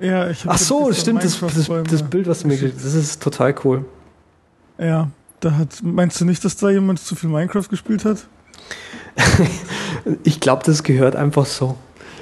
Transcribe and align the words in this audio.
Ja, 0.00 0.28
ich 0.28 0.44
Ach 0.46 0.58
so, 0.58 0.92
stimmt, 0.92 1.24
das, 1.24 1.38
das, 1.38 1.70
das, 1.88 2.02
Bild, 2.02 2.26
was 2.26 2.40
du 2.40 2.48
mir 2.48 2.56
geschickt 2.56 2.84
das 2.84 2.94
ist 2.94 3.22
total 3.22 3.54
cool. 3.64 3.84
Ja, 4.78 5.08
da 5.40 5.52
hat, 5.52 5.82
meinst 5.82 6.20
du 6.20 6.24
nicht, 6.24 6.44
dass 6.44 6.56
da 6.56 6.70
jemand 6.70 6.98
zu 6.98 7.14
viel 7.14 7.30
Minecraft 7.30 7.68
gespielt 7.68 8.04
hat? 8.04 8.26
ich 10.24 10.40
glaube, 10.40 10.62
das 10.64 10.82
gehört 10.82 11.14
einfach 11.14 11.46
so. 11.46 11.76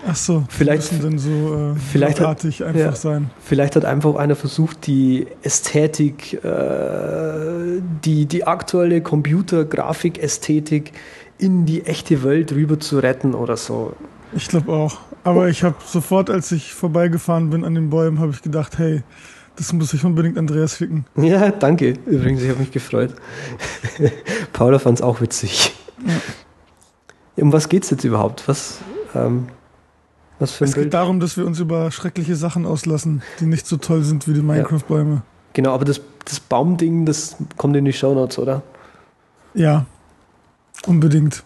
Ach 0.06 0.16
so, 0.16 0.44
vielleicht 0.48 0.92
müssen 0.92 1.02
dann 1.02 1.18
so 1.18 1.54
äh, 1.54 1.74
vielleicht 1.92 2.20
hat, 2.20 2.44
einfach 2.44 2.74
ja, 2.74 2.92
sein. 2.92 3.30
Vielleicht 3.44 3.76
hat 3.76 3.84
einfach 3.84 4.16
einer 4.16 4.34
versucht, 4.34 4.88
die 4.88 5.28
Ästhetik, 5.42 6.42
äh, 6.44 7.80
die, 8.04 8.26
die 8.26 8.44
aktuelle 8.44 9.00
Computergrafik-Ästhetik 9.00 10.92
in 11.38 11.66
die 11.66 11.84
echte 11.86 12.24
Welt 12.24 12.52
rüber 12.52 12.80
zu 12.80 12.98
retten 12.98 13.34
oder 13.34 13.56
so. 13.56 13.94
Ich 14.34 14.48
glaube 14.48 14.72
auch. 14.72 14.98
Aber 15.24 15.48
ich 15.48 15.62
habe 15.62 15.76
sofort, 15.86 16.30
als 16.30 16.50
ich 16.52 16.74
vorbeigefahren 16.74 17.50
bin 17.50 17.64
an 17.64 17.74
den 17.74 17.90
Bäumen, 17.90 18.18
habe 18.18 18.32
ich 18.32 18.42
gedacht, 18.42 18.78
hey, 18.78 19.02
das 19.56 19.72
muss 19.72 19.92
ich 19.94 20.04
unbedingt 20.04 20.36
Andreas 20.38 20.78
schicken. 20.78 21.04
Ja, 21.16 21.50
danke. 21.50 21.90
Übrigens, 22.06 22.42
ich 22.42 22.48
habe 22.48 22.60
mich 22.60 22.70
gefreut. 22.72 23.14
Paula 24.52 24.78
fand 24.78 24.98
es 24.98 25.02
auch 25.02 25.20
witzig. 25.20 25.74
Ja. 26.06 26.14
Um 27.44 27.52
was 27.52 27.68
geht 27.68 27.84
es 27.84 27.90
jetzt 27.90 28.04
überhaupt? 28.04 28.46
Was, 28.48 28.78
ähm, 29.14 29.48
was 30.38 30.52
für 30.52 30.64
ein 30.64 30.68
Es 30.68 30.74
Bild? 30.74 30.86
geht 30.86 30.94
darum, 30.94 31.20
dass 31.20 31.36
wir 31.36 31.46
uns 31.46 31.60
über 31.60 31.90
schreckliche 31.90 32.34
Sachen 32.36 32.66
auslassen, 32.66 33.22
die 33.40 33.46
nicht 33.46 33.66
so 33.66 33.76
toll 33.76 34.02
sind 34.02 34.26
wie 34.26 34.34
die 34.34 34.42
Minecraft-Bäume. 34.42 35.14
Ja. 35.16 35.22
Genau, 35.52 35.72
aber 35.74 35.84
das, 35.84 36.00
das 36.24 36.40
Baumding, 36.40 37.06
das 37.06 37.36
kommt 37.56 37.76
in 37.76 37.84
die 37.84 37.92
Shownotes, 37.92 38.38
oder? 38.38 38.62
Ja, 39.54 39.86
unbedingt. 40.86 41.44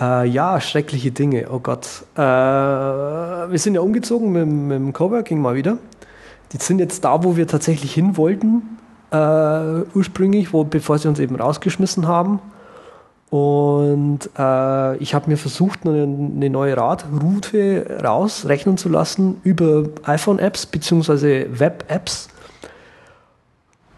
Äh, 0.00 0.28
ja, 0.28 0.60
schreckliche 0.60 1.10
Dinge, 1.10 1.48
oh 1.50 1.58
Gott. 1.58 2.04
Äh, 2.14 2.20
wir 2.20 3.58
sind 3.58 3.74
ja 3.74 3.80
umgezogen 3.80 4.32
mit, 4.32 4.46
mit 4.46 4.76
dem 4.76 4.92
Coworking 4.92 5.40
mal 5.40 5.54
wieder. 5.56 5.78
Die 6.52 6.58
sind 6.58 6.78
jetzt 6.78 7.04
da, 7.04 7.24
wo 7.24 7.36
wir 7.36 7.46
tatsächlich 7.46 7.92
hin 7.92 8.16
wollten, 8.16 8.78
äh, 9.10 9.82
ursprünglich, 9.94 10.52
wo, 10.52 10.64
bevor 10.64 10.98
sie 10.98 11.08
uns 11.08 11.18
eben 11.18 11.36
rausgeschmissen 11.36 12.06
haben. 12.06 12.40
Und 13.30 14.30
äh, 14.38 14.96
ich 14.96 15.14
habe 15.14 15.28
mir 15.28 15.36
versucht, 15.36 15.80
eine, 15.84 16.02
eine, 16.02 16.48
neue 16.48 16.76
Radroute 16.76 18.00
rausrechnen 18.02 18.78
zu 18.78 18.88
lassen 18.88 19.38
über 19.42 19.84
iPhone-Apps 20.04 20.66
bzw. 20.66 21.46
Web-Apps. 21.50 22.28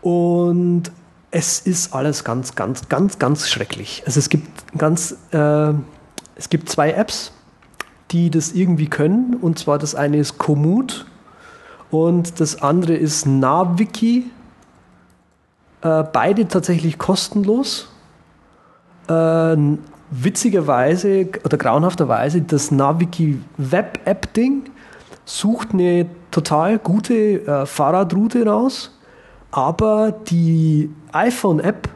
Und 0.03 0.91
es 1.31 1.61
ist 1.61 1.95
alles 1.95 2.25
ganz, 2.25 2.57
ganz, 2.57 2.89
ganz, 2.89 3.19
ganz 3.19 3.49
schrecklich. 3.49 4.03
Also 4.05 4.19
es 4.19 4.29
gibt 4.29 4.77
ganz, 4.77 5.17
äh, 5.31 5.73
es 6.41 6.49
gibt 6.49 6.71
zwei 6.71 6.93
Apps, 6.93 7.33
die 8.13 8.31
das 8.31 8.53
irgendwie 8.53 8.89
können. 8.89 9.35
Und 9.35 9.59
zwar 9.59 9.79
das 9.79 9.95
eine 9.95 10.17
ist 10.17 10.39
Komoot 10.39 11.05
und 11.91 12.41
das 12.41 12.63
andere 12.63 12.95
ist 12.95 13.27
Naviki. 13.27 14.31
Äh, 15.83 16.05
beide 16.11 16.49
tatsächlich 16.49 16.97
kostenlos. 16.97 17.93
Äh, 19.07 19.57
witzigerweise 20.11 21.29
oder 21.45 21.59
grauenhafterweise 21.59 22.41
das 22.41 22.71
Naviki 22.71 23.39
Web 23.59 24.01
App 24.07 24.33
Ding 24.33 24.71
sucht 25.27 25.75
eine 25.75 26.07
total 26.31 26.79
gute 26.79 27.47
äh, 27.47 27.67
Fahrradroute 27.67 28.47
raus 28.47 28.93
aber 29.51 30.13
die 30.13 30.91
iPhone-App, 31.13 31.89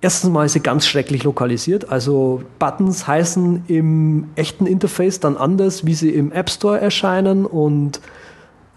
erstens 0.00 0.30
mal 0.30 0.46
ist 0.46 0.52
sie 0.52 0.60
ganz 0.60 0.86
schrecklich 0.86 1.24
lokalisiert. 1.24 1.90
Also 1.90 2.42
Buttons 2.58 3.06
heißen 3.06 3.64
im 3.68 4.28
echten 4.36 4.66
Interface 4.66 5.20
dann 5.20 5.36
anders, 5.36 5.86
wie 5.86 5.94
sie 5.94 6.10
im 6.10 6.32
App 6.32 6.50
Store 6.50 6.80
erscheinen. 6.80 7.46
Und 7.46 8.00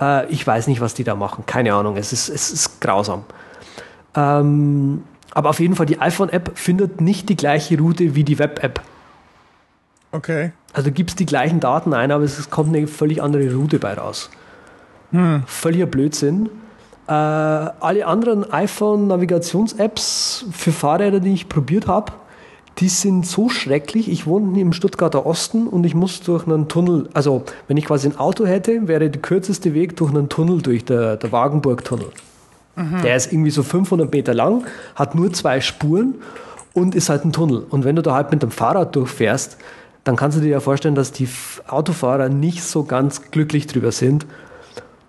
äh, 0.01 0.27
ich 0.27 0.45
weiß 0.45 0.67
nicht, 0.67 0.81
was 0.81 0.93
die 0.93 1.03
da 1.03 1.15
machen. 1.15 1.45
Keine 1.45 1.73
Ahnung. 1.73 1.97
Es 1.97 2.13
ist, 2.13 2.29
es 2.29 2.51
ist 2.51 2.81
grausam. 2.81 3.23
Ähm, 4.15 5.03
aber 5.31 5.49
auf 5.49 5.59
jeden 5.59 5.75
Fall, 5.75 5.85
die 5.85 5.99
iPhone-App 5.99 6.57
findet 6.57 7.01
nicht 7.01 7.29
die 7.29 7.35
gleiche 7.35 7.77
Route 7.77 8.15
wie 8.15 8.23
die 8.23 8.39
Web-App. 8.39 8.81
Okay. 10.11 10.51
Also 10.73 10.91
gibt 10.91 11.11
es 11.11 11.15
die 11.15 11.25
gleichen 11.25 11.59
Daten 11.59 11.93
ein, 11.93 12.11
aber 12.11 12.23
es 12.23 12.49
kommt 12.49 12.75
eine 12.75 12.87
völlig 12.87 13.21
andere 13.21 13.53
Route 13.53 13.79
bei 13.79 13.93
raus. 13.93 14.29
Hm. 15.11 15.43
Völliger 15.45 15.85
Blödsinn. 15.85 16.49
Äh, 17.09 17.11
alle 17.11 18.05
anderen 18.05 18.51
iPhone-Navigations-Apps 18.51 20.45
für 20.51 20.71
Fahrräder, 20.71 21.19
die 21.19 21.33
ich 21.33 21.49
probiert 21.49 21.87
habe, 21.87 22.11
die 22.77 22.87
sind 22.87 23.25
so 23.25 23.49
schrecklich. 23.49 24.11
Ich 24.11 24.27
wohne 24.27 24.59
im 24.59 24.73
Stuttgarter 24.73 25.25
Osten 25.25 25.65
und 25.65 25.85
ich 25.85 25.95
muss 25.95 26.21
durch 26.21 26.45
einen 26.45 26.67
Tunnel, 26.67 27.09
also 27.15 27.45
wenn 27.67 27.77
ich 27.77 27.85
quasi 27.85 28.07
ein 28.07 28.19
Auto 28.19 28.45
hätte, 28.45 28.87
wäre 28.87 29.09
der 29.09 29.21
kürzeste 29.23 29.73
Weg 29.73 29.97
durch 29.97 30.11
einen 30.11 30.29
Tunnel, 30.29 30.61
durch 30.61 30.85
der, 30.85 31.17
der 31.17 31.31
Wagenburg-Tunnel. 31.31 32.11
Mhm. 32.75 33.01
Der 33.01 33.15
ist 33.15 33.33
irgendwie 33.33 33.49
so 33.49 33.63
500 33.63 34.11
Meter 34.11 34.35
lang, 34.35 34.67
hat 34.93 35.15
nur 35.15 35.33
zwei 35.33 35.61
Spuren 35.61 36.13
und 36.73 36.93
ist 36.93 37.09
halt 37.09 37.25
ein 37.25 37.33
Tunnel. 37.33 37.65
Und 37.71 37.85
wenn 37.85 37.95
du 37.95 38.03
da 38.03 38.13
halt 38.13 38.29
mit 38.29 38.43
dem 38.43 38.51
Fahrrad 38.51 38.95
durchfährst, 38.95 39.57
dann 40.03 40.15
kannst 40.15 40.37
du 40.37 40.41
dir 40.41 40.49
ja 40.49 40.59
vorstellen, 40.59 40.93
dass 40.93 41.11
die 41.11 41.27
Autofahrer 41.67 42.29
nicht 42.29 42.63
so 42.63 42.83
ganz 42.83 43.31
glücklich 43.31 43.65
drüber 43.65 43.91
sind, 43.91 44.27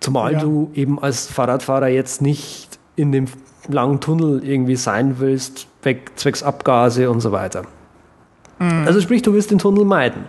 Zumal 0.00 0.32
ja. 0.32 0.40
du 0.40 0.70
eben 0.74 1.00
als 1.00 1.26
Fahrradfahrer 1.26 1.88
jetzt 1.88 2.22
nicht 2.22 2.78
in 2.96 3.12
dem 3.12 3.26
langen 3.68 4.00
Tunnel 4.00 4.42
irgendwie 4.44 4.76
sein 4.76 5.20
willst, 5.20 5.66
weg, 5.82 6.12
zwecks 6.16 6.42
Abgase 6.42 7.10
und 7.10 7.20
so 7.20 7.32
weiter. 7.32 7.64
Mhm. 8.58 8.84
Also 8.86 9.00
sprich, 9.00 9.22
du 9.22 9.32
wirst 9.34 9.50
den 9.50 9.58
Tunnel 9.58 9.84
meiden. 9.84 10.24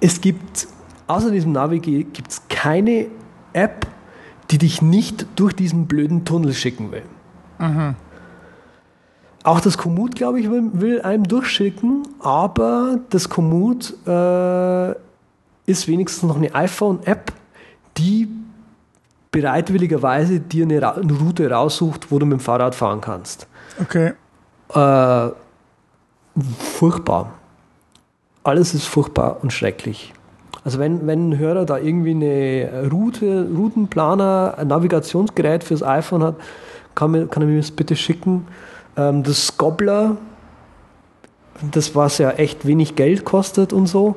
Es 0.00 0.20
gibt, 0.20 0.66
außer 1.06 1.30
diesem 1.30 1.52
Navi 1.52 1.78
gibt 1.78 2.30
es 2.30 2.42
keine 2.48 3.06
App, 3.52 3.86
die 4.50 4.58
dich 4.58 4.82
nicht 4.82 5.26
durch 5.36 5.52
diesen 5.52 5.86
blöden 5.86 6.24
Tunnel 6.24 6.52
schicken 6.52 6.90
will. 6.90 7.02
Mhm. 7.58 7.94
Auch 9.42 9.60
das 9.60 9.78
Komoot, 9.78 10.16
glaube 10.16 10.40
ich, 10.40 10.50
will, 10.50 10.70
will, 10.74 11.02
einem 11.02 11.24
durchschicken, 11.24 12.02
aber 12.18 12.98
das 13.08 13.28
Komoot 13.28 13.94
äh, 14.06 14.90
ist 15.66 15.88
wenigstens 15.88 16.24
noch 16.24 16.36
eine 16.36 16.54
iPhone-App, 16.54 17.32
die 17.96 18.28
bereitwilligerweise 19.30 20.40
dir 20.40 20.64
eine, 20.64 20.82
Ra 20.82 20.90
eine, 20.92 21.12
Route 21.12 21.50
raussucht, 21.50 22.10
wo 22.10 22.18
du 22.18 22.26
mit 22.26 22.38
dem 22.38 22.40
Fahrrad 22.40 22.74
fahren 22.74 23.00
kannst. 23.00 23.46
Okay. 23.80 24.12
Äh, 24.74 25.28
furchtbar. 26.58 27.32
Alles 28.42 28.74
ist 28.74 28.86
furchtbar 28.86 29.38
und 29.42 29.52
schrecklich. 29.52 30.12
Also 30.64 30.78
wenn, 30.78 31.06
wenn 31.06 31.30
ein 31.30 31.38
Hörer 31.38 31.64
da 31.64 31.78
irgendwie 31.78 32.10
eine 32.10 32.90
Route, 32.90 33.48
Routenplaner, 33.54 34.54
ein 34.58 34.68
Navigationsgerät 34.68 35.64
fürs 35.64 35.82
iPhone 35.82 36.22
hat, 36.22 36.36
kann, 36.94 37.12
mir, 37.12 37.26
kann 37.26 37.42
er 37.42 37.48
mir 37.48 37.58
das 37.58 37.70
bitte 37.70 37.96
schicken. 37.96 38.46
Ähm, 38.96 39.22
das 39.22 39.46
Scobbler, 39.46 40.16
das 41.70 41.94
was 41.94 42.18
ja 42.18 42.30
echt 42.32 42.66
wenig 42.66 42.96
Geld 42.96 43.24
kostet 43.24 43.72
und 43.72 43.86
so, 43.86 44.16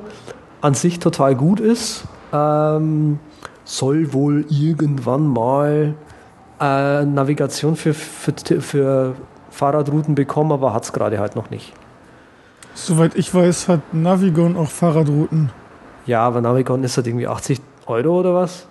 an 0.60 0.74
sich 0.74 0.98
total 0.98 1.34
gut 1.34 1.60
ist. 1.60 2.04
Ähm, 2.32 3.18
soll 3.64 4.12
wohl 4.12 4.44
irgendwann 4.48 5.26
mal 5.26 5.94
äh, 6.60 7.04
Navigation 7.04 7.76
für, 7.76 7.94
für, 7.94 8.60
für 8.60 9.14
Fahrradrouten 9.50 10.14
bekommen, 10.14 10.52
aber 10.52 10.72
hat 10.72 10.84
es 10.84 10.92
gerade 10.92 11.18
halt 11.18 11.36
noch 11.36 11.50
nicht. 11.50 11.72
Soweit 12.74 13.14
ich 13.14 13.32
weiß, 13.32 13.68
hat 13.68 13.94
Navigon 13.94 14.56
auch 14.56 14.68
Fahrradrouten. 14.68 15.50
Ja, 16.06 16.20
aber 16.22 16.40
Navigon 16.40 16.82
ist 16.84 16.96
halt 16.96 17.06
irgendwie 17.06 17.28
80 17.28 17.60
Euro 17.86 18.20
oder 18.20 18.34
was? 18.34 18.66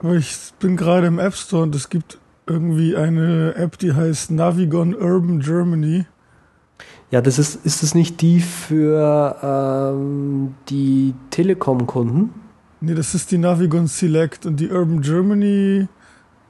Aber 0.00 0.14
ich 0.14 0.52
bin 0.58 0.76
gerade 0.76 1.06
im 1.06 1.18
App 1.18 1.34
Store 1.34 1.62
und 1.62 1.74
es 1.74 1.88
gibt 1.88 2.18
irgendwie 2.46 2.94
eine 2.96 3.54
App, 3.56 3.78
die 3.78 3.94
heißt 3.94 4.30
Navigon 4.30 4.94
Urban 4.94 5.40
Germany. 5.40 6.04
Ja, 7.10 7.22
das 7.22 7.38
ist, 7.38 7.64
ist 7.64 7.82
das 7.82 7.94
nicht 7.94 8.20
die 8.20 8.40
für 8.40 9.36
ähm, 9.42 10.54
die 10.68 11.14
Telekom-Kunden? 11.30 12.43
Nee, 12.84 12.94
das 12.94 13.14
ist 13.14 13.30
die 13.30 13.38
Navigon 13.38 13.86
Select 13.86 14.44
und 14.44 14.60
die 14.60 14.68
Urban 14.68 15.00
Germany 15.00 15.88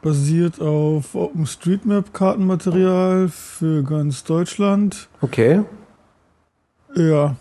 basiert 0.02 0.60
auf 0.60 1.14
OpenStreetMap-Kartenmaterial 1.14 3.28
für 3.28 3.84
ganz 3.84 4.24
Deutschland. 4.24 5.08
Okay. 5.20 5.62
Ja. 6.96 7.36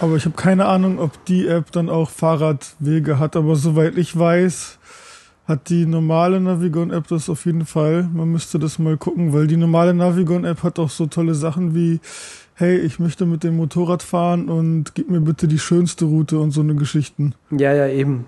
Aber 0.00 0.16
ich 0.16 0.24
habe 0.24 0.34
keine 0.34 0.66
Ahnung, 0.66 0.98
ob 0.98 1.24
die 1.26 1.46
App 1.46 1.70
dann 1.70 1.88
auch 1.88 2.10
Fahrradwege 2.10 3.20
hat. 3.20 3.36
Aber 3.36 3.54
soweit 3.54 3.96
ich 3.96 4.18
weiß, 4.18 4.80
hat 5.46 5.68
die 5.68 5.86
normale 5.86 6.40
Navigon-App 6.40 7.06
das 7.06 7.30
auf 7.30 7.46
jeden 7.46 7.66
Fall. 7.66 8.02
Man 8.12 8.32
müsste 8.32 8.58
das 8.58 8.80
mal 8.80 8.96
gucken, 8.96 9.32
weil 9.32 9.46
die 9.46 9.56
normale 9.56 9.94
Navigon-App 9.94 10.64
hat 10.64 10.80
auch 10.80 10.90
so 10.90 11.06
tolle 11.06 11.36
Sachen 11.36 11.72
wie 11.72 12.00
hey, 12.58 12.76
ich 12.76 12.98
möchte 12.98 13.24
mit 13.24 13.44
dem 13.44 13.56
Motorrad 13.56 14.02
fahren 14.02 14.48
und 14.48 14.94
gib 14.94 15.08
mir 15.10 15.20
bitte 15.20 15.46
die 15.46 15.58
schönste 15.60 16.06
Route 16.06 16.38
und 16.40 16.50
so 16.50 16.60
eine 16.60 16.74
Geschichten. 16.74 17.34
Ja, 17.50 17.72
ja, 17.72 17.86
eben. 17.86 18.24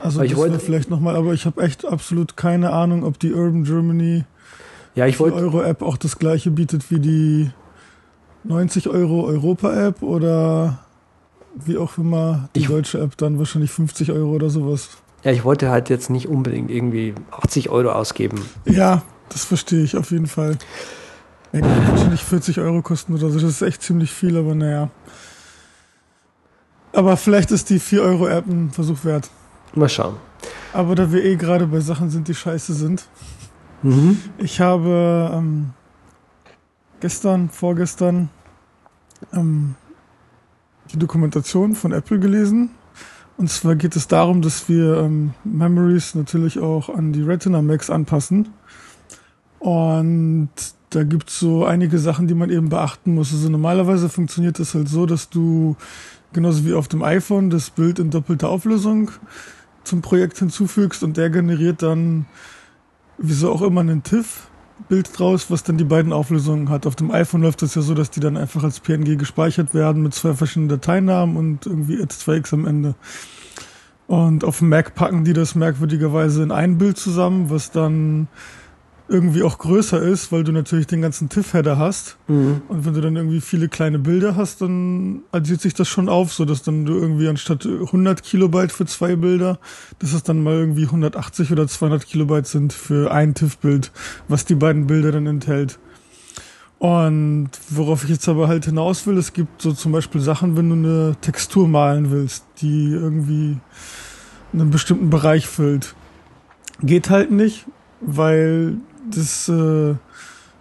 Also 0.00 0.18
aber 0.18 0.26
ich 0.26 0.36
wollte 0.36 0.58
vielleicht 0.58 0.90
nochmal, 0.90 1.14
aber 1.16 1.32
ich 1.32 1.46
habe 1.46 1.62
echt 1.62 1.84
absolut 1.84 2.36
keine 2.36 2.72
Ahnung, 2.72 3.04
ob 3.04 3.18
die 3.18 3.32
Urban 3.32 3.64
Germany 3.64 4.24
ja, 4.94 5.06
ich 5.06 5.20
wollte 5.20 5.36
Euro-App 5.36 5.82
auch 5.82 5.98
das 5.98 6.18
gleiche 6.18 6.50
bietet 6.50 6.90
wie 6.90 6.98
die 6.98 7.50
90 8.44 8.88
Euro 8.88 9.24
Europa-App 9.26 10.02
oder 10.02 10.78
wie 11.54 11.76
auch 11.76 11.98
immer, 11.98 12.48
die 12.56 12.60
Ich- 12.60 12.66
deutsche 12.68 12.98
App 13.00 13.16
dann 13.18 13.38
wahrscheinlich 13.38 13.70
50 13.70 14.10
Euro 14.12 14.30
oder 14.30 14.48
sowas. 14.50 14.88
Ja, 15.22 15.32
ich 15.32 15.44
wollte 15.44 15.68
halt 15.70 15.90
jetzt 15.90 16.08
nicht 16.10 16.28
unbedingt 16.28 16.70
irgendwie 16.70 17.14
80 17.30 17.68
Euro 17.68 17.90
ausgeben. 17.92 18.40
Ja, 18.64 19.02
das 19.28 19.44
verstehe 19.44 19.82
ich 19.84 19.96
auf 19.96 20.10
jeden 20.10 20.26
Fall. 20.28 20.56
Ja, 21.56 21.62
die 21.62 21.68
wird 21.70 21.88
wahrscheinlich 21.88 22.22
40 22.22 22.60
Euro 22.60 22.82
kosten 22.82 23.14
oder 23.14 23.30
so. 23.30 23.40
Das 23.40 23.48
ist 23.48 23.62
echt 23.62 23.82
ziemlich 23.82 24.12
viel, 24.12 24.36
aber 24.36 24.54
naja. 24.54 24.90
Aber 26.92 27.16
vielleicht 27.16 27.50
ist 27.50 27.70
die 27.70 27.78
4 27.78 28.02
Euro 28.02 28.28
App 28.28 28.46
ein 28.46 28.70
Versuch 28.70 29.04
wert. 29.04 29.30
Mal 29.74 29.88
schauen. 29.88 30.16
Aber 30.74 30.94
da 30.94 31.10
wir 31.10 31.24
eh 31.24 31.36
gerade 31.36 31.66
bei 31.66 31.80
Sachen 31.80 32.10
sind, 32.10 32.28
die 32.28 32.34
scheiße 32.34 32.74
sind. 32.74 33.08
Mhm. 33.82 34.20
Ich 34.36 34.60
habe 34.60 35.30
ähm, 35.32 35.70
gestern, 37.00 37.48
vorgestern 37.48 38.28
ähm, 39.32 39.76
die 40.92 40.98
Dokumentation 40.98 41.74
von 41.74 41.92
Apple 41.92 42.18
gelesen. 42.18 42.68
Und 43.38 43.48
zwar 43.48 43.76
geht 43.76 43.96
es 43.96 44.08
darum, 44.08 44.42
dass 44.42 44.68
wir 44.68 44.98
ähm, 44.98 45.32
Memories 45.44 46.14
natürlich 46.14 46.58
auch 46.58 46.90
an 46.90 47.14
die 47.14 47.22
Retina 47.22 47.62
Max 47.62 47.88
anpassen. 47.88 48.50
Und 49.58 50.50
da 50.90 51.04
gibt 51.04 51.30
es 51.30 51.40
so 51.40 51.64
einige 51.64 51.98
Sachen, 51.98 52.28
die 52.28 52.34
man 52.34 52.50
eben 52.50 52.68
beachten 52.68 53.14
muss. 53.14 53.32
Also 53.32 53.48
normalerweise 53.48 54.08
funktioniert 54.08 54.58
das 54.58 54.74
halt 54.74 54.88
so, 54.88 55.06
dass 55.06 55.28
du 55.28 55.76
genauso 56.32 56.64
wie 56.64 56.74
auf 56.74 56.88
dem 56.88 57.02
iPhone 57.02 57.50
das 57.50 57.70
Bild 57.70 57.98
in 57.98 58.10
doppelter 58.10 58.48
Auflösung 58.48 59.10
zum 59.84 60.02
Projekt 60.02 60.38
hinzufügst 60.38 61.02
und 61.02 61.16
der 61.16 61.30
generiert 61.30 61.82
dann 61.82 62.26
wieso 63.18 63.50
auch 63.50 63.62
immer 63.62 63.80
einen 63.80 64.02
TIFF-Bild 64.02 65.18
draus, 65.18 65.50
was 65.50 65.62
dann 65.62 65.78
die 65.78 65.84
beiden 65.84 66.12
Auflösungen 66.12 66.68
hat. 66.68 66.86
Auf 66.86 66.96
dem 66.96 67.10
iPhone 67.10 67.42
läuft 67.42 67.62
das 67.62 67.74
ja 67.74 67.82
so, 67.82 67.94
dass 67.94 68.10
die 68.10 68.20
dann 68.20 68.36
einfach 68.36 68.62
als 68.62 68.80
PNG 68.80 69.16
gespeichert 69.16 69.74
werden 69.74 70.02
mit 70.02 70.14
zwei 70.14 70.34
verschiedenen 70.34 70.68
Dateinamen 70.68 71.36
und 71.36 71.66
irgendwie 71.66 72.02
Add2x 72.02 72.52
am 72.52 72.66
Ende. 72.66 72.94
Und 74.06 74.44
auf 74.44 74.58
dem 74.58 74.68
Mac 74.68 74.94
packen 74.94 75.24
die 75.24 75.32
das 75.32 75.54
merkwürdigerweise 75.54 76.42
in 76.42 76.52
ein 76.52 76.78
Bild 76.78 76.96
zusammen, 76.96 77.50
was 77.50 77.70
dann 77.70 78.28
irgendwie 79.08 79.42
auch 79.42 79.58
größer 79.58 80.02
ist, 80.02 80.32
weil 80.32 80.42
du 80.42 80.52
natürlich 80.52 80.86
den 80.86 81.00
ganzen 81.00 81.28
TIFF-Header 81.28 81.78
hast. 81.78 82.16
Mhm. 82.26 82.62
Und 82.68 82.84
wenn 82.84 82.94
du 82.94 83.00
dann 83.00 83.16
irgendwie 83.16 83.40
viele 83.40 83.68
kleine 83.68 83.98
Bilder 83.98 84.34
hast, 84.34 84.60
dann 84.62 85.22
addiert 85.32 85.60
sich 85.60 85.74
das 85.74 85.88
schon 85.88 86.08
auf, 86.08 86.32
so 86.32 86.44
dass 86.44 86.62
dann 86.62 86.84
du 86.84 86.94
irgendwie 86.94 87.28
anstatt 87.28 87.64
100 87.66 88.22
Kilobyte 88.22 88.72
für 88.72 88.86
zwei 88.86 89.14
Bilder, 89.16 89.58
dass 90.00 90.12
es 90.12 90.22
dann 90.22 90.42
mal 90.42 90.54
irgendwie 90.54 90.84
180 90.84 91.52
oder 91.52 91.68
200 91.68 92.06
Kilobyte 92.06 92.46
sind 92.46 92.72
für 92.72 93.12
ein 93.12 93.34
TIFF-Bild, 93.34 93.92
was 94.28 94.44
die 94.44 94.56
beiden 94.56 94.86
Bilder 94.86 95.12
dann 95.12 95.26
enthält. 95.26 95.78
Und 96.78 97.50
worauf 97.70 98.04
ich 98.04 98.10
jetzt 98.10 98.28
aber 98.28 98.48
halt 98.48 98.66
hinaus 98.66 99.06
will, 99.06 99.16
es 99.16 99.32
gibt 99.32 99.62
so 99.62 99.72
zum 99.72 99.92
Beispiel 99.92 100.20
Sachen, 100.20 100.56
wenn 100.56 100.68
du 100.68 100.74
eine 100.74 101.16
Textur 101.20 101.68
malen 101.68 102.10
willst, 102.10 102.44
die 102.60 102.90
irgendwie 102.90 103.58
einen 104.52 104.70
bestimmten 104.70 105.10
Bereich 105.10 105.46
füllt. 105.46 105.94
Geht 106.82 107.08
halt 107.08 107.30
nicht, 107.30 107.64
weil 108.00 108.76
das 109.10 109.48
äh, 109.48 109.94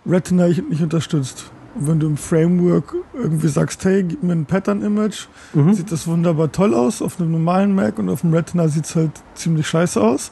Retina 0.05 0.47
nicht 0.47 0.81
unterstützt. 0.81 1.51
Und 1.75 1.87
wenn 1.87 1.99
du 1.99 2.07
im 2.07 2.17
Framework 2.17 2.95
irgendwie 3.13 3.47
sagst, 3.49 3.83
hey, 3.83 4.03
gib 4.03 4.23
mir 4.23 4.31
ein 4.33 4.45
Pattern-Image, 4.45 5.27
Mhm. 5.53 5.73
sieht 5.73 5.91
das 5.91 6.07
wunderbar 6.07 6.51
toll 6.51 6.73
aus. 6.73 7.01
Auf 7.01 7.19
einem 7.19 7.31
normalen 7.31 7.75
Mac 7.75 7.99
und 7.99 8.09
auf 8.09 8.21
dem 8.21 8.33
Retina 8.33 8.67
sieht's 8.67 8.95
halt 8.95 9.11
ziemlich 9.33 9.67
scheiße 9.67 10.01
aus. 10.01 10.31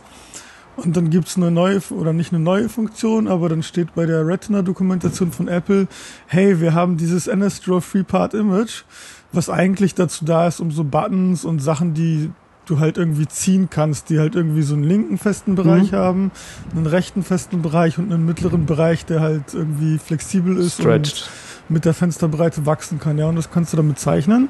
Und 0.75 0.97
dann 0.97 1.09
gibt's 1.11 1.35
eine 1.37 1.51
neue, 1.51 1.79
oder 1.91 2.13
nicht 2.13 2.33
eine 2.33 2.41
neue 2.43 2.67
Funktion, 2.69 3.27
aber 3.27 3.47
dann 3.49 3.61
steht 3.61 3.93
bei 3.93 4.05
der 4.07 4.25
Retina-Dokumentation 4.25 5.31
von 5.31 5.47
Apple, 5.47 5.87
hey, 6.27 6.59
wir 6.61 6.73
haben 6.73 6.97
dieses 6.97 7.27
NSDraw 7.27 7.79
Three-Part 7.81 8.33
Image, 8.33 8.83
was 9.31 9.49
eigentlich 9.49 9.93
dazu 9.95 10.25
da 10.25 10.47
ist, 10.47 10.59
um 10.61 10.71
so 10.71 10.83
Buttons 10.83 11.45
und 11.45 11.59
Sachen, 11.59 11.93
die 11.93 12.31
du 12.65 12.79
halt 12.79 12.97
irgendwie 12.97 13.27
ziehen 13.27 13.69
kannst, 13.69 14.09
die 14.09 14.19
halt 14.19 14.35
irgendwie 14.35 14.61
so 14.61 14.73
einen 14.75 14.83
linken 14.83 15.17
festen 15.17 15.55
Bereich 15.55 15.91
Mhm. 15.91 15.95
haben, 15.95 16.31
einen 16.75 16.87
rechten 16.87 17.23
festen 17.23 17.61
Bereich 17.61 17.97
und 17.97 18.11
einen 18.11 18.25
mittleren 18.25 18.65
Bereich, 18.65 19.05
der 19.05 19.19
halt 19.21 19.53
irgendwie 19.53 19.97
flexibel 19.97 20.57
ist 20.57 20.75
Stretched. 20.79 21.29
und 21.67 21.73
mit 21.75 21.85
der 21.85 21.93
Fensterbreite 21.93 22.65
wachsen 22.65 22.99
kann. 22.99 23.17
Ja, 23.17 23.27
und 23.27 23.35
das 23.35 23.51
kannst 23.51 23.73
du 23.73 23.77
damit 23.77 23.99
zeichnen. 23.99 24.49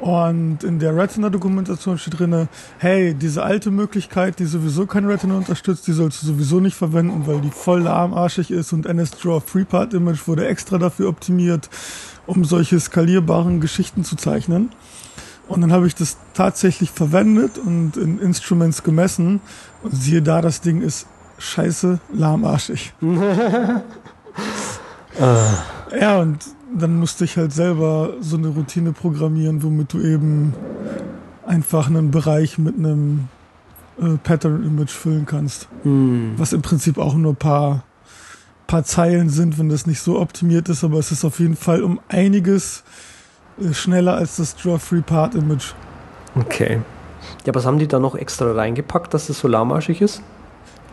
Und 0.00 0.64
in 0.64 0.80
der 0.80 0.94
Retina-Dokumentation 0.96 1.96
steht 1.98 2.18
drinne, 2.18 2.48
hey, 2.78 3.14
diese 3.14 3.42
alte 3.42 3.70
Möglichkeit, 3.70 4.38
die 4.38 4.44
sowieso 4.44 4.86
kein 4.86 5.06
Retina 5.06 5.36
unterstützt, 5.36 5.86
die 5.86 5.92
sollst 5.92 6.22
du 6.22 6.26
sowieso 6.26 6.60
nicht 6.60 6.76
verwenden, 6.76 7.22
weil 7.26 7.40
die 7.40 7.50
voll 7.50 7.82
lahmarschig 7.82 8.50
ist 8.50 8.72
und 8.72 8.86
NSDraw 8.86 9.40
Three-Part 9.40 9.94
Image 9.94 10.26
wurde 10.26 10.46
extra 10.46 10.78
dafür 10.78 11.08
optimiert, 11.08 11.70
um 12.26 12.44
solche 12.44 12.78
skalierbaren 12.80 13.60
Geschichten 13.60 14.04
zu 14.04 14.16
zeichnen. 14.16 14.70
Und 15.48 15.60
dann 15.60 15.72
habe 15.72 15.86
ich 15.86 15.94
das 15.94 16.16
tatsächlich 16.32 16.90
verwendet 16.90 17.58
und 17.58 17.96
in 17.96 18.18
Instruments 18.18 18.82
gemessen 18.82 19.40
und 19.82 19.94
siehe 19.94 20.22
da, 20.22 20.40
das 20.40 20.60
Ding 20.60 20.80
ist 20.80 21.06
scheiße 21.38 22.00
lahmarschig. 22.12 22.92
Ja, 26.00 26.18
und 26.18 26.38
dann 26.76 26.98
musste 26.98 27.24
ich 27.24 27.36
halt 27.36 27.52
selber 27.52 28.14
so 28.20 28.36
eine 28.36 28.48
Routine 28.48 28.92
programmieren, 28.92 29.62
womit 29.62 29.92
du 29.92 30.00
eben 30.00 30.54
einfach 31.46 31.86
einen 31.86 32.10
Bereich 32.10 32.58
mit 32.58 32.76
einem 32.76 33.28
äh, 34.00 34.16
Pattern-Image 34.16 34.90
füllen 34.90 35.24
kannst. 35.24 35.68
Mhm. 35.84 36.32
Was 36.36 36.52
im 36.52 36.62
Prinzip 36.62 36.98
auch 36.98 37.14
nur 37.14 37.34
paar, 37.34 37.84
paar 38.66 38.82
Zeilen 38.82 39.28
sind, 39.28 39.58
wenn 39.58 39.68
das 39.68 39.86
nicht 39.86 40.00
so 40.00 40.18
optimiert 40.18 40.68
ist, 40.68 40.82
aber 40.82 40.98
es 40.98 41.12
ist 41.12 41.24
auf 41.24 41.38
jeden 41.38 41.56
Fall 41.56 41.82
um 41.82 42.00
einiges 42.08 42.80
äh, 42.80 43.13
schneller 43.72 44.14
als 44.14 44.36
das 44.36 44.56
Draw 44.56 44.78
Free 44.78 45.02
Part 45.02 45.34
Image. 45.34 45.74
Okay. 46.34 46.80
Ja, 47.46 47.54
was 47.54 47.66
haben 47.66 47.78
die 47.78 47.88
da 47.88 47.98
noch 47.98 48.14
extra 48.14 48.50
reingepackt, 48.52 49.14
dass 49.14 49.28
das 49.28 49.38
so 49.38 49.48
lahmarschig 49.48 50.00
ist? 50.00 50.22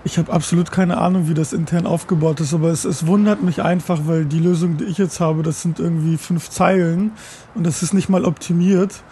Ich 0.03 0.17
habe 0.17 0.33
absolut 0.33 0.71
keine 0.71 0.97
Ahnung, 0.97 1.27
wie 1.27 1.35
das 1.35 1.53
intern 1.53 1.85
aufgebaut 1.85 2.39
ist, 2.39 2.53
aber 2.53 2.69
es, 2.69 2.85
es 2.85 3.05
wundert 3.05 3.43
mich 3.43 3.61
einfach, 3.61 4.01
weil 4.05 4.25
die 4.25 4.39
Lösung, 4.39 4.77
die 4.77 4.85
ich 4.85 4.97
jetzt 4.97 5.19
habe, 5.19 5.43
das 5.43 5.61
sind 5.61 5.79
irgendwie 5.79 6.17
fünf 6.17 6.49
Zeilen 6.49 7.11
und 7.53 7.65
das 7.65 7.83
ist 7.83 7.93
nicht 7.93 8.09
mal 8.09 8.25
optimiert. 8.25 9.03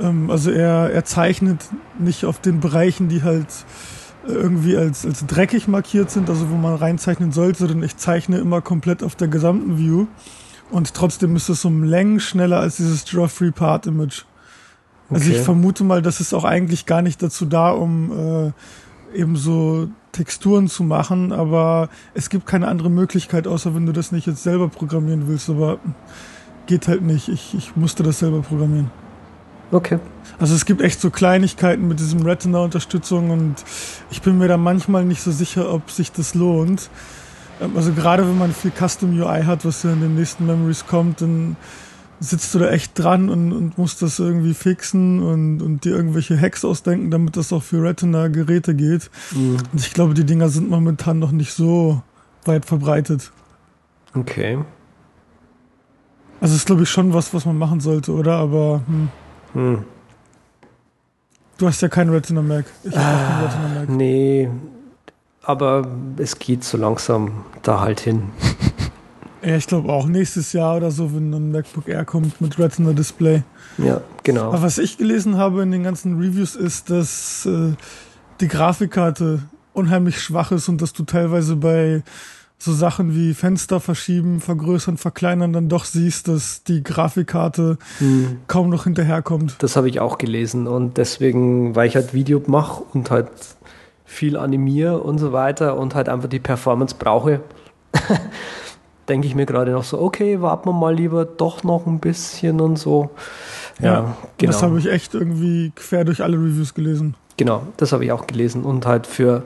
Ähm, 0.00 0.30
also 0.30 0.50
er, 0.50 0.90
er 0.90 1.04
zeichnet 1.04 1.60
nicht 1.98 2.24
auf 2.24 2.38
den 2.40 2.60
Bereichen, 2.60 3.08
die 3.08 3.22
halt 3.22 3.48
äh, 4.26 4.32
irgendwie 4.32 4.78
als, 4.78 5.04
als 5.04 5.26
dreckig 5.26 5.68
markiert 5.68 6.10
sind, 6.10 6.30
also 6.30 6.48
wo 6.50 6.56
man 6.56 6.74
reinzeichnen 6.74 7.32
sollte, 7.32 7.58
sondern 7.60 7.82
ich 7.82 7.98
zeichne 7.98 8.38
immer 8.38 8.62
komplett 8.62 9.02
auf 9.02 9.16
der 9.16 9.28
gesamten 9.28 9.76
View 9.78 10.06
und 10.70 10.94
trotzdem 10.94 11.36
ist 11.36 11.48
es 11.48 11.64
um 11.64 11.84
Längen 11.84 12.20
schneller 12.20 12.60
als 12.60 12.76
dieses 12.76 13.04
Draw 13.04 13.28
Free 13.28 13.50
Part 13.50 13.86
Image. 13.86 14.22
Also 15.10 15.26
Okay. 15.26 15.36
ich 15.36 15.42
vermute 15.42 15.84
mal, 15.84 16.02
das 16.02 16.20
ist 16.20 16.32
auch 16.32 16.44
eigentlich 16.44 16.86
gar 16.86 17.02
nicht 17.02 17.22
dazu 17.22 17.44
da, 17.44 17.70
um 17.70 18.52
äh, 19.14 19.18
eben 19.18 19.36
so 19.36 19.88
Texturen 20.12 20.68
zu 20.68 20.82
machen, 20.82 21.32
aber 21.32 21.88
es 22.14 22.30
gibt 22.30 22.46
keine 22.46 22.68
andere 22.68 22.90
Möglichkeit, 22.90 23.46
außer 23.46 23.74
wenn 23.74 23.86
du 23.86 23.92
das 23.92 24.12
nicht 24.12 24.26
jetzt 24.26 24.42
selber 24.42 24.68
programmieren 24.68 25.28
willst, 25.28 25.50
aber 25.50 25.78
geht 26.66 26.88
halt 26.88 27.02
nicht. 27.02 27.28
Ich, 27.28 27.54
ich 27.54 27.76
musste 27.76 28.02
das 28.02 28.20
selber 28.20 28.40
programmieren. 28.40 28.90
Okay. 29.72 29.98
Also 30.38 30.54
es 30.54 30.64
gibt 30.66 30.80
echt 30.80 31.00
so 31.00 31.10
Kleinigkeiten 31.10 31.88
mit 31.88 31.98
diesem 31.98 32.22
Retina-Unterstützung 32.22 33.30
und 33.30 33.56
ich 34.10 34.22
bin 34.22 34.38
mir 34.38 34.48
da 34.48 34.56
manchmal 34.56 35.04
nicht 35.04 35.20
so 35.22 35.32
sicher, 35.32 35.72
ob 35.72 35.90
sich 35.90 36.12
das 36.12 36.34
lohnt. 36.34 36.90
Ähm, 37.60 37.76
Also 37.76 37.92
gerade 37.92 38.26
wenn 38.26 38.38
man 38.38 38.52
viel 38.52 38.72
Custom 38.72 39.18
UI 39.18 39.42
hat, 39.44 39.64
was 39.64 39.82
ja 39.82 39.92
in 39.92 40.00
den 40.00 40.14
nächsten 40.14 40.46
Memories 40.46 40.86
kommt, 40.86 41.20
dann 41.20 41.56
sitzt 42.20 42.54
du 42.54 42.58
da 42.60 42.70
echt 42.70 42.98
dran 42.98 43.28
und, 43.28 43.52
und 43.52 43.76
musst 43.76 44.00
das 44.00 44.18
irgendwie 44.18 44.54
fixen 44.54 45.22
und, 45.22 45.60
und 45.60 45.84
dir 45.84 45.94
irgendwelche 45.96 46.40
Hacks 46.40 46.64
ausdenken, 46.64 47.10
damit 47.10 47.36
das 47.36 47.52
auch 47.52 47.62
für 47.62 47.82
Retina-Geräte 47.82 48.74
geht. 48.74 49.10
Mhm. 49.32 49.56
Und 49.72 49.80
ich 49.80 49.92
glaube, 49.92 50.14
die 50.14 50.24
Dinger 50.24 50.48
sind 50.48 50.70
momentan 50.70 51.18
noch 51.18 51.32
nicht 51.32 51.52
so 51.52 52.02
weit 52.44 52.64
verbreitet. 52.64 53.30
Okay. 54.14 54.58
Also 56.40 56.54
ist, 56.56 56.66
glaube 56.66 56.82
ich, 56.84 56.90
schon 56.90 57.12
was, 57.12 57.34
was 57.34 57.44
man 57.46 57.58
machen 57.58 57.80
sollte, 57.80 58.12
oder? 58.12 58.36
Aber 58.36 58.82
hm, 58.86 59.08
Hm. 59.54 59.84
du 61.58 61.66
hast 61.66 61.80
ja 61.82 61.88
keinen 61.88 62.10
Retina 62.10 62.42
Mac. 62.42 62.64
Ich 62.84 62.96
habe 62.96 63.06
auch 63.06 63.28
keinen 63.28 63.44
Retina 63.44 63.80
Mac. 63.80 63.88
Nee, 63.90 64.50
aber 65.44 65.86
es 66.16 66.38
geht 66.38 66.64
so 66.64 66.76
langsam 66.76 67.44
da 67.62 67.80
halt 67.80 68.00
hin. 68.00 68.24
Ja, 69.46 69.56
ich 69.56 69.66
glaube 69.66 69.92
auch 69.92 70.06
nächstes 70.06 70.54
Jahr 70.54 70.78
oder 70.78 70.90
so, 70.90 71.14
wenn 71.14 71.30
ein 71.34 71.52
MacBook 71.52 71.86
Air 71.86 72.06
kommt 72.06 72.40
mit 72.40 72.58
Retina 72.58 72.94
Display. 72.94 73.42
Ja, 73.76 74.00
genau. 74.22 74.44
Aber 74.44 74.62
was 74.62 74.78
ich 74.78 74.96
gelesen 74.96 75.36
habe 75.36 75.62
in 75.62 75.70
den 75.70 75.82
ganzen 75.82 76.18
Reviews 76.18 76.56
ist, 76.56 76.88
dass 76.88 77.44
äh, 77.44 77.74
die 78.40 78.48
Grafikkarte 78.48 79.40
unheimlich 79.74 80.18
schwach 80.18 80.50
ist 80.50 80.70
und 80.70 80.80
dass 80.80 80.94
du 80.94 81.02
teilweise 81.02 81.56
bei 81.56 82.02
so 82.56 82.72
Sachen 82.72 83.14
wie 83.14 83.34
Fenster 83.34 83.80
verschieben, 83.80 84.40
vergrößern, 84.40 84.96
verkleinern 84.96 85.52
dann 85.52 85.68
doch 85.68 85.84
siehst, 85.84 86.26
dass 86.28 86.62
die 86.62 86.82
Grafikkarte 86.82 87.76
Hm. 87.98 88.38
kaum 88.46 88.70
noch 88.70 88.84
hinterherkommt. 88.84 89.56
Das 89.58 89.76
habe 89.76 89.90
ich 89.90 90.00
auch 90.00 90.16
gelesen 90.16 90.66
und 90.66 90.96
deswegen, 90.96 91.76
weil 91.76 91.86
ich 91.88 91.96
halt 91.96 92.14
Video 92.14 92.40
mache 92.46 92.82
und 92.94 93.10
halt 93.10 93.28
viel 94.04 94.36
animiere 94.36 95.00
und 95.00 95.18
so 95.18 95.32
weiter 95.32 95.76
und 95.76 95.94
halt 95.94 96.08
einfach 96.08 96.28
die 96.28 96.38
Performance 96.40 96.94
brauche, 96.98 97.40
denke 99.08 99.26
ich 99.26 99.34
mir 99.34 99.46
gerade 99.46 99.72
noch 99.72 99.84
so, 99.84 100.00
okay, 100.00 100.40
warten 100.40 100.68
wir 100.68 100.72
mal 100.72 100.94
lieber 100.94 101.24
doch 101.24 101.62
noch 101.62 101.86
ein 101.86 102.00
bisschen 102.00 102.60
und 102.60 102.76
so. 102.76 103.10
Ja, 103.80 103.86
Ja, 103.86 104.16
genau. 104.38 104.52
Das 104.52 104.62
habe 104.62 104.78
ich 104.78 104.90
echt 104.90 105.14
irgendwie 105.14 105.72
quer 105.74 106.04
durch 106.04 106.22
alle 106.22 106.36
Reviews 106.36 106.74
gelesen. 106.74 107.14
Genau, 107.36 107.62
das 107.76 107.92
habe 107.92 108.04
ich 108.04 108.12
auch 108.12 108.26
gelesen 108.26 108.62
und 108.64 108.86
halt 108.86 109.06
für, 109.06 109.42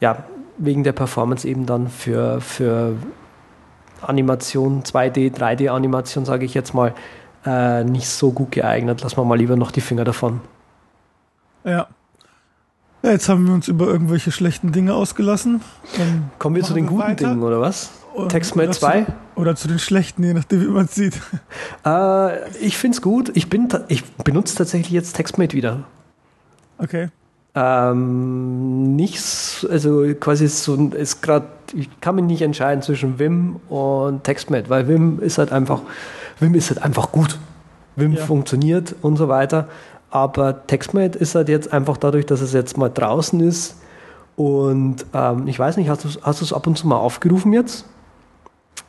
ja, 0.00 0.24
wegen 0.56 0.84
der 0.84 0.92
Performance 0.92 1.46
eben 1.46 1.66
dann 1.66 1.88
für, 1.88 2.40
für 2.40 2.94
Animation, 4.00 4.82
2D, 4.82 5.36
3D-Animation, 5.36 6.24
sage 6.24 6.44
ich 6.44 6.54
jetzt 6.54 6.72
mal, 6.74 6.94
äh, 7.44 7.84
nicht 7.84 8.08
so 8.08 8.32
gut 8.32 8.52
geeignet. 8.52 9.02
Lassen 9.02 9.16
wir 9.16 9.24
mal 9.24 9.38
lieber 9.38 9.56
noch 9.56 9.70
die 9.70 9.80
Finger 9.80 10.04
davon. 10.04 10.40
Ja. 11.64 11.88
Ja. 13.02 13.10
Jetzt 13.12 13.28
haben 13.28 13.46
wir 13.46 13.54
uns 13.54 13.68
über 13.68 13.86
irgendwelche 13.86 14.32
schlechten 14.32 14.72
Dinge 14.72 14.94
ausgelassen. 14.94 15.60
Dann 15.96 16.30
Kommen 16.38 16.56
wir 16.56 16.62
zu 16.64 16.74
den 16.74 16.86
guten 16.86 17.00
weiter. 17.02 17.28
Dingen, 17.30 17.42
oder 17.42 17.60
was? 17.60 17.90
TextMate 18.28 18.68
oder 18.68 18.72
zu- 18.74 18.80
2? 18.80 19.06
Oder 19.36 19.54
zu 19.56 19.68
den 19.68 19.78
schlechten, 19.78 20.24
je 20.24 20.34
nachdem, 20.34 20.60
wie 20.62 20.66
man 20.66 20.86
es 20.86 20.94
sieht. 20.96 21.14
Äh, 21.86 22.48
ich 22.58 22.76
finde 22.76 22.96
es 22.96 23.02
gut. 23.02 23.30
Ich, 23.34 23.48
bin 23.48 23.68
ich 23.88 24.04
benutze 24.04 24.56
tatsächlich 24.56 24.90
jetzt 24.90 25.14
TextMate 25.14 25.54
wieder. 25.56 25.84
Okay. 26.78 27.10
Ähm, 27.54 28.94
nichts, 28.96 29.66
also 29.70 30.04
quasi 30.18 30.48
so 30.48 30.74
ein- 30.74 30.92
ist 30.92 31.22
gerade, 31.22 31.46
ich 31.74 31.88
kann 32.00 32.14
mich 32.16 32.24
nicht 32.24 32.42
entscheiden 32.42 32.82
zwischen 32.82 33.18
Vim 33.18 33.56
und 33.68 34.24
TextMate, 34.24 34.68
weil 34.70 34.88
Vim 34.88 35.20
ist 35.20 35.38
halt 35.38 35.52
einfach, 35.52 35.80
Vim 36.40 36.54
ist 36.54 36.70
halt 36.70 36.82
einfach 36.82 37.12
gut. 37.12 37.38
Vim 37.96 38.12
Ja. 38.12 38.24
funktioniert 38.24 38.94
und 39.02 39.16
so 39.16 39.28
weiter. 39.28 39.68
Aber 40.10 40.66
TextMate 40.66 41.18
ist 41.18 41.34
halt 41.34 41.48
jetzt 41.48 41.72
einfach 41.72 41.96
dadurch, 41.96 42.26
dass 42.26 42.40
es 42.40 42.52
jetzt 42.52 42.78
mal 42.78 42.88
draußen 42.88 43.40
ist. 43.40 43.76
Und 44.36 45.04
ähm, 45.12 45.48
ich 45.48 45.58
weiß 45.58 45.76
nicht, 45.76 45.88
hast 45.90 46.04
du 46.04 46.44
es 46.44 46.52
ab 46.52 46.66
und 46.66 46.78
zu 46.78 46.86
mal 46.86 46.96
aufgerufen 46.96 47.52
jetzt? 47.52 47.84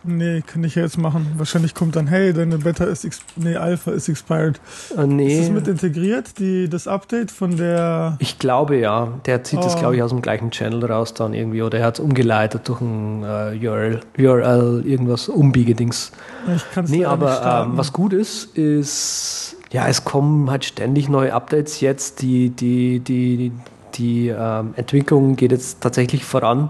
Nee, 0.03 0.41
kann 0.47 0.63
ich 0.63 0.75
ja 0.75 0.83
jetzt 0.83 0.97
machen. 0.97 1.33
Wahrscheinlich 1.37 1.75
kommt 1.75 1.97
dann, 1.97 2.07
hey, 2.07 2.31
deine 2.31 2.59
Beta 2.59 2.85
ist, 2.85 3.05
nee, 3.35 3.57
Alpha 3.57 3.91
ist 3.91 4.07
expired. 4.07 4.61
Äh, 4.97 5.05
nee. 5.05 5.33
Ist 5.33 5.47
das 5.47 5.49
mit 5.49 5.67
integriert, 5.67 6.39
die, 6.39 6.69
das 6.69 6.87
Update 6.87 7.31
von 7.31 7.57
der, 7.57 8.15
Ich 8.19 8.39
glaube 8.39 8.77
ja. 8.77 9.09
Der 9.25 9.43
zieht 9.43 9.59
das, 9.59 9.75
Oh. 9.75 9.79
glaube 9.79 9.95
ich, 9.97 10.01
aus 10.03 10.11
dem 10.11 10.21
gleichen 10.21 10.51
Channel 10.51 10.85
raus 10.85 11.13
dann 11.13 11.33
irgendwie. 11.33 11.61
Oder 11.63 11.79
er 11.79 11.87
hat 11.87 11.95
es 11.95 11.99
umgeleitet 11.99 12.61
durch 12.69 12.79
ein 12.79 13.23
äh, 13.23 13.59
URL, 13.67 13.99
URL, 14.17 14.83
irgendwas 14.85 15.27
Umbiegedings. 15.27 16.13
ich 16.55 16.71
kann 16.71 16.85
es 16.85 16.91
Nee, 16.91 17.03
aber 17.03 17.65
ähm, 17.67 17.77
was 17.77 17.91
gut 17.91 18.13
ist, 18.13 18.57
ist, 18.57 19.57
ja, 19.71 19.87
es 19.89 20.05
kommen 20.05 20.49
halt 20.49 20.63
ständig 20.63 21.09
neue 21.09 21.33
Updates 21.33 21.81
jetzt. 21.81 22.21
Die, 22.21 22.51
die, 22.51 23.01
die, 23.01 23.51
die 23.95 24.29
ähm, 24.29 24.73
Entwicklung 24.77 25.35
geht 25.35 25.51
jetzt 25.51 25.81
tatsächlich 25.81 26.23
voran. 26.23 26.69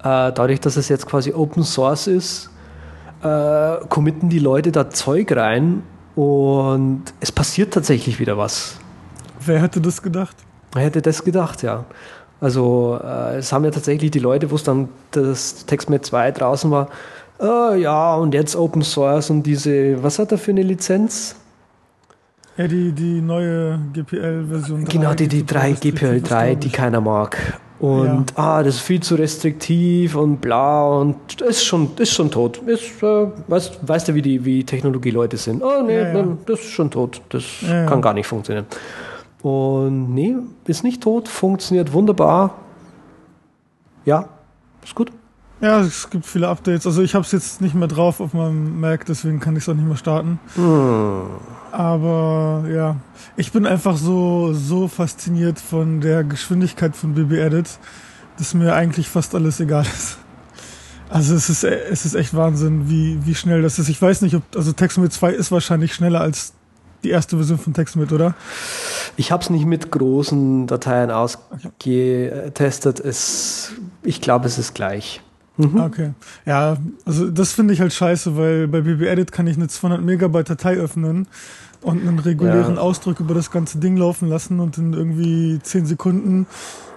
Äh, 0.00 0.32
dadurch, 0.32 0.60
dass 0.60 0.76
es 0.76 0.88
jetzt 0.88 1.06
quasi 1.06 1.32
Open 1.32 1.64
Source 1.64 2.06
ist, 2.06 2.50
äh, 3.22 3.76
committen 3.88 4.28
die 4.28 4.38
Leute 4.38 4.70
da 4.70 4.90
Zeug 4.90 5.32
rein 5.32 5.82
und 6.14 7.02
es 7.20 7.32
passiert 7.32 7.74
tatsächlich 7.74 8.20
wieder 8.20 8.38
was. 8.38 8.78
Wer 9.40 9.62
hätte 9.62 9.80
das 9.80 10.02
gedacht? 10.02 10.36
Wer 10.72 10.84
hätte 10.84 11.02
das 11.02 11.24
gedacht, 11.24 11.62
ja. 11.62 11.84
Also 12.40 12.98
äh, 13.02 13.38
es 13.38 13.52
haben 13.52 13.64
ja 13.64 13.70
tatsächlich 13.70 14.12
die 14.12 14.20
Leute, 14.20 14.50
wo 14.50 14.54
es 14.54 14.62
dann 14.62 14.88
das 15.10 15.66
TextMate 15.66 16.02
2 16.02 16.30
draußen 16.32 16.70
war, 16.70 16.88
äh, 17.40 17.80
ja, 17.80 18.14
und 18.14 18.34
jetzt 18.34 18.56
Open 18.56 18.82
Source 18.82 19.30
und 19.30 19.44
diese, 19.44 20.02
was 20.02 20.18
hat 20.18 20.32
er 20.32 20.38
für 20.38 20.50
eine 20.50 20.62
Lizenz? 20.62 21.36
Ja, 22.56 22.66
die, 22.66 22.90
die 22.92 23.20
neue 23.20 23.78
GPL-Version 23.92 24.84
3. 24.84 24.92
genau, 24.92 25.14
die, 25.14 25.28
die 25.28 25.40
super 25.40 25.54
3 25.54 25.70
restriktiv 25.70 26.00
GPL 26.00 26.16
ist, 26.16 26.30
3, 26.30 26.46
glaub 26.46 26.60
die 26.60 26.70
keiner 26.70 27.00
mag. 27.00 27.60
Und 27.80 28.36
ah, 28.36 28.62
das 28.64 28.76
ist 28.76 28.80
viel 28.80 29.00
zu 29.00 29.14
restriktiv 29.14 30.16
und 30.16 30.40
bla 30.40 30.84
und 30.84 31.40
ist 31.42 31.64
schon, 31.64 31.90
ist 31.98 32.12
schon 32.12 32.28
tot. 32.30 32.58
Ist, 32.66 33.00
äh, 33.02 33.26
weißt, 33.46 33.78
weißt 33.86 34.08
du, 34.08 34.14
wie 34.14 34.22
die 34.22 34.44
wie 34.44 34.64
Technologieleute 34.64 35.36
sind? 35.36 35.62
Oh 35.62 35.82
nee, 35.86 35.96
Ja, 35.96 36.08
ja. 36.08 36.12
nein, 36.14 36.38
das 36.46 36.58
ist 36.60 36.70
schon 36.70 36.90
tot. 36.90 37.22
Das 37.28 37.44
Ja, 37.62 37.82
ja. 37.82 37.86
kann 37.86 38.02
gar 38.02 38.14
nicht 38.14 38.26
funktionieren. 38.26 38.66
Und 39.42 40.12
nee, 40.12 40.34
ist 40.66 40.82
nicht 40.82 41.02
tot, 41.04 41.28
funktioniert 41.28 41.92
wunderbar. 41.92 42.54
Ja, 44.04 44.28
ist 44.82 44.96
gut. 44.96 45.12
Ja, 45.60 45.80
es 45.80 46.08
gibt 46.08 46.24
viele 46.24 46.48
Updates. 46.48 46.86
Also 46.86 47.02
ich 47.02 47.14
habe 47.14 47.24
es 47.24 47.32
jetzt 47.32 47.60
nicht 47.60 47.74
mehr 47.74 47.88
drauf 47.88 48.20
auf 48.20 48.32
meinem 48.32 48.78
Mac, 48.80 49.04
deswegen 49.06 49.40
kann 49.40 49.56
ich 49.56 49.64
es 49.64 49.68
auch 49.68 49.74
nicht 49.74 49.86
mehr 49.86 49.96
starten. 49.96 50.38
Hm. 50.54 51.26
Aber 51.72 52.64
ja, 52.72 52.96
ich 53.36 53.50
bin 53.50 53.66
einfach 53.66 53.96
so, 53.96 54.52
so 54.52 54.86
fasziniert 54.88 55.58
von 55.58 56.00
der 56.00 56.22
Geschwindigkeit 56.22 56.94
von 56.96 57.14
BB 57.14 57.32
Edit, 57.32 57.78
dass 58.38 58.54
mir 58.54 58.74
eigentlich 58.74 59.08
fast 59.08 59.34
alles 59.34 59.58
egal 59.58 59.82
ist. 59.84 60.18
Also 61.10 61.34
es 61.34 61.48
ist, 61.48 61.64
es 61.64 62.04
ist 62.04 62.14
echt 62.14 62.34
Wahnsinn, 62.34 62.88
wie, 62.88 63.18
wie 63.24 63.34
schnell 63.34 63.62
das 63.62 63.78
ist. 63.78 63.88
Ich 63.88 64.00
weiß 64.00 64.22
nicht, 64.22 64.36
ob, 64.36 64.42
also 64.54 64.72
TextMate 64.72 65.10
2 65.10 65.32
ist 65.32 65.50
wahrscheinlich 65.50 65.94
schneller 65.94 66.20
als 66.20 66.52
die 67.02 67.10
erste 67.10 67.36
Version 67.36 67.58
von 67.58 67.72
TextMate, 67.74 68.14
oder? 68.14 68.34
Ich 69.16 69.32
habe 69.32 69.42
es 69.42 69.50
nicht 69.50 69.64
mit 69.64 69.90
großen 69.90 70.66
Dateien 70.66 71.10
ausgetestet. 71.10 73.00
Es, 73.00 73.72
ich 74.02 74.20
glaube, 74.20 74.46
es 74.46 74.58
ist 74.58 74.74
gleich. 74.74 75.22
Mhm. 75.58 75.80
Okay. 75.80 76.10
Ja, 76.46 76.76
also 77.04 77.30
das 77.30 77.52
finde 77.52 77.74
ich 77.74 77.80
halt 77.80 77.92
scheiße, 77.92 78.36
weil 78.36 78.68
bei 78.68 78.80
BB 78.80 79.02
Edit 79.02 79.32
kann 79.32 79.46
ich 79.46 79.56
eine 79.56 79.68
200 79.68 80.00
Megabyte 80.02 80.48
Datei 80.50 80.76
öffnen 80.76 81.26
und 81.82 82.00
einen 82.06 82.18
regulären 82.20 82.76
Ja. 82.76 82.80
Ausdruck 82.80 83.20
über 83.20 83.34
das 83.34 83.50
ganze 83.50 83.78
Ding 83.78 83.96
laufen 83.96 84.28
lassen 84.28 84.60
und 84.60 84.78
in 84.78 84.92
irgendwie 84.94 85.58
10 85.62 85.86
Sekunden 85.86 86.46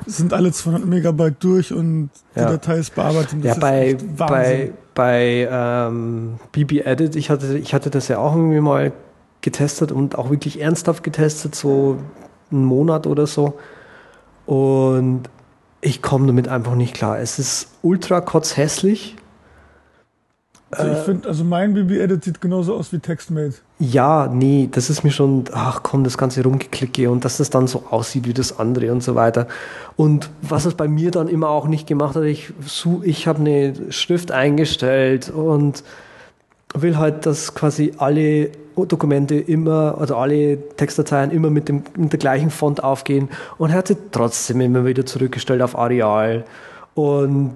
sind 0.06 0.34
alle 0.34 0.52
200 0.52 0.86
Megabyte 0.88 1.36
durch 1.44 1.74
und 1.74 2.10
die 2.36 2.40
Ja. 2.40 2.50
Datei 2.52 2.78
ist 2.78 2.96
bearbeitet. 2.96 3.44
Ja, 3.44 3.56
bei, 3.56 3.98
bei, 4.18 4.72
bei 4.96 5.48
ähm, 5.52 6.36
BB 6.52 6.86
Edit, 6.86 7.16
ich 7.16 7.30
hatte, 7.30 7.58
ich 7.58 7.74
hatte 7.74 7.90
das 7.90 8.08
ja 8.08 8.20
auch 8.20 8.36
irgendwie 8.36 8.62
mal 8.62 8.92
getestet 9.42 9.92
und 9.92 10.18
auch 10.18 10.30
wirklich 10.30 10.62
ernsthaft 10.62 11.04
getestet, 11.04 11.56
so 11.56 11.98
einen 12.52 12.66
Monat 12.66 13.08
oder 13.08 13.26
so. 13.26 13.58
Und 14.46 15.24
ich 15.82 16.02
komme 16.02 16.28
damit 16.28 16.48
einfach 16.48 16.76
nicht 16.76 16.94
klar. 16.94 17.20
Es 17.20 17.40
ist 17.40 17.68
ultra 17.82 18.22
kotzhässlich. 18.22 19.16
Also 20.74 20.92
ich 20.94 21.00
finde, 21.00 21.28
also 21.28 21.44
mein 21.44 21.74
BB 21.74 22.00
Edit 22.00 22.24
sieht 22.24 22.40
genauso 22.40 22.76
aus 22.76 22.94
wie 22.94 23.00
TextMate. 23.00 23.56
Ja, 23.80 24.30
nee, 24.32 24.70
das 24.72 24.90
ist 24.90 25.04
mir 25.04 25.12
schon, 25.12 25.44
ach 25.52 25.84
komm, 25.84 26.06
das 26.06 26.18
ganze 26.18 26.44
Rumgeklicke 26.44 27.10
und 27.10 27.26
dass 27.26 27.38
das 27.38 27.50
dann 27.50 27.68
so 27.68 27.84
aussieht 27.90 28.26
wie 28.26 28.34
das 28.34 28.58
andere 28.58 28.92
und 28.94 29.04
so 29.04 29.16
weiter. 29.16 29.48
Und 29.98 30.30
was 30.42 30.64
es 30.64 30.76
bei 30.76 30.88
mir 30.88 31.12
dann 31.12 31.28
immer 31.28 31.50
auch 31.50 31.68
nicht 31.68 31.88
gemacht 31.88 32.16
hat, 32.16 32.24
ich, 32.24 32.54
ich 33.04 33.28
habe 33.28 33.40
eine 33.40 33.92
Schrift 33.92 34.32
eingestellt 34.32 35.30
und 35.30 35.84
will 36.74 36.98
halt, 36.98 37.26
dass 37.26 37.54
quasi 37.54 37.94
alle 37.98 38.52
Dokumente 38.86 39.36
immer, 39.36 39.98
also 40.00 40.16
alle 40.16 40.58
Textdateien 40.76 41.32
immer 41.32 41.50
mit, 41.50 41.70
dem, 41.70 41.84
mit 41.98 42.12
der 42.12 42.20
gleichen 42.20 42.50
Font 42.50 42.84
aufgehen 42.84 43.30
und 43.58 43.72
er 43.72 43.78
hatte 43.78 43.98
trotzdem 44.12 44.62
immer 44.62 44.86
wieder 44.86 45.06
zurückgestellt 45.06 45.62
auf 45.62 45.78
Areal. 45.78 46.46
Und 46.94 47.54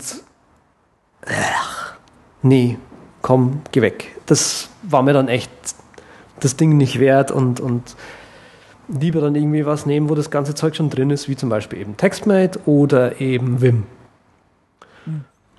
ach, 1.26 1.96
nee, 2.42 2.78
komm, 3.22 3.62
geh 3.72 3.82
weg. 3.82 4.16
Das 4.26 4.70
war 4.84 5.04
mir 5.04 5.14
dann 5.14 5.28
echt 5.28 5.52
das 6.40 6.56
Ding 6.56 6.78
nicht 6.78 7.00
wert 7.00 7.32
und, 7.32 7.60
und 7.60 7.96
lieber 8.88 9.22
dann 9.22 9.36
irgendwie 9.36 9.66
was 9.66 9.86
nehmen, 9.86 10.10
wo 10.10 10.16
das 10.16 10.30
ganze 10.30 10.56
Zeug 10.56 10.76
schon 10.76 10.90
drin 10.90 11.10
ist, 11.10 11.28
wie 11.28 11.36
zum 11.36 11.50
Beispiel 11.50 11.80
eben 11.80 11.98
TextMate 11.98 12.60
oder 12.66 13.20
eben 13.20 13.62
Vim. 13.62 13.84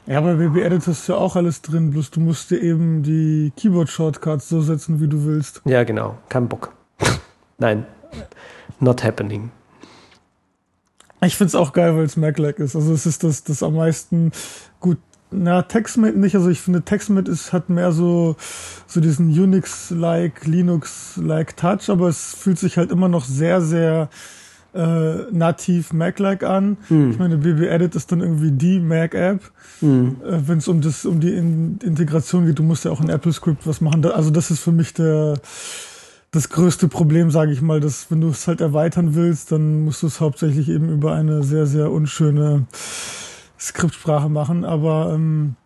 Ja, 0.06 0.20
bei 0.20 0.34
BB 0.34 0.58
Edit 0.62 0.86
ist 0.86 1.08
ja 1.08 1.16
auch 1.16 1.34
alles 1.34 1.62
drin, 1.62 1.90
bloß 1.90 2.12
du 2.12 2.20
musst 2.20 2.52
dir 2.52 2.62
eben 2.62 3.02
die 3.02 3.52
Keyboard-Shortcuts 3.56 4.48
so 4.48 4.60
setzen, 4.60 5.00
wie 5.00 5.08
du 5.08 5.24
willst. 5.24 5.62
Ja, 5.64 5.82
genau, 5.82 6.16
kein 6.28 6.48
Bock. 6.48 6.72
Nein, 7.58 7.84
not 8.78 9.02
happening. 9.02 9.50
Ich 11.22 11.36
find's 11.36 11.56
auch 11.56 11.72
geil, 11.72 11.96
weil 11.96 12.04
es 12.04 12.16
Mac-like 12.16 12.60
ist. 12.60 12.76
Also 12.76 12.92
es 12.92 13.04
ist 13.04 13.24
das, 13.24 13.42
das 13.42 13.64
am 13.64 13.74
meisten 13.74 14.30
gut. 14.78 14.98
Na, 15.32 15.62
TextMate 15.62 16.16
nicht. 16.16 16.36
Also 16.36 16.50
ich 16.50 16.60
finde, 16.60 16.82
TextMate 16.82 17.28
ist, 17.28 17.52
hat 17.52 17.68
mehr 17.68 17.90
so, 17.90 18.36
so 18.86 19.00
diesen 19.00 19.28
Unix-like, 19.28 20.46
Linux-like 20.46 21.56
Touch, 21.56 21.90
aber 21.90 22.06
es 22.08 22.32
fühlt 22.36 22.60
sich 22.60 22.78
halt 22.78 22.92
immer 22.92 23.08
noch 23.08 23.24
sehr, 23.24 23.60
sehr 23.60 24.08
äh, 24.76 25.32
nativ 25.32 25.92
Mac-like 25.92 26.42
an. 26.42 26.76
Ich 27.10 27.18
meine, 27.18 27.38
BB 27.38 27.68
Edit 27.68 27.94
ist 27.94 28.12
dann 28.12 28.20
irgendwie 28.20 28.52
die 28.52 28.78
Mac-App. 28.78 29.40
Hm. 29.80 30.16
Äh, 30.24 30.38
Wenn 30.46 30.58
es 30.58 30.68
um 30.68 30.80
das, 30.80 31.04
um 31.04 31.20
die 31.20 31.34
In 31.34 31.78
Integration 31.82 32.46
geht, 32.46 32.58
du 32.58 32.62
musst 32.62 32.84
ja 32.84 32.90
auch 32.90 33.00
in 33.00 33.10
AppleScript 33.10 33.66
was 33.66 33.80
machen. 33.80 34.02
Da, 34.02 34.10
also 34.10 34.30
das 34.30 34.50
ist 34.50 34.60
für 34.60 34.72
mich 34.72 34.94
der, 34.94 35.34
das 36.30 36.48
größte 36.50 36.88
Problem, 36.88 37.30
sage 37.30 37.52
ich 37.52 37.62
mal, 37.62 37.80
dass 37.80 38.10
wenn 38.10 38.20
du 38.20 38.28
es 38.28 38.46
halt 38.46 38.60
erweitern 38.60 39.14
willst, 39.14 39.52
dann 39.52 39.84
musst 39.84 40.02
du 40.02 40.06
es 40.06 40.20
hauptsächlich 40.20 40.68
eben 40.68 40.90
über 40.90 41.14
eine 41.14 41.42
sehr, 41.42 41.66
sehr 41.66 41.90
unschöne 41.90 42.66
Skriptsprache 43.58 44.28
machen. 44.28 44.64
Aber 44.64 45.12
ähm, 45.14 45.56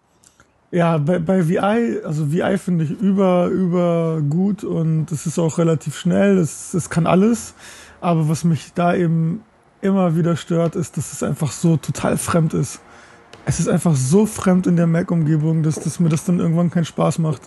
ja, 0.71 0.99
bei, 0.99 1.19
bei 1.19 1.49
VI, 1.49 2.01
also 2.05 2.33
VI 2.33 2.57
finde 2.59 2.85
ich 2.85 2.91
über, 2.91 3.47
über 3.47 4.21
gut 4.29 4.63
und 4.63 5.11
es 5.11 5.27
ist 5.27 5.39
auch 5.39 5.59
relativ 5.59 5.99
schnell, 5.99 6.39
es, 6.39 6.75
es 6.75 6.91
kann 6.91 7.07
alles. 7.07 7.55
Aber 8.01 8.29
was 8.29 8.45
mich 8.45 8.73
da 8.75 8.95
eben 8.95 9.43
immer 9.83 10.17
wieder 10.17 10.37
stört, 10.37 10.77
ist, 10.77 10.97
dass 10.97 11.13
es 11.13 11.23
einfach 11.23 11.53
so 11.53 11.77
total 11.77 12.17
fremd 12.19 12.55
ist. 12.55 12.81
es 13.47 13.59
ist 13.59 13.69
einfach 13.69 13.97
so 13.97 14.27
fremd 14.27 14.67
in 14.67 14.77
der 14.77 14.87
Mac-Umgebung, 14.87 15.63
dass, 15.63 15.77
dass 15.81 15.99
mir 15.99 16.11
das 16.11 16.25
dann 16.25 16.39
irgendwann 16.39 16.71
keinen 16.71 16.85
Spaß 16.85 17.19
macht. 17.19 17.41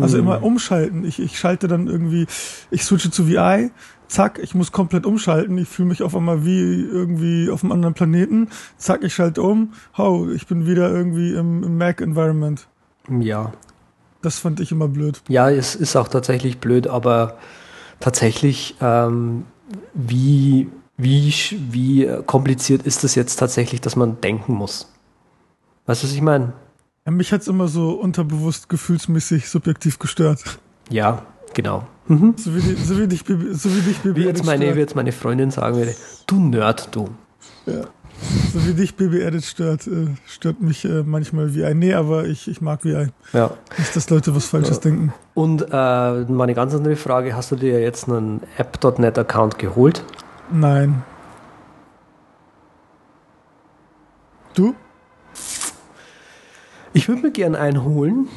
Also 0.00 0.16
Mhm. 0.16 0.22
immer 0.22 0.42
umschalten. 0.42 1.04
Ich, 1.04 1.18
ich 1.20 1.38
schalte 1.38 1.66
dann 1.68 1.86
irgendwie, 1.88 2.26
ich 2.70 2.84
switche 2.84 3.10
zu 3.10 3.26
VI, 3.28 3.70
zack, 4.06 4.38
ich 4.42 4.54
muss 4.54 4.70
komplett 4.72 5.04
umschalten. 5.06 5.58
Ich 5.58 5.68
fühle 5.68 5.88
mich 5.88 6.02
auf 6.02 6.14
einmal 6.16 6.44
wie 6.46 6.80
irgendwie 6.82 7.50
auf 7.50 7.62
einem 7.64 7.72
anderen 7.72 7.94
Planeten. 7.94 8.48
Zack, 8.78 9.02
ich 9.02 9.12
schalte 9.14 9.42
um. 9.42 9.72
Hau, 9.98 10.28
ich 10.30 10.46
bin 10.46 10.66
wieder 10.66 10.90
irgendwie 10.90 11.34
im, 11.34 11.62
im 11.64 11.76
Mac-Environment. 11.78 12.66
Ja. 13.20 13.52
Das 14.22 14.38
fand 14.38 14.60
ich 14.60 14.70
immer 14.70 14.86
blöd. 14.88 15.20
Ja, 15.28 15.50
es 15.50 15.74
ist 15.74 15.96
auch 15.96 16.08
tatsächlich 16.08 16.58
blöd, 16.58 16.86
aber 16.86 17.38
tatsächlich, 17.98 18.76
ähm, 18.80 19.44
wie, 19.94 20.68
wie, 20.96 21.32
wie 21.70 22.08
kompliziert 22.26 22.82
ist 22.82 23.04
es 23.04 23.14
jetzt 23.14 23.36
tatsächlich, 23.36 23.80
dass 23.80 23.96
man 23.96 24.20
denken 24.20 24.54
muss? 24.54 24.92
Weißt 25.86 26.02
du, 26.02 26.06
was 26.06 26.14
ich 26.14 26.22
meine? 26.22 26.52
Ja, 27.06 27.12
mich 27.12 27.32
hat's 27.32 27.48
immer 27.48 27.68
so 27.68 27.92
unterbewusst 27.92 28.68
gefühlsmäßig 28.68 29.48
subjektiv 29.48 29.98
gestört. 29.98 30.60
Ja, 30.90 31.22
genau. 31.54 31.86
Mhm. 32.08 32.34
So 32.36 32.54
wie, 32.54 32.60
die, 32.60 32.74
so 32.74 32.98
wie 32.98 33.06
dich, 33.06 33.24
so 33.26 33.74
wie 33.74 33.80
dich 33.80 34.04
Wie 34.04 34.24
jetzt, 34.24 34.44
meine, 34.44 34.74
wie 34.74 34.80
jetzt 34.80 34.96
meine 34.96 35.12
Freundin 35.12 35.50
sagen 35.50 35.76
würde, 35.76 35.94
du 36.26 36.38
Nerd, 36.40 36.94
du. 36.94 37.08
Ja. 37.66 37.84
So 38.52 38.66
wie 38.66 38.74
dich 38.74 38.96
BB 38.96 39.14
Edit 39.22 39.44
stört, 39.44 39.86
äh, 39.86 40.08
stört 40.26 40.60
mich 40.60 40.84
äh, 40.84 41.02
manchmal 41.04 41.54
VI. 41.54 41.74
Nee, 41.74 41.94
aber 41.94 42.24
ich, 42.26 42.48
ich 42.48 42.60
mag 42.60 42.84
VI. 42.84 43.06
Ja. 43.32 43.50
Nicht, 43.78 43.94
dass 43.96 44.10
Leute 44.10 44.34
was 44.34 44.46
Falsches 44.46 44.76
Ja. 44.76 44.82
denken. 44.82 45.12
Und 45.34 45.62
äh, 45.70 46.20
meine 46.24 46.54
ganz 46.54 46.74
andere 46.74 46.96
Frage, 46.96 47.34
hast 47.34 47.50
du 47.52 47.56
dir 47.56 47.80
jetzt 47.80 48.08
einen 48.08 48.42
App.net-Account 48.58 49.58
geholt? 49.58 50.04
Nein. 50.52 51.02
Du? 54.54 54.74
Ich 56.92 57.08
würde 57.08 57.22
mir 57.22 57.30
gern 57.30 57.54
einen 57.54 57.84
holen, 57.84 58.28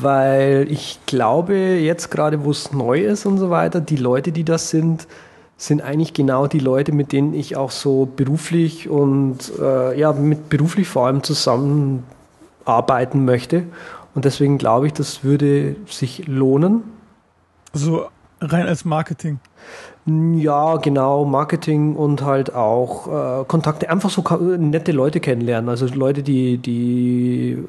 weil 0.00 0.66
ich 0.70 1.00
glaube, 1.06 1.54
jetzt 1.56 2.10
gerade, 2.10 2.44
wo 2.44 2.50
es 2.50 2.70
neu 2.72 3.00
ist 3.00 3.24
und 3.24 3.38
so 3.38 3.48
weiter, 3.50 3.80
die 3.80 3.96
Leute, 3.96 4.30
die 4.30 4.44
das 4.44 4.68
sind, 4.70 5.06
sind 5.62 5.80
eigentlich 5.80 6.12
genau 6.12 6.48
die 6.48 6.58
Leute, 6.58 6.90
mit 6.90 7.12
denen 7.12 7.34
ich 7.34 7.56
auch 7.56 7.70
so 7.70 8.08
beruflich 8.16 8.88
und 8.88 9.52
äh, 9.60 9.98
ja, 9.98 10.12
mit 10.12 10.48
beruflich 10.48 10.88
vor 10.88 11.06
allem 11.06 11.22
zusammenarbeiten 11.22 13.24
möchte. 13.24 13.62
Und 14.14 14.24
deswegen 14.24 14.58
glaube 14.58 14.88
ich, 14.88 14.92
das 14.92 15.22
würde 15.22 15.76
sich 15.86 16.26
lohnen. 16.26 16.82
So 17.72 18.06
rein 18.40 18.66
als 18.66 18.84
Marketing. 18.84 19.38
Ja, 20.04 20.78
genau, 20.78 21.24
Marketing 21.24 21.94
und 21.94 22.24
halt 22.24 22.56
auch 22.56 23.42
äh, 23.42 23.44
Kontakte, 23.44 23.88
einfach 23.88 24.10
so 24.10 24.24
nette 24.58 24.90
Leute 24.90 25.20
kennenlernen. 25.20 25.70
Also 25.70 25.86
Leute, 25.86 26.24
die, 26.24 26.58
die 26.58 27.64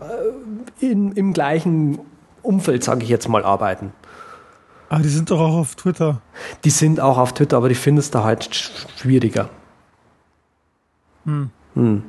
äh, 0.79 0.91
in, 0.91 1.11
im 1.11 1.33
gleichen 1.33 1.99
Umfeld, 2.41 2.83
sage 2.83 3.03
ich 3.03 3.09
jetzt 3.09 3.29
mal, 3.29 3.45
arbeiten. 3.45 3.91
Ah, 4.93 4.99
die 4.99 5.09
sind 5.09 5.31
doch 5.31 5.39
auch 5.39 5.55
auf 5.55 5.75
Twitter. 5.75 6.21
Die 6.63 6.69
sind 6.69 6.99
auch 6.99 7.17
auf 7.17 7.33
Twitter, 7.33 7.57
aber 7.57 7.67
die 7.69 7.75
findest 7.75 8.13
du 8.13 8.23
halt 8.23 8.43
sch- 8.43 8.85
schwieriger. 8.95 9.49
Hm. 11.25 11.49
Hm. 11.73 12.03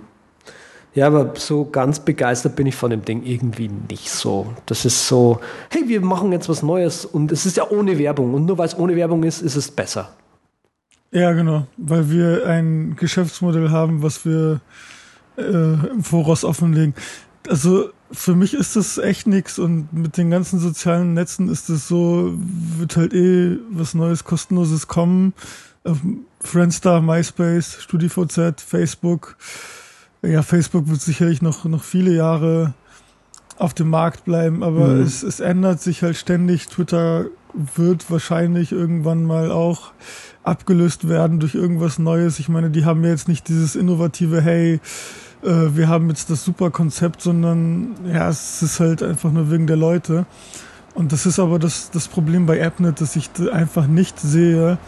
Ja, 0.94 1.06
aber 1.06 1.32
so 1.36 1.64
ganz 1.64 1.98
begeistert 1.98 2.54
bin 2.56 2.66
ich 2.66 2.76
von 2.76 2.90
dem 2.90 3.02
Ding 3.04 3.24
irgendwie 3.24 3.68
nicht 3.68 4.10
so. 4.10 4.52
Das 4.66 4.84
ist 4.84 5.08
so, 5.08 5.40
hey, 5.70 5.88
wir 5.88 6.00
machen 6.02 6.30
jetzt 6.30 6.48
was 6.48 6.62
Neues 6.62 7.04
und 7.04 7.32
es 7.32 7.46
ist 7.46 7.56
ja 7.56 7.68
ohne 7.70 7.98
Werbung 7.98 8.34
und 8.34 8.44
nur 8.44 8.58
weil 8.58 8.66
es 8.66 8.78
ohne 8.78 8.94
Werbung 8.94 9.24
ist, 9.24 9.40
ist 9.40 9.56
es 9.56 9.70
besser. 9.70 10.10
Ja, 11.10 11.32
genau. 11.32 11.66
Weil 11.78 12.10
wir 12.10 12.46
ein 12.46 12.96
Geschäftsmodell 12.96 13.70
haben, 13.70 14.02
was 14.02 14.24
wir 14.26 14.60
äh, 15.38 15.42
im 15.42 16.04
Voraus 16.04 16.44
offenlegen. 16.44 16.94
Also 17.48 17.90
für 18.12 18.34
mich 18.34 18.54
ist 18.54 18.76
das 18.76 18.98
echt 18.98 19.26
nix 19.26 19.58
und 19.58 19.92
mit 19.92 20.16
den 20.16 20.30
ganzen 20.30 20.58
sozialen 20.60 21.14
Netzen 21.14 21.48
ist 21.48 21.68
es 21.68 21.88
so, 21.88 22.32
wird 22.78 22.96
halt 22.96 23.12
eh 23.14 23.56
was 23.70 23.94
Neues, 23.94 24.24
kostenloses 24.24 24.86
kommen. 24.86 25.32
Auf 25.84 25.98
Friendstar, 26.40 27.00
MySpace, 27.02 27.78
StudiVZ, 27.82 28.60
Facebook. 28.60 29.36
Ja, 30.22 30.42
Facebook 30.42 30.88
wird 30.88 31.00
sicherlich 31.00 31.42
noch, 31.42 31.64
noch 31.64 31.82
viele 31.82 32.14
Jahre 32.14 32.74
auf 33.58 33.74
dem 33.74 33.90
Markt 33.90 34.24
bleiben, 34.24 34.62
aber 34.62 34.88
Mhm. 34.88 35.02
es, 35.02 35.22
es 35.22 35.40
ändert 35.40 35.80
sich 35.80 36.02
halt 36.02 36.16
ständig. 36.16 36.66
Twitter 36.68 37.26
wird 37.76 38.10
wahrscheinlich 38.10 38.72
irgendwann 38.72 39.24
mal 39.24 39.50
auch 39.52 39.92
abgelöst 40.42 41.08
werden 41.08 41.38
durch 41.40 41.54
irgendwas 41.54 41.98
Neues. 41.98 42.38
Ich 42.38 42.48
meine, 42.48 42.70
die 42.70 42.84
haben 42.84 43.04
ja 43.04 43.10
jetzt 43.10 43.28
nicht 43.28 43.48
dieses 43.48 43.76
innovative, 43.76 44.40
hey, 44.40 44.80
äh, 45.44 45.76
wir 45.76 45.88
haben 45.88 46.08
jetzt 46.08 46.30
das 46.30 46.44
super 46.44 46.70
Konzept, 46.70 47.22
sondern 47.22 47.94
ja, 48.06 48.28
es 48.28 48.62
ist 48.62 48.80
halt 48.80 49.02
einfach 49.02 49.30
nur 49.30 49.50
wegen 49.50 49.66
der 49.66 49.76
Leute. 49.76 50.26
Und 50.94 51.12
das 51.12 51.26
ist 51.26 51.38
aber 51.38 51.58
das, 51.58 51.90
das 51.90 52.08
Problem 52.08 52.46
bei 52.46 52.64
AppNet, 52.64 53.00
dass 53.00 53.16
ich 53.16 53.28
einfach 53.52 53.86
nicht 53.86 54.18
sehe, 54.20 54.78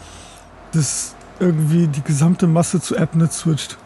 dass 0.71 1.15
irgendwie 1.39 1.87
die 1.87 2.01
gesamte 2.01 2.47
Masse 2.47 2.81
zu 2.81 2.97
AppNet 2.97 3.33
switcht. 3.33 3.77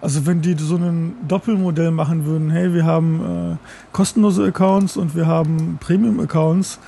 Also 0.00 0.26
wenn 0.26 0.40
die 0.40 0.54
so 0.56 0.76
ein 0.76 1.14
Doppelmodell 1.26 1.90
machen 1.90 2.24
würden, 2.24 2.50
hey, 2.50 2.72
wir 2.72 2.84
haben 2.84 3.54
äh, 3.54 3.56
kostenlose 3.92 4.44
Accounts 4.44 4.96
und 4.96 5.16
wir 5.16 5.26
haben 5.26 5.78
Premium-Accounts, 5.80 6.78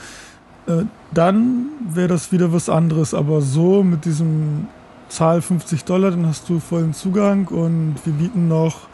äh, 0.68 0.84
dann 1.12 1.66
wäre 1.92 2.06
das 2.06 2.30
wieder 2.30 2.52
was 2.52 2.68
anderes. 2.68 3.12
Aber 3.12 3.40
so 3.40 3.82
mit 3.82 4.04
diesem 4.04 4.68
Zahl 5.10 5.42
50 5.42 5.84
Dollar, 5.84 6.12
dann 6.12 6.26
hast 6.26 6.48
du 6.48 6.60
vollen 6.60 6.94
Zugang 6.94 7.48
und 7.48 7.96
wir 8.04 8.12
bieten 8.12 8.48
noch 8.48 8.88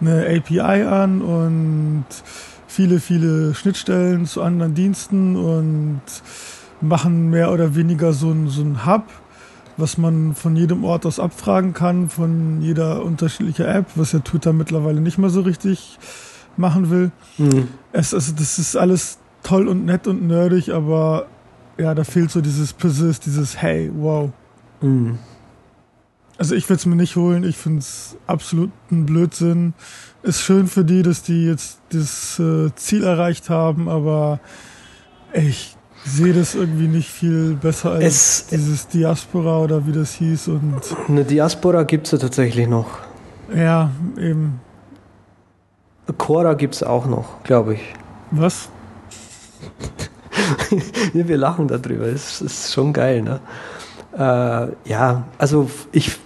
eine 0.00 0.26
API 0.26 0.82
an 0.82 1.22
und 1.22 2.04
viele, 2.66 3.00
viele 3.00 3.54
Schnittstellen 3.54 4.26
zu 4.26 4.42
anderen 4.42 4.74
Diensten 4.74 5.36
und 5.36 6.00
machen 6.80 7.30
mehr 7.30 7.52
oder 7.52 7.76
weniger 7.76 8.12
so 8.12 8.30
ein, 8.30 8.48
so 8.48 8.62
ein 8.62 8.84
Hub, 8.84 9.04
was 9.76 9.98
man 9.98 10.34
von 10.34 10.56
jedem 10.56 10.84
Ort 10.84 11.06
aus 11.06 11.20
abfragen 11.20 11.72
kann, 11.72 12.08
von 12.08 12.60
jeder 12.60 13.04
unterschiedlichen 13.04 13.66
App, 13.66 13.86
was 13.94 14.12
ja 14.12 14.18
Twitter 14.18 14.52
mittlerweile 14.52 15.00
nicht 15.00 15.18
mehr 15.18 15.30
so 15.30 15.42
richtig 15.42 15.98
machen 16.56 16.90
will. 16.90 17.12
Mhm. 17.38 17.68
Es, 17.92 18.12
also 18.12 18.32
das 18.32 18.58
ist 18.58 18.76
alles 18.76 19.18
toll 19.44 19.68
und 19.68 19.84
nett 19.84 20.08
und 20.08 20.26
nerdig, 20.26 20.72
aber 20.72 21.26
ja, 21.78 21.94
da 21.94 22.04
fehlt 22.04 22.30
so 22.30 22.40
dieses 22.40 22.72
Persist, 22.72 23.26
dieses 23.26 23.56
Hey, 23.56 23.90
wow. 23.94 24.30
Mhm. 24.80 25.18
Also 26.38 26.54
ich 26.54 26.68
würde 26.68 26.78
es 26.78 26.86
mir 26.86 26.96
nicht 26.96 27.14
holen, 27.16 27.44
ich 27.44 27.56
finde 27.56 27.80
es 27.80 28.16
absolut 28.26 28.70
ein 28.90 29.06
Blödsinn. 29.06 29.74
Ist 30.22 30.40
schön 30.40 30.66
für 30.66 30.84
die, 30.84 31.02
dass 31.02 31.22
die 31.22 31.46
jetzt 31.46 31.80
das 31.90 32.38
äh, 32.38 32.70
Ziel 32.74 33.04
erreicht 33.04 33.50
haben, 33.50 33.88
aber 33.88 34.40
ich 35.34 35.76
sehe 36.04 36.32
das 36.32 36.54
irgendwie 36.54 36.88
nicht 36.88 37.08
viel 37.10 37.54
besser 37.54 37.92
als 37.92 38.04
Es- 38.04 38.46
dieses 38.48 38.88
Diaspora 38.88 39.58
oder 39.60 39.86
wie 39.86 39.92
das 39.92 40.12
hieß 40.14 40.48
und 40.48 40.80
Eine 41.08 41.24
Diaspora 41.24 41.84
gibt 41.84 42.06
es 42.06 42.12
ja 42.12 42.18
tatsächlich 42.18 42.66
noch. 42.66 42.88
ja, 43.54 43.90
eben. 44.18 44.60
Cora 46.18 46.54
gibt 46.54 46.74
es 46.74 46.82
auch 46.82 47.06
noch, 47.06 47.42
glaube 47.44 47.74
ich. 47.74 47.80
Was? 48.32 48.68
Wir 51.12 51.36
lachen 51.36 51.68
darüber. 51.68 52.06
Es 52.06 52.40
ist 52.40 52.72
schon 52.72 52.92
geil, 52.92 53.22
ne? 53.22 53.40
Äh, 54.16 54.68
ja, 54.84 55.24
also 55.38 55.70
ich, 55.92 56.18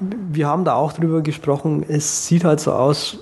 wir 0.00 0.48
haben 0.48 0.64
da 0.64 0.74
auch 0.74 0.92
drüber 0.92 1.20
gesprochen. 1.22 1.84
Es 1.86 2.26
sieht 2.26 2.44
halt 2.44 2.60
so 2.60 2.72
aus, 2.72 3.18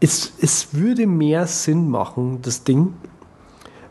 es, 0.00 0.32
es 0.40 0.74
würde 0.74 1.06
mehr 1.06 1.46
Sinn 1.46 1.88
machen, 1.90 2.40
das 2.42 2.64
Ding, 2.64 2.94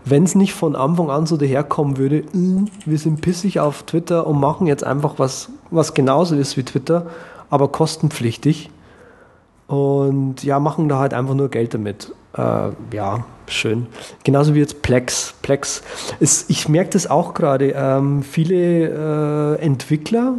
wenn 0.05 0.23
es 0.23 0.33
nicht 0.33 0.53
von 0.53 0.75
Anfang 0.75 1.09
an 1.09 1.25
so 1.25 1.37
daherkommen 1.37 1.97
würde, 1.97 2.23
"Mm, 2.33 2.65
wir 2.85 2.97
sind 2.97 3.21
pissig 3.21 3.59
auf 3.59 3.83
Twitter 3.83 4.25
und 4.25 4.39
machen 4.39 4.65
jetzt 4.65 4.83
einfach 4.83 5.15
was, 5.17 5.49
was 5.71 5.93
genauso 5.93 6.35
ist 6.35 6.57
wie 6.57 6.63
Twitter, 6.63 7.07
aber 7.49 7.67
kostenpflichtig. 7.67 8.71
Und 9.67 10.43
ja, 10.43 10.59
machen 10.59 10.89
da 10.89 10.97
halt 10.99 11.13
einfach 11.13 11.35
nur 11.35 11.49
Geld 11.49 11.75
damit. 11.75 12.11
Äh, 12.35 12.69
ja, 12.91 13.23
schön. 13.49 13.87
Genauso 14.23 14.55
wie 14.55 14.59
jetzt 14.59 14.81
Plex. 14.81 15.33
Plex 15.41 15.83
ist, 16.19 16.49
ich 16.49 16.69
merke 16.69 16.91
das 16.91 17.07
auch 17.07 17.33
gerade. 17.33 17.73
Ähm, 17.75 18.23
viele 18.23 19.57
äh, 19.57 19.61
Entwickler, 19.61 20.35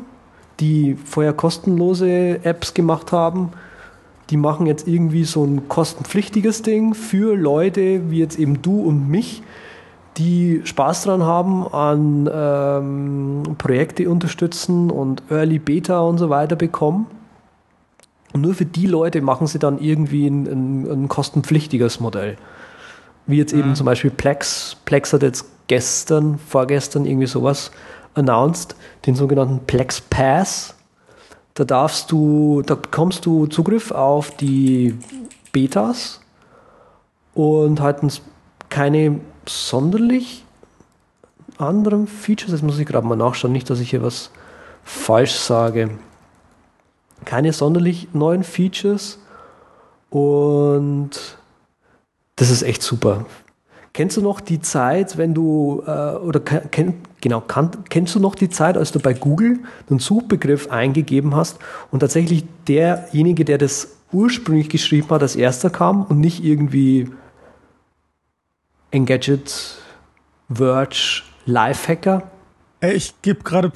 die 0.61 0.97
vorher 1.05 1.33
kostenlose 1.33 2.45
Apps 2.45 2.75
gemacht 2.75 3.13
haben, 3.13 3.53
die 4.31 4.37
machen 4.37 4.67
jetzt 4.67 4.87
irgendwie 4.87 5.25
so 5.25 5.45
ein 5.45 5.69
kostenpflichtiges 5.69 6.63
Ding 6.63 6.95
für 6.95 7.37
Leute 7.37 8.11
wie 8.11 8.19
jetzt 8.19 8.39
eben 8.39 8.63
du 8.63 8.81
und 8.81 9.09
mich, 9.09 9.43
die 10.17 10.61
Spaß 10.65 11.05
dran 11.05 11.23
haben, 11.23 11.67
an 11.67 12.31
ähm, 12.33 13.57
Projekte 13.59 14.09
unterstützen 14.09 14.91
und 14.91 15.23
Early 15.31 15.59
Beta 15.59 16.01
und 16.01 16.19
so 16.19 16.31
weiter 16.31 16.57
bekommen. 16.57 17.07
Und 18.33 18.43
nur 18.43 18.55
für 18.55 18.65
die 18.65 18.87
Leute 18.87 19.23
machen 19.23 19.47
sie 19.47 19.59
dann 19.59 19.79
irgendwie 19.79 20.27
ein, 20.27 20.47
ein, 20.47 20.91
ein 20.91 21.09
kostenpflichtiges 21.09 22.01
Modell. 22.01 22.37
Wie 23.31 23.39
jetzt 23.39 23.53
eben 23.53 23.77
zum 23.77 23.87
Beispiel 23.87 24.11
Plex. 24.11 24.77
Plex 24.85 25.13
hat 25.13 25.23
jetzt 25.23 25.45
gestern, 25.69 26.39
vorgestern 26.39 27.07
irgendwie 27.07 27.29
sowas 27.29 27.71
announced, 28.15 28.75
den 29.07 29.15
sogenannten 29.15 29.61
Plex 29.67 30.01
Pass. 30.01 30.75
Da 31.55 31.63
darfst 31.63 32.11
du, 32.11 32.63
da 32.63 32.75
bekommst 32.75 33.27
du 33.27 33.47
Zugriff 33.47 33.93
auf 33.93 34.33
die 34.33 34.99
Betas 35.53 36.21
und 37.35 37.81
halt 37.81 37.99
keine 38.69 39.21
sonderlich 39.47 40.45
anderen 41.59 42.09
Features. 42.09 42.51
Jetzt 42.51 42.63
muss 42.63 42.81
ich 42.81 42.87
gerade 42.87 43.07
mal 43.07 43.17
nachschauen, 43.17 43.53
nicht, 43.53 43.71
dass 43.71 43.79
ich 43.79 43.91
hier 43.91 44.03
was 44.03 44.31
falsch 44.83 45.35
sage. 45.35 45.99
Keine 47.25 47.53
sonderlich 47.53 48.09
neuen 48.13 48.43
Features 48.43 49.19
und 50.09 51.39
das 52.41 52.49
ist 52.49 52.63
echt 52.63 52.81
super. 52.83 53.27
Kennst 53.93 54.17
du 54.17 54.23
noch 54.23 54.41
die 54.41 54.63
Zeit, 54.63 55.19
wenn 55.19 55.35
du, 55.35 55.83
äh, 55.87 55.91
oder 55.91 56.41
kenn, 56.41 56.95
genau, 57.21 57.43
kann, 57.43 57.71
kennst 57.91 58.15
du 58.15 58.21
noch 58.21 58.35
die 58.35 58.49
Zeit, 58.49 58.79
als 58.79 58.93
du 58.93 58.99
bei 58.99 59.13
Google 59.13 59.59
den 59.91 59.99
Suchbegriff 59.99 60.71
eingegeben 60.71 61.37
hast 61.37 61.59
und 61.91 62.01
tatsächlich 62.01 62.45
derjenige, 62.67 63.45
der 63.45 63.59
das 63.59 63.99
ursprünglich 64.11 64.71
geschrieben 64.71 65.11
hat, 65.11 65.21
als 65.21 65.37
erster 65.37 65.69
kam 65.69 66.05
und 66.05 66.19
nicht 66.19 66.43
irgendwie 66.43 67.11
Engadget, 68.91 69.77
Verge, 70.51 71.23
Lifehacker? 71.45 72.31
Ich 72.81 73.21
gebe 73.21 73.43
gerade 73.43 73.69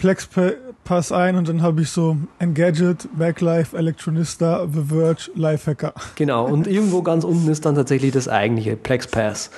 PlexPass 0.85 1.13
ein 1.13 1.37
und 1.37 1.49
dann 1.49 1.63
habe 1.63 1.81
ich 1.83 1.91
so 1.91 2.17
Engadget, 2.39 3.09
Backlife, 3.17 3.77
Electronista, 3.77 4.67
The 4.71 4.83
Verge, 4.85 5.31
Lifehacker. 5.35 5.95
Genau, 6.15 6.47
und 6.47 6.67
irgendwo 6.67 7.03
ganz 7.03 7.25
unten 7.25 7.51
ist 7.51 7.65
dann 7.65 7.75
tatsächlich 7.75 8.13
das 8.13 8.29
eigentliche, 8.29 8.77
PlexPass. 8.77 9.51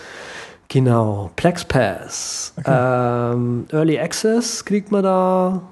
Genau, 0.68 1.30
PlexPass. 1.36 2.54
Okay. 2.56 3.32
Ähm, 3.32 3.66
Early 3.72 3.98
Access 3.98 4.64
kriegt 4.64 4.90
man 4.90 5.02
da. 5.02 5.62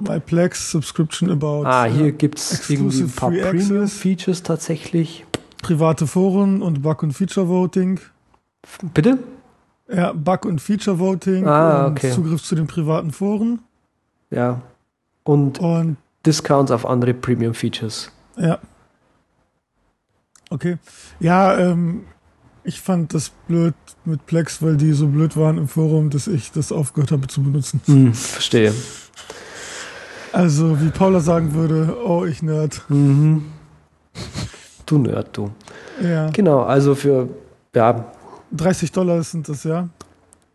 Bei 0.00 0.20
Plex 0.20 0.70
Subscription 0.70 1.28
About. 1.28 1.64
Ah, 1.64 1.86
hier 1.86 2.06
ja, 2.06 2.12
gibt 2.12 2.38
es 2.38 2.70
irgendwie 2.70 3.02
ein 3.02 3.10
paar 3.10 3.32
Premium-Features 3.32 4.44
tatsächlich. 4.44 5.26
Private 5.60 6.06
Foren 6.06 6.62
und 6.62 6.82
Bug- 6.82 7.02
und 7.02 7.12
Feature-Voting. 7.12 7.98
Bitte? 8.94 9.18
Ja, 9.92 10.12
Bug- 10.12 10.44
und 10.44 10.60
Feature-Voting 10.60 11.48
ah, 11.48 11.88
okay. 11.88 12.12
Zugriff 12.12 12.44
zu 12.44 12.54
den 12.54 12.68
privaten 12.68 13.10
Foren. 13.10 13.58
Ja. 14.30 14.60
Und, 15.28 15.58
und 15.58 15.98
Discounts 16.24 16.70
auf 16.70 16.86
andere 16.86 17.12
Premium-Features. 17.12 18.10
Ja. 18.38 18.58
Okay. 20.48 20.78
Ja, 21.20 21.58
ähm, 21.58 22.04
ich 22.64 22.80
fand 22.80 23.12
das 23.12 23.30
blöd 23.46 23.74
mit 24.06 24.24
Plex, 24.24 24.62
weil 24.62 24.78
die 24.78 24.94
so 24.94 25.06
blöd 25.06 25.36
waren 25.36 25.58
im 25.58 25.68
Forum, 25.68 26.08
dass 26.08 26.28
ich 26.28 26.50
das 26.50 26.72
aufgehört 26.72 27.12
habe 27.12 27.26
zu 27.26 27.42
benutzen. 27.42 27.82
Hm, 27.84 28.14
verstehe. 28.14 28.72
Also, 30.32 30.80
wie 30.80 30.88
Paula 30.88 31.20
sagen 31.20 31.52
würde, 31.52 31.94
oh, 32.06 32.24
ich 32.24 32.42
Nerd. 32.42 32.80
Mhm. 32.88 33.52
Du 34.86 34.96
Nerd, 34.96 35.36
du. 35.36 35.50
Ja. 36.02 36.30
Genau, 36.30 36.62
also 36.62 36.94
für, 36.94 37.28
ja. 37.74 38.12
30 38.52 38.92
Dollar 38.92 39.22
sind 39.22 39.46
das, 39.46 39.64
ja? 39.64 39.90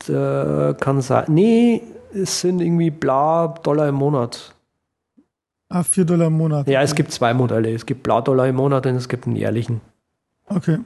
Äh, 0.08 0.74
kann 0.74 1.00
sein. 1.04 1.26
Nee, 1.28 1.84
es 2.12 2.42
sind 2.42 2.60
irgendwie 2.60 2.90
bla 2.90 3.50
Dollar 3.62 3.88
im 3.90 3.96
Monat. 3.96 4.56
Ah, 5.74 5.82
4 5.82 6.06
Dollar 6.06 6.28
im 6.28 6.34
Monat. 6.34 6.68
Ja, 6.68 6.84
es 6.84 6.94
gibt 6.94 7.12
zwei 7.12 7.34
Modelle. 7.34 7.74
Es 7.74 7.88
gibt 7.88 8.04
bla 8.04 8.22
Dollar 8.22 8.48
im 8.48 8.58
Monat 8.58 8.86
und 8.86 8.96
es 8.96 9.10
gibt 9.10 9.26
einen 9.26 9.36
jährlichen. 9.36 9.82
Okay. 10.48 10.78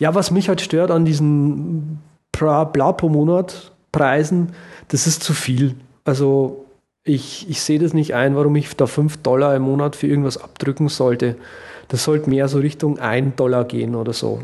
Ja, 0.00 0.12
was 0.16 0.32
mich 0.32 0.48
halt 0.48 0.60
stört 0.60 0.90
an 0.90 1.04
diesen 1.04 2.00
bla 2.32 2.64
pro 2.64 3.08
Monat 3.08 3.70
Preisen, 3.92 4.54
das 4.88 5.06
ist 5.06 5.22
zu 5.22 5.34
viel. 5.34 5.76
Also 6.02 6.64
ich, 7.04 7.48
ich 7.48 7.62
sehe 7.62 7.78
das 7.78 7.94
nicht 7.94 8.14
ein, 8.14 8.34
warum 8.34 8.56
ich 8.56 8.74
da 8.74 8.86
5 8.86 9.18
Dollar 9.18 9.54
im 9.54 9.62
Monat 9.62 9.94
für 9.94 10.08
irgendwas 10.08 10.36
abdrücken 10.36 10.88
sollte. 10.88 11.36
Das 11.86 12.02
sollte 12.02 12.28
mehr 12.28 12.48
so 12.48 12.58
Richtung 12.58 12.98
1 12.98 13.36
Dollar 13.36 13.64
gehen 13.64 13.94
oder 13.94 14.12
so. 14.12 14.40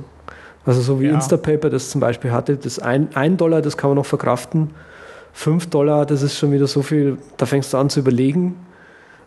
Also 0.67 0.83
so 0.83 1.01
wie 1.01 1.07
ja. 1.07 1.15
Instapaper 1.15 1.69
das 1.69 1.91
zum 1.91 2.01
Beispiel 2.01 2.31
hatte, 2.31 2.59
das 2.59 2.79
1 2.79 3.39
Dollar, 3.39 3.61
das 3.61 3.77
kann 3.77 3.91
man 3.91 3.97
noch 3.97 4.07
verkraften. 4.07 4.71
5 5.33 5.67
Dollar, 5.67 6.07
das 6.07 6.23
ist 6.23 6.39
schon 6.39 6.53
wieder 6.53 6.69
so 6.69 6.83
viel, 6.83 7.19
da 7.39 7.47
fängst 7.47 7.73
du 7.73 7.79
an 7.79 7.91
zu 7.91 7.99
überlegen. 7.99 8.55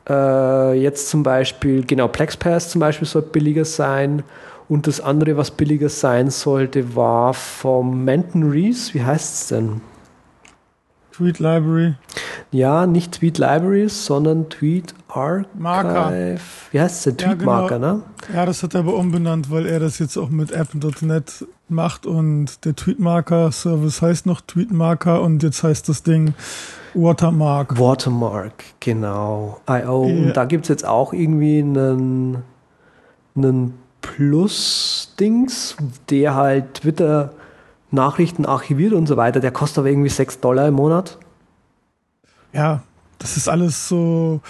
Äh, 0.09 0.81
jetzt 0.81 1.09
zum 1.09 1.23
Beispiel, 1.23 1.85
genau, 1.85 2.07
PlexPass 2.07 2.69
zum 2.69 2.79
Beispiel 2.79 3.07
soll 3.07 3.23
billiger 3.23 3.65
sein. 3.65 4.23
Und 4.69 4.87
das 4.87 5.01
andere, 5.01 5.35
was 5.35 5.51
billiger 5.51 5.89
sein 5.89 6.29
sollte, 6.29 6.95
war 6.95 7.33
vom 7.33 8.05
Menton 8.05 8.49
Reese. 8.51 8.93
Wie 8.93 9.03
heißt 9.03 9.33
es 9.33 9.47
denn? 9.49 9.81
Tweet 11.11 11.39
Library. 11.39 11.95
Ja, 12.51 12.85
nicht 12.85 13.13
Tweet 13.13 13.37
Libraries, 13.37 14.05
sondern 14.05 14.49
Tweet 14.49 14.93
Archive. 15.07 15.49
Marker. 15.57 16.11
Wie 16.71 16.79
heißt 16.79 16.97
es 16.97 17.03
denn? 17.03 17.17
Tweet 17.17 17.41
ja, 17.41 17.45
Marker, 17.45 17.75
genau. 17.75 17.93
ne? 17.95 18.03
Ja, 18.33 18.45
das 18.45 18.63
hat 18.63 18.73
er 18.73 18.81
aber 18.81 18.95
umbenannt, 18.95 19.51
weil 19.51 19.65
er 19.65 19.79
das 19.79 19.99
jetzt 19.99 20.17
auch 20.17 20.29
mit 20.29 20.51
app.net 20.51 21.45
macht 21.67 22.05
und 22.05 22.65
der 22.65 22.75
Tweet 22.75 22.99
Marker 22.99 23.51
Service 23.51 24.01
heißt 24.01 24.25
noch 24.25 24.41
Tweet 24.41 24.71
Marker 24.71 25.21
und 25.21 25.43
jetzt 25.43 25.63
heißt 25.63 25.87
das 25.89 26.03
Ding 26.03 26.33
Watermark. 26.93 27.79
Watermark, 27.79 28.63
genau. 28.79 29.59
IO. 29.67 30.05
Ja. 30.05 30.15
Und 30.25 30.33
da 30.33 30.45
gibt 30.45 30.65
es 30.65 30.69
jetzt 30.69 30.85
auch 30.85 31.13
irgendwie 31.13 31.59
einen, 31.59 32.43
einen 33.35 33.77
Plus-Dings, 34.01 35.77
der 36.09 36.35
halt 36.35 36.75
Twitter 36.75 37.33
Nachrichten 37.91 38.45
archiviert 38.45 38.93
und 38.93 39.07
so 39.07 39.17
weiter. 39.17 39.39
Der 39.39 39.51
kostet 39.51 39.79
aber 39.79 39.89
irgendwie 39.89 40.09
6 40.09 40.39
Dollar 40.39 40.67
im 40.67 40.75
Monat. 40.75 41.17
Ja, 42.53 42.83
das 43.19 43.37
ist 43.37 43.47
alles 43.47 43.87
so, 43.87 44.41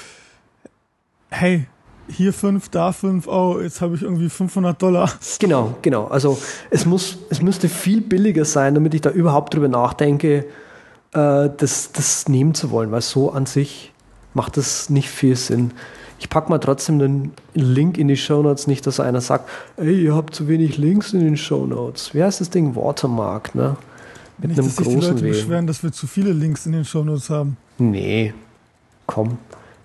hey, 1.30 1.68
hier 2.08 2.34
5, 2.34 2.70
da 2.70 2.92
5, 2.92 3.28
oh, 3.28 3.60
jetzt 3.62 3.82
habe 3.82 3.96
ich 3.96 4.02
irgendwie 4.02 4.30
500 4.30 4.82
Dollar. 4.82 5.10
Genau, 5.40 5.76
genau. 5.82 6.08
Also 6.08 6.38
es, 6.70 6.86
muss, 6.86 7.18
es 7.30 7.42
müsste 7.42 7.70
viel 7.70 8.02
billiger 8.02 8.46
sein, 8.46 8.74
damit 8.76 8.94
ich 8.94 9.02
da 9.02 9.10
überhaupt 9.10 9.54
drüber 9.54 9.68
nachdenke, 9.68 10.46
äh, 11.14 11.50
das, 11.56 11.92
das 11.92 12.28
nehmen 12.28 12.54
zu 12.54 12.72
wollen, 12.72 12.92
weil 12.92 13.02
so 13.02 13.32
an 13.32 13.46
sich 13.46 13.92
macht 14.34 14.58
das 14.58 14.90
nicht 14.90 15.10
viel 15.10 15.36
Sinn. 15.36 15.72
Ich 16.20 16.30
packe 16.30 16.50
mal 16.50 16.60
trotzdem 16.60 17.00
den 17.00 17.32
Link 17.54 17.98
in 17.98 18.08
die 18.08 18.16
Show 18.16 18.44
Notes, 18.44 18.68
nicht, 18.68 18.86
dass 18.86 19.00
einer 19.00 19.22
sagt, 19.22 19.50
ey, 19.78 20.04
ihr 20.04 20.16
habt 20.16 20.36
zu 20.36 20.48
wenig 20.48 20.78
Links 20.78 21.14
in 21.14 21.22
den 21.22 21.36
Show 21.36 21.66
Notes. 21.66 22.14
Wie 22.14 22.24
heißt 22.24 22.42
das 22.42 22.52
Ding? 22.52 22.76
Watermark, 22.76 23.56
ne? 23.56 23.76
Mit 24.38 24.50
nicht, 24.50 24.60
einem 24.60 24.68
dass 24.68 24.78
großen 24.78 25.02
sich 25.02 25.02
die 25.02 25.08
Leute 25.08 25.24
beschweren, 25.24 25.68
dass 25.68 25.84
wir 25.84 25.92
zu 25.92 26.08
viele 26.08 26.32
Links 26.32 26.66
in 26.66 26.74
den 26.74 26.86
Show 26.86 27.04
Notes 27.04 27.30
haben. 27.30 27.58
Nee, 27.80 28.34
komm. 29.08 29.40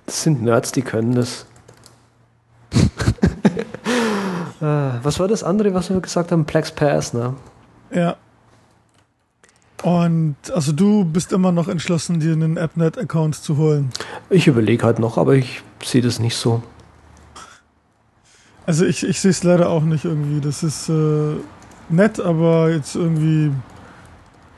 Das 0.04 0.22
sind 0.22 0.42
Nerds, 0.42 0.72
die 0.72 0.82
können 0.82 1.14
das. 1.14 1.46
Ah, 4.60 4.98
was 5.02 5.18
war 5.18 5.28
das 5.28 5.42
andere, 5.42 5.74
was 5.74 5.90
wir 5.90 6.00
gesagt 6.00 6.32
haben? 6.32 6.44
Plex 6.44 6.70
Pass, 6.70 7.12
ne? 7.12 7.34
Ja. 7.90 8.16
Und 9.86 10.34
also 10.52 10.72
du 10.72 11.04
bist 11.04 11.30
immer 11.30 11.52
noch 11.52 11.68
entschlossen, 11.68 12.18
dir 12.18 12.32
einen 12.32 12.58
AppNet-Account 12.58 13.36
zu 13.36 13.56
holen. 13.56 13.90
Ich 14.30 14.48
überlege 14.48 14.84
halt 14.84 14.98
noch, 14.98 15.16
aber 15.16 15.34
ich 15.34 15.62
sehe 15.80 16.02
das 16.02 16.18
nicht 16.18 16.34
so. 16.34 16.60
Also 18.66 18.84
ich, 18.84 19.06
ich 19.06 19.20
sehe 19.20 19.30
es 19.30 19.44
leider 19.44 19.68
auch 19.68 19.84
nicht 19.84 20.04
irgendwie. 20.04 20.40
Das 20.40 20.64
ist 20.64 20.88
äh, 20.88 21.36
nett, 21.88 22.18
aber 22.18 22.72
jetzt 22.72 22.96
irgendwie, 22.96 23.52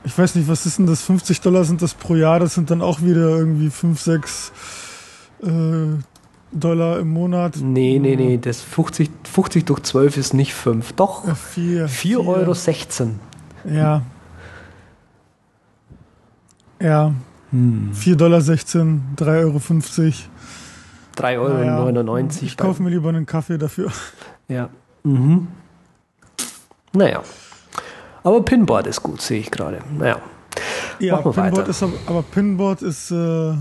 ich 0.03 0.17
weiß 0.17 0.33
nicht, 0.33 0.47
was 0.47 0.65
ist 0.65 0.79
denn 0.79 0.87
das? 0.87 1.03
50 1.03 1.41
Dollar 1.41 1.63
sind 1.63 1.83
das 1.83 1.93
pro 1.93 2.15
Jahr, 2.15 2.39
das 2.39 2.55
sind 2.55 2.71
dann 2.71 2.81
auch 2.81 3.03
wieder 3.03 3.29
irgendwie 3.37 3.69
5, 3.69 4.01
6 4.01 4.51
äh, 5.43 5.47
Dollar 6.51 6.97
im 6.97 7.09
Monat. 7.09 7.57
Nee, 7.61 7.99
nee, 7.99 8.15
nee, 8.15 8.39
das 8.39 8.61
50, 8.61 9.11
50 9.31 9.65
durch 9.65 9.83
12 9.83 10.17
ist 10.17 10.33
nicht 10.33 10.55
5. 10.55 10.93
Doch, 10.93 11.23
4, 11.53 11.87
4 11.87 12.25
Euro 12.25 12.55
16. 12.55 13.19
Ja, 13.71 14.01
ja. 16.81 17.13
Hm. 17.51 17.91
4,16 17.93 18.15
Dollar, 18.15 18.39
3,50 18.39 19.39
Euro. 19.39 19.57
3,99 21.17 21.37
Euro. 21.39 21.91
Naja, 21.91 22.27
ich 22.41 22.57
kaufe 22.57 22.83
mir 22.83 22.89
lieber 22.89 23.09
einen 23.09 23.25
Kaffee 23.25 23.57
dafür. 23.57 23.91
Ja. 24.47 24.69
Mhm. 25.03 25.47
Naja. 26.93 27.21
Aber 28.23 28.43
Pinboard 28.43 28.87
ist 28.87 29.03
gut, 29.03 29.21
sehe 29.21 29.39
ich 29.39 29.51
gerade. 29.51 29.79
Naja. 29.97 30.19
Ja, 30.99 31.17
Pinboard 31.17 31.37
weiter. 31.37 31.67
ist 31.67 31.83
aber, 31.83 31.93
aber 32.07 32.23
Pinboard 32.23 32.81
ist, 32.81 33.11
äh, 33.11 33.53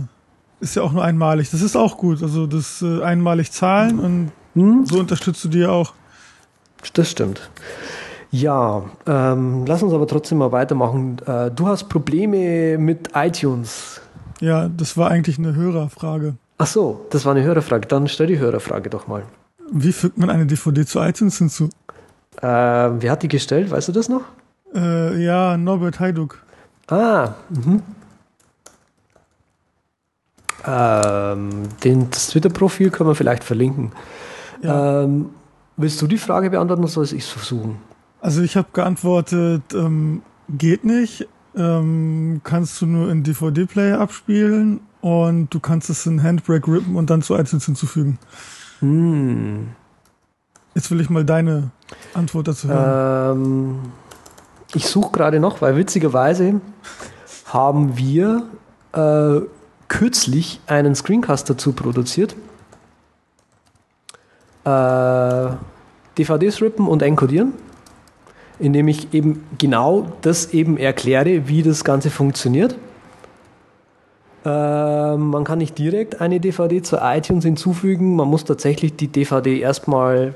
ist 0.60 0.76
ja 0.76 0.82
auch 0.82 0.92
nur 0.92 1.04
einmalig. 1.04 1.50
Das 1.50 1.62
ist 1.62 1.76
auch 1.76 1.96
gut. 1.96 2.22
Also 2.22 2.46
das 2.46 2.82
äh, 2.82 3.02
einmalig 3.02 3.52
zahlen 3.52 3.98
und 3.98 4.32
hm? 4.54 4.86
so 4.86 4.98
unterstützt 4.98 5.44
du 5.44 5.48
dir 5.48 5.70
auch. 5.70 5.92
Das 6.94 7.10
stimmt. 7.10 7.50
Ja, 8.30 8.84
ähm, 9.06 9.64
lass 9.66 9.82
uns 9.82 9.92
aber 9.92 10.06
trotzdem 10.06 10.38
mal 10.38 10.52
weitermachen. 10.52 11.18
Äh, 11.26 11.50
du 11.50 11.66
hast 11.66 11.88
Probleme 11.88 12.76
mit 12.78 13.10
iTunes. 13.14 14.00
Ja, 14.40 14.68
das 14.68 14.96
war 14.96 15.10
eigentlich 15.10 15.38
eine 15.38 15.54
Hörerfrage. 15.54 16.34
Ach 16.58 16.66
so, 16.66 17.06
das 17.10 17.24
war 17.24 17.34
eine 17.34 17.42
Hörerfrage. 17.42 17.86
Dann 17.88 18.06
stell 18.08 18.26
die 18.26 18.38
Hörerfrage 18.38 18.90
doch 18.90 19.06
mal. 19.06 19.22
Wie 19.70 19.92
fügt 19.92 20.18
man 20.18 20.30
eine 20.30 20.46
DVD 20.46 20.84
zu 20.84 21.00
iTunes 21.00 21.38
hinzu? 21.38 21.70
Äh, 22.36 22.42
wer 22.42 23.10
hat 23.10 23.22
die 23.22 23.28
gestellt? 23.28 23.70
Weißt 23.70 23.88
du 23.88 23.92
das 23.92 24.08
noch? 24.08 24.22
Äh, 24.74 25.22
ja, 25.22 25.56
Norbert 25.56 25.98
Heiduk. 25.98 26.38
Ah, 26.88 27.34
mhm. 27.48 27.82
Ähm, 30.66 31.50
den, 31.84 32.10
das 32.10 32.28
Twitter-Profil 32.28 32.90
können 32.90 33.08
wir 33.08 33.14
vielleicht 33.14 33.44
verlinken. 33.44 33.92
Ja. 34.62 35.04
Ähm, 35.04 35.30
Willst 35.80 36.02
du 36.02 36.08
die 36.08 36.18
Frage 36.18 36.50
beantworten 36.50 36.82
oder 36.82 36.90
soll 36.90 37.04
ich 37.04 37.12
es 37.12 37.28
versuchen? 37.28 37.78
Also 38.20 38.42
ich 38.42 38.56
habe 38.56 38.68
geantwortet, 38.72 39.62
ähm, 39.74 40.22
geht 40.48 40.84
nicht. 40.84 41.28
Ähm, 41.56 42.40
kannst 42.44 42.80
du 42.80 42.86
nur 42.86 43.10
in 43.10 43.22
DVD-Player 43.22 44.00
abspielen 44.00 44.80
und 45.00 45.52
du 45.52 45.60
kannst 45.60 45.90
es 45.90 46.06
in 46.06 46.22
Handbrake 46.22 46.70
rippen 46.70 46.96
und 46.96 47.10
dann 47.10 47.22
zu 47.22 47.34
iTunes 47.34 47.64
hinzufügen. 47.66 48.18
Hm. 48.80 49.68
Jetzt 50.74 50.90
will 50.90 51.00
ich 51.00 51.10
mal 51.10 51.24
deine 51.24 51.70
Antwort 52.14 52.48
dazu 52.48 52.68
hören. 52.68 53.36
Ähm, 53.36 53.78
ich 54.74 54.86
suche 54.86 55.12
gerade 55.12 55.40
noch, 55.40 55.60
weil 55.62 55.76
witzigerweise 55.76 56.60
haben 57.46 57.96
wir 57.96 58.42
äh, 58.92 59.40
kürzlich 59.88 60.60
einen 60.66 60.94
Screencast 60.94 61.48
dazu 61.48 61.72
produziert. 61.72 62.36
Äh, 64.64 65.50
DVDs 66.18 66.60
rippen 66.60 66.86
und 66.86 67.02
encodieren, 67.02 67.54
indem 68.58 68.88
ich 68.88 69.14
eben 69.14 69.44
genau 69.58 70.06
das 70.22 70.52
eben 70.52 70.76
erkläre, 70.76 71.48
wie 71.48 71.62
das 71.62 71.84
Ganze 71.84 72.10
funktioniert. 72.10 72.76
Äh, 74.44 75.16
man 75.16 75.44
kann 75.44 75.58
nicht 75.58 75.78
direkt 75.78 76.20
eine 76.20 76.40
DVD 76.40 76.82
zu 76.82 76.96
iTunes 76.96 77.44
hinzufügen, 77.44 78.16
man 78.16 78.28
muss 78.28 78.44
tatsächlich 78.44 78.96
die 78.96 79.08
DVD 79.08 79.60
erstmal 79.60 80.34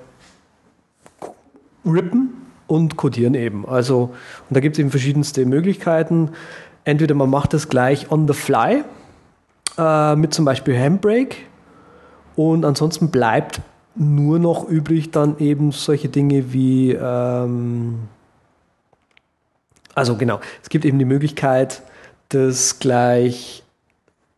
rippen 1.85 2.31
und 2.67 2.97
codieren 2.97 3.35
eben. 3.35 3.67
Also, 3.67 4.15
und 4.49 4.57
da 4.57 4.61
gibt 4.61 4.77
es 4.77 4.81
eben 4.81 4.91
verschiedenste 4.91 5.45
Möglichkeiten. 5.47 6.31
Entweder 6.85 7.15
man 7.15 7.31
macht 7.31 7.53
das 7.55 7.69
gleich 7.69 8.11
on 8.11 8.27
the 8.27 8.35
fly 8.35 8.85
äh, 9.79 10.17
mit 10.17 10.35
zum 10.35 10.45
Beispiel 10.45 10.79
Handbrake 10.79 11.37
und 12.35 12.65
ansonsten 12.65 13.11
bleibt 13.11 13.61
nur 13.95 14.39
noch 14.39 14.69
übrig 14.69 15.11
dann 15.11 15.39
eben 15.39 15.73
solche 15.73 16.09
Dinge 16.09 16.53
wie, 16.53 16.93
ähm, 16.93 18.01
also 19.95 20.17
genau, 20.17 20.41
es 20.63 20.69
gibt 20.69 20.85
eben 20.85 20.99
die 20.99 21.05
Möglichkeit, 21.05 21.83
das 22.31 22.79
gleich, 22.79 23.63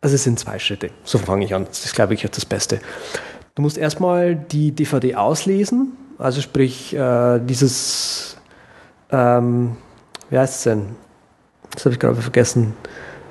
also 0.00 0.14
es 0.16 0.24
sind 0.24 0.38
zwei 0.38 0.58
Schritte, 0.58 0.90
so 1.04 1.18
fange 1.18 1.44
ich 1.44 1.54
an, 1.54 1.66
das 1.66 1.84
ist 1.84 1.94
glaube 1.94 2.14
ich 2.14 2.22
das 2.22 2.44
Beste. 2.44 2.80
Du 3.54 3.62
musst 3.62 3.78
erstmal 3.78 4.34
die 4.34 4.72
DVD 4.72 5.14
auslesen, 5.14 5.92
also 6.18 6.40
sprich 6.40 6.94
äh, 6.94 7.38
dieses, 7.38 8.36
ähm, 9.10 9.76
wie 10.30 10.38
heißt 10.38 10.56
es 10.56 10.62
denn? 10.64 10.96
Das 11.70 11.84
habe 11.84 11.94
ich 11.94 12.00
gerade 12.00 12.20
vergessen. 12.20 12.74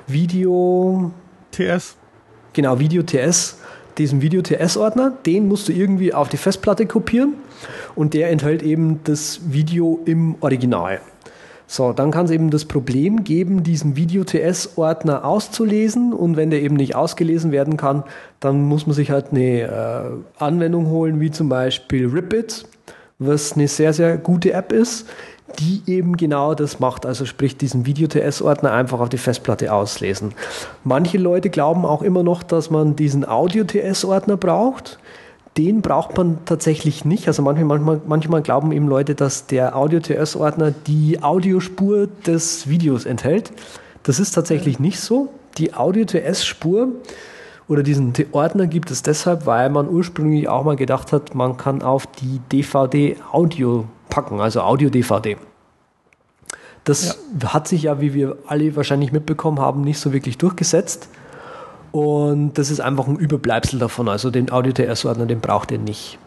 Video. 0.06 1.12
TS. 1.50 1.96
Genau, 2.52 2.78
Video 2.78 3.02
TS. 3.02 3.58
Diesen 3.98 4.22
Video 4.22 4.42
TS-Ordner, 4.42 5.12
den 5.24 5.48
musst 5.48 5.68
du 5.68 5.72
irgendwie 5.72 6.12
auf 6.12 6.28
die 6.28 6.36
Festplatte 6.36 6.86
kopieren 6.86 7.34
und 7.94 8.14
der 8.14 8.30
enthält 8.30 8.62
eben 8.62 9.00
das 9.04 9.40
Video 9.46 10.00
im 10.04 10.34
Original. 10.40 11.00
So, 11.66 11.92
dann 11.92 12.10
kann 12.10 12.26
es 12.26 12.30
eben 12.30 12.50
das 12.50 12.66
Problem 12.66 13.24
geben, 13.24 13.62
diesen 13.62 13.96
Video-TS-Ordner 13.96 15.24
auszulesen 15.24 16.12
und 16.12 16.36
wenn 16.36 16.50
der 16.50 16.60
eben 16.60 16.76
nicht 16.76 16.94
ausgelesen 16.94 17.52
werden 17.52 17.76
kann, 17.76 18.04
dann 18.40 18.62
muss 18.62 18.86
man 18.86 18.94
sich 18.94 19.10
halt 19.10 19.26
eine 19.30 19.62
äh, 19.62 20.42
Anwendung 20.42 20.88
holen, 20.88 21.20
wie 21.20 21.30
zum 21.30 21.48
Beispiel 21.48 22.06
Ripit 22.06 22.66
was 23.18 23.52
eine 23.52 23.68
sehr, 23.68 23.92
sehr 23.92 24.18
gute 24.18 24.52
App 24.52 24.72
ist, 24.72 25.06
die 25.58 25.82
eben 25.86 26.16
genau 26.16 26.54
das 26.54 26.80
macht, 26.80 27.06
also 27.06 27.26
sprich 27.26 27.56
diesen 27.56 27.86
Video-TS-Ordner 27.86 28.72
einfach 28.72 29.00
auf 29.00 29.08
die 29.08 29.18
Festplatte 29.18 29.72
auslesen. 29.72 30.32
Manche 30.84 31.18
Leute 31.18 31.50
glauben 31.50 31.84
auch 31.84 32.02
immer 32.02 32.22
noch, 32.22 32.42
dass 32.42 32.70
man 32.70 32.96
diesen 32.96 33.28
Audio-TS-Ordner 33.28 34.36
braucht. 34.36 34.98
Den 35.56 35.82
braucht 35.82 36.16
man 36.16 36.38
tatsächlich 36.46 37.04
nicht. 37.04 37.28
Also 37.28 37.42
manchmal, 37.42 37.78
manchmal, 37.78 38.00
manchmal 38.06 38.42
glauben 38.42 38.72
eben 38.72 38.88
Leute, 38.88 39.14
dass 39.14 39.46
der 39.46 39.76
Audio-TS-Ordner 39.76 40.72
die 40.86 41.22
Audiospur 41.22 42.08
des 42.26 42.68
Videos 42.68 43.04
enthält. 43.04 43.52
Das 44.02 44.18
ist 44.18 44.32
tatsächlich 44.32 44.80
nicht 44.80 44.98
so. 44.98 45.28
Die 45.58 45.74
Audio-TS-Spur 45.74 46.88
oder 47.68 47.82
diesen 47.82 48.12
Ordner 48.32 48.66
gibt 48.66 48.90
es 48.90 49.02
deshalb, 49.02 49.46
weil 49.46 49.70
man 49.70 49.88
ursprünglich 49.88 50.48
auch 50.48 50.64
mal 50.64 50.76
gedacht 50.76 51.12
hat, 51.12 51.34
man 51.34 51.56
kann 51.56 51.82
auf 51.82 52.06
die 52.06 52.40
DVD 52.50 53.16
Audio 53.30 53.84
packen, 54.14 54.40
also 54.40 54.60
Audio-DVD. 54.60 55.36
Das 56.84 57.18
ja. 57.40 57.52
hat 57.52 57.66
sich 57.66 57.82
ja, 57.82 58.00
wie 58.00 58.14
wir 58.14 58.36
alle 58.46 58.76
wahrscheinlich 58.76 59.10
mitbekommen 59.10 59.58
haben, 59.58 59.80
nicht 59.80 59.98
so 59.98 60.12
wirklich 60.12 60.38
durchgesetzt. 60.38 61.08
Und 61.90 62.54
das 62.54 62.70
ist 62.70 62.80
einfach 62.80 63.08
ein 63.08 63.16
Überbleibsel 63.16 63.80
davon. 63.80 64.08
Also 64.08 64.30
den 64.30 64.52
Audio-TS-Ordner, 64.52 65.26
den 65.26 65.40
braucht 65.40 65.72
ihr 65.72 65.78
nicht. 65.78 66.18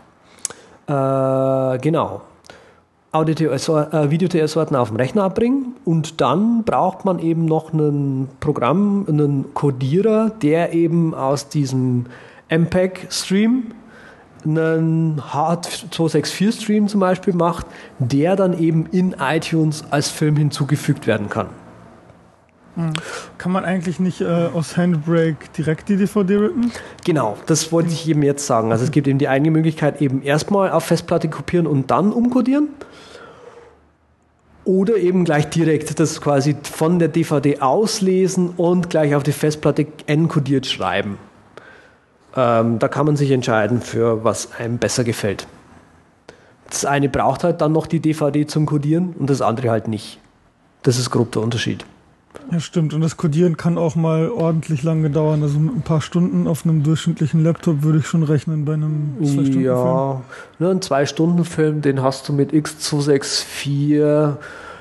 Äh, 0.87 1.77
genau. 1.79 2.21
Äh, 3.13 3.25
Video-TS-Ordner 3.25 4.81
auf 4.81 4.89
dem 4.89 4.97
Rechner 4.97 5.23
abbringen 5.23 5.75
und 5.85 6.19
dann 6.19 6.65
braucht 6.65 7.05
man 7.05 7.19
eben 7.19 7.45
noch 7.45 7.71
ein 7.71 8.27
Programm, 8.41 9.05
einen 9.07 9.53
Codierer, 9.53 10.31
der 10.41 10.73
eben 10.73 11.13
aus 11.15 11.47
diesem 11.47 12.07
MPEG-Stream 12.49 13.71
einen 14.45 15.21
H264-Stream 15.21 16.87
zum 16.87 16.99
Beispiel 16.99 17.33
macht, 17.33 17.65
der 17.99 18.35
dann 18.35 18.57
eben 18.59 18.85
in 18.87 19.15
iTunes 19.19 19.83
als 19.89 20.09
Film 20.09 20.35
hinzugefügt 20.35 21.07
werden 21.07 21.29
kann. 21.29 21.47
Hm. 22.75 22.93
Kann 23.39 23.51
man 23.51 23.65
eigentlich 23.65 23.99
nicht 23.99 24.21
äh, 24.21 24.49
aus 24.53 24.77
Handbrake 24.77 25.49
direkt 25.57 25.89
die 25.89 25.97
DVD 25.97 26.37
rippen? 26.37 26.71
Genau, 27.03 27.35
das 27.47 27.71
wollte 27.71 27.89
ich 27.89 28.07
eben 28.07 28.21
jetzt 28.21 28.45
sagen. 28.45 28.71
Also 28.71 28.83
es 28.83 28.91
gibt 28.91 29.07
eben 29.07 29.17
die 29.17 29.27
eine 29.27 29.49
Möglichkeit, 29.49 29.99
eben 29.99 30.21
erstmal 30.21 30.71
auf 30.71 30.85
Festplatte 30.85 31.27
kopieren 31.27 31.65
und 31.65 31.89
dann 31.89 32.13
umcodieren. 32.13 32.69
Oder 34.63 34.97
eben 34.97 35.25
gleich 35.25 35.49
direkt 35.49 35.99
das 35.99 36.21
quasi 36.21 36.55
von 36.61 36.99
der 36.99 37.07
DVD 37.07 37.61
auslesen 37.61 38.49
und 38.57 38.91
gleich 38.91 39.15
auf 39.15 39.23
die 39.23 39.31
Festplatte 39.31 39.87
encodiert 40.05 40.67
schreiben. 40.67 41.17
Ähm, 42.35 42.79
da 42.79 42.87
kann 42.87 43.05
man 43.05 43.15
sich 43.15 43.31
entscheiden, 43.31 43.81
für 43.81 44.23
was 44.23 44.53
einem 44.53 44.77
besser 44.77 45.03
gefällt. 45.03 45.47
Das 46.69 46.85
eine 46.85 47.09
braucht 47.09 47.43
halt 47.43 47.61
dann 47.61 47.71
noch 47.71 47.87
die 47.87 47.99
DVD 47.99 48.45
zum 48.45 48.65
Codieren 48.65 49.13
und 49.17 49.29
das 49.29 49.41
andere 49.41 49.71
halt 49.71 49.87
nicht. 49.87 50.19
Das 50.83 50.99
ist 50.99 51.09
grob 51.09 51.31
der 51.31 51.41
Unterschied. 51.41 51.85
Ja, 52.51 52.59
stimmt. 52.59 52.93
Und 52.93 53.01
das 53.01 53.17
Codieren 53.17 53.57
kann 53.57 53.77
auch 53.77 53.95
mal 53.95 54.29
ordentlich 54.29 54.83
lange 54.83 55.09
dauern. 55.09 55.41
Also 55.43 55.59
mit 55.59 55.75
ein 55.75 55.81
paar 55.81 56.01
Stunden 56.01 56.47
auf 56.47 56.65
einem 56.65 56.83
durchschnittlichen 56.83 57.43
Laptop 57.43 57.83
würde 57.83 57.99
ich 57.99 58.07
schon 58.07 58.23
rechnen 58.23 58.63
bei 58.63 58.73
einem 58.73 59.15
Zwei-Stunden-Film. 59.17 59.65
Ja, 59.65 60.21
ne, 60.59 60.69
ein 60.69 60.81
Zwei-Stunden-Film, 60.81 61.81
den 61.81 62.01
hast 62.01 62.29
du 62.29 62.33
mit 62.33 62.53
X264 62.53 64.35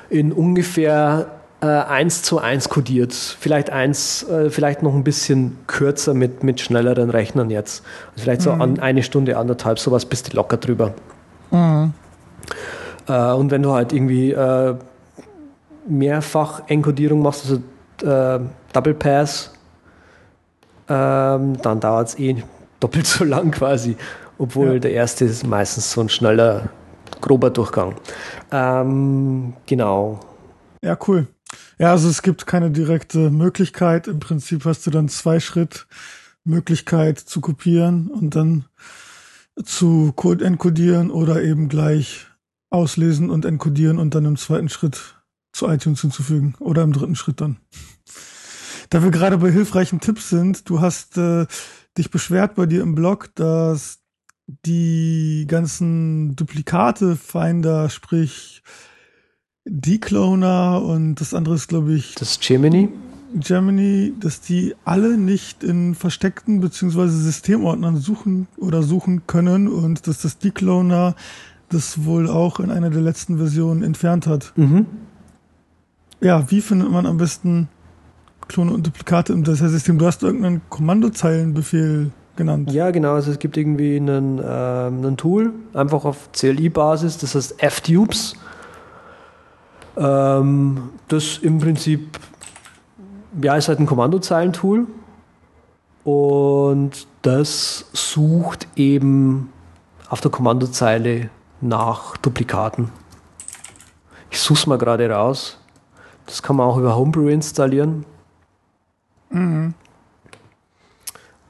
in 0.09 0.31
ungefähr 0.31 1.27
äh, 1.61 1.65
1 1.65 2.23
zu 2.23 2.39
1 2.39 2.69
kodiert. 2.69 3.13
Vielleicht 3.13 3.69
eins, 3.69 4.23
äh, 4.23 4.49
vielleicht 4.49 4.83
noch 4.83 4.93
ein 4.93 5.03
bisschen 5.03 5.57
kürzer 5.67 6.13
mit, 6.13 6.43
mit 6.43 6.61
schnelleren 6.61 7.09
Rechnern 7.09 7.49
jetzt. 7.49 7.83
Also 8.11 8.23
vielleicht 8.23 8.41
so 8.41 8.53
mhm. 8.53 8.61
an 8.61 8.79
eine 8.79 9.03
Stunde, 9.03 9.37
anderthalb, 9.37 9.79
sowas 9.79 10.05
bist 10.05 10.31
du 10.31 10.35
locker 10.35 10.57
drüber. 10.57 10.93
Mhm. 11.51 11.93
Äh, 13.07 13.31
und 13.31 13.51
wenn 13.51 13.63
du 13.63 13.71
halt 13.71 13.93
irgendwie 13.93 14.31
äh, 14.31 14.75
mehrfach 15.87 16.61
Enkodierung 16.67 17.21
machst, 17.21 17.45
also 17.45 18.37
äh, 18.37 18.39
Double 18.73 18.93
Pass, 18.93 19.51
ähm, 20.89 21.59
dann 21.61 21.79
dauert 21.79 22.09
es 22.09 22.19
eh 22.19 22.35
doppelt 22.79 23.07
so 23.07 23.23
lang 23.23 23.51
quasi, 23.51 23.97
obwohl 24.37 24.73
ja. 24.73 24.79
der 24.79 24.91
erste 24.91 25.25
ist 25.25 25.45
meistens 25.45 25.91
so 25.91 26.01
ein 26.01 26.09
schneller, 26.09 26.69
grober 27.19 27.49
Durchgang. 27.49 27.95
Ähm, 28.51 29.53
genau. 29.65 30.19
Ja, 30.83 30.95
cool. 31.07 31.27
Ja, 31.79 31.91
also 31.91 32.09
es 32.09 32.23
gibt 32.23 32.47
keine 32.47 32.71
direkte 32.71 33.29
Möglichkeit. 33.29 34.07
Im 34.07 34.19
Prinzip 34.19 34.65
hast 34.65 34.87
du 34.87 34.91
dann 34.91 35.09
zwei 35.09 35.39
Schritt 35.39 35.87
Möglichkeit 36.43 37.19
zu 37.19 37.41
kopieren 37.41 38.07
und 38.07 38.35
dann 38.35 38.65
zu 39.63 40.13
encodieren 40.17 41.11
oder 41.11 41.43
eben 41.43 41.67
gleich 41.67 42.27
auslesen 42.69 43.29
und 43.29 43.45
encodieren 43.45 43.99
und 43.99 44.15
dann 44.15 44.25
im 44.25 44.37
zweiten 44.37 44.69
Schritt 44.69 45.15
zu 45.51 45.67
iTunes 45.67 46.01
hinzufügen 46.01 46.55
oder 46.59 46.83
im 46.83 46.93
dritten 46.93 47.15
Schritt 47.15 47.41
dann. 47.41 47.57
Da 48.89 49.03
wir 49.03 49.11
gerade 49.11 49.37
bei 49.37 49.51
hilfreichen 49.51 49.99
Tipps 49.99 50.29
sind, 50.29 50.69
du 50.69 50.81
hast 50.81 51.17
äh, 51.17 51.45
dich 51.97 52.09
beschwert 52.09 52.55
bei 52.55 52.65
dir 52.65 52.81
im 52.81 52.95
Blog, 52.95 53.29
dass 53.35 53.99
die 54.47 55.45
ganzen 55.47 56.35
Duplikate-Finder, 56.35 57.89
sprich 57.89 58.63
Decloner 59.69 60.81
und 60.81 61.15
das 61.15 61.33
andere 61.33 61.55
ist, 61.55 61.67
glaube 61.67 61.93
ich. 61.93 62.15
Das 62.15 62.39
Gemini? 62.39 62.89
Germany, 63.35 64.13
dass 64.19 64.41
die 64.41 64.73
alle 64.85 65.17
nicht 65.17 65.63
in 65.63 65.95
versteckten 65.95 66.61
beziehungsweise 66.61 67.17
Systemordnern 67.17 67.97
suchen 67.97 68.47
oder 68.57 68.83
suchen 68.83 69.27
können 69.27 69.67
und 69.67 70.07
dass 70.07 70.21
das 70.21 70.37
Decloner 70.37 71.15
das 71.69 72.05
wohl 72.05 72.29
auch 72.29 72.59
in 72.59 72.71
einer 72.71 72.89
der 72.89 73.01
letzten 73.01 73.37
Versionen 73.37 73.83
entfernt 73.83 74.27
hat. 74.27 74.53
Mhm. 74.55 74.85
Ja, 76.21 76.49
wie 76.49 76.61
findet 76.61 76.89
man 76.89 77.05
am 77.05 77.17
besten 77.17 77.67
Klone 78.47 78.71
und 78.71 78.87
Duplikate 78.87 79.33
im 79.33 79.43
Dateisystem? 79.43 79.97
Du 79.97 80.05
hast 80.05 80.23
irgendeinen 80.23 80.61
Kommandozeilenbefehl 80.69 82.11
genannt. 82.37 82.71
Ja, 82.71 82.91
genau. 82.91 83.15
Also 83.15 83.31
es 83.31 83.39
gibt 83.39 83.57
irgendwie 83.57 83.97
einen, 83.97 84.39
ähm, 84.43 85.05
ein 85.05 85.17
Tool, 85.17 85.53
einfach 85.73 86.05
auf 86.05 86.31
CLI-Basis, 86.31 87.17
das 87.17 87.35
heißt 87.35 87.61
F-Tubes. 87.61 88.35
Ähm, 89.97 90.89
das 91.07 91.39
im 91.39 91.59
Prinzip, 91.59 92.19
ja, 93.41 93.55
ist 93.55 93.67
halt 93.67 93.79
ein 93.79 93.85
Kommandozeilentool. 93.85 94.87
Und 96.03 97.07
das 97.23 97.85
sucht 97.91 98.67
eben 98.77 99.51
auf 100.09 100.21
der 100.21 100.31
Kommandozeile 100.31 101.29
nach 101.59 102.15
Duplikaten. 102.17 102.91
Ich 104.29 104.39
suche 104.39 104.59
es 104.59 104.67
mal 104.67 104.77
gerade 104.77 105.09
raus. 105.09 105.57
Das 106.25 106.43
kann 106.43 106.55
man 106.55 106.67
auch 106.67 106.77
über 106.77 106.95
Homebrew 106.95 107.27
installieren. 107.29 108.05
Mhm. 109.29 109.73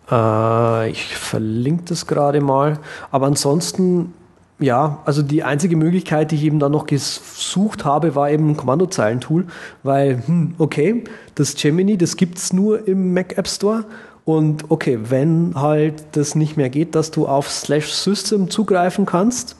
Äh, 0.10 0.89
ich 0.89 1.15
verlinke 1.15 1.83
das 1.86 2.07
gerade 2.07 2.41
mal. 2.41 2.79
Aber 3.12 3.27
ansonsten, 3.27 4.13
ja, 4.59 4.99
also 5.05 5.21
die 5.21 5.43
einzige 5.43 5.75
Möglichkeit, 5.75 6.31
die 6.31 6.35
ich 6.35 6.43
eben 6.43 6.59
dann 6.59 6.71
noch 6.71 6.87
gesucht 6.87 7.85
habe, 7.85 8.15
war 8.15 8.29
eben 8.31 8.51
ein 8.51 8.57
Kommandozeilentool, 8.57 9.45
weil, 9.83 10.23
hm, 10.25 10.55
okay, 10.57 11.03
das 11.35 11.55
Gemini, 11.55 11.97
das 11.97 12.17
gibt 12.17 12.39
es 12.39 12.53
nur 12.53 12.87
im 12.87 13.13
Mac 13.13 13.37
App 13.37 13.47
Store. 13.47 13.85
Und 14.25 14.65
okay, 14.69 14.99
wenn 15.03 15.53
halt 15.55 16.03
das 16.13 16.35
nicht 16.35 16.57
mehr 16.57 16.69
geht, 16.69 16.95
dass 16.95 17.11
du 17.11 17.27
auf 17.27 17.49
Slash 17.49 17.93
System 17.93 18.49
zugreifen 18.49 19.05
kannst 19.05 19.55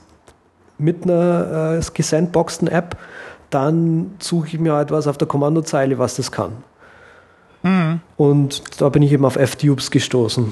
mit 0.78 1.04
einer 1.04 1.80
äh, 1.80 1.92
gesandboxten 1.94 2.68
App, 2.68 2.98
dann 3.50 4.12
suche 4.20 4.48
ich 4.48 4.60
mir 4.60 4.78
etwas 4.80 5.06
halt 5.06 5.12
auf 5.12 5.18
der 5.18 5.28
Kommandozeile, 5.28 6.00
was 6.00 6.18
das 6.18 6.32
kann. 6.32 6.52
Mhm. 7.64 8.02
Und 8.18 8.82
da 8.82 8.90
bin 8.90 9.04
ich 9.04 9.12
eben 9.14 9.26
auf 9.26 9.36
F-Tubes 9.38 9.92
gestoßen. 9.92 10.52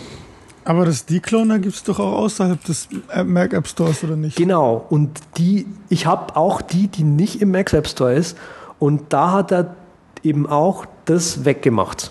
Aber 0.66 0.84
das 0.84 1.06
Decloner 1.06 1.60
gibt 1.60 1.76
es 1.76 1.84
doch 1.84 2.00
auch 2.00 2.14
außerhalb 2.14 2.62
des 2.64 2.90
Mac 3.24 3.54
App 3.54 3.68
Stores, 3.68 4.04
oder 4.04 4.16
nicht? 4.16 4.36
Genau. 4.36 4.84
Und 4.90 5.20
die, 5.38 5.68
ich 5.90 6.08
habe 6.08 6.36
auch 6.36 6.62
die, 6.62 6.88
die 6.88 7.04
nicht 7.04 7.40
im 7.40 7.52
Mac 7.52 7.72
App 7.72 7.88
Store 7.88 8.14
ist. 8.14 8.36
Und 8.80 9.14
da 9.14 9.32
hat 9.32 9.52
er 9.52 9.76
eben 10.24 10.48
auch 10.48 10.88
das 11.06 11.46
weggemacht. 11.46 12.10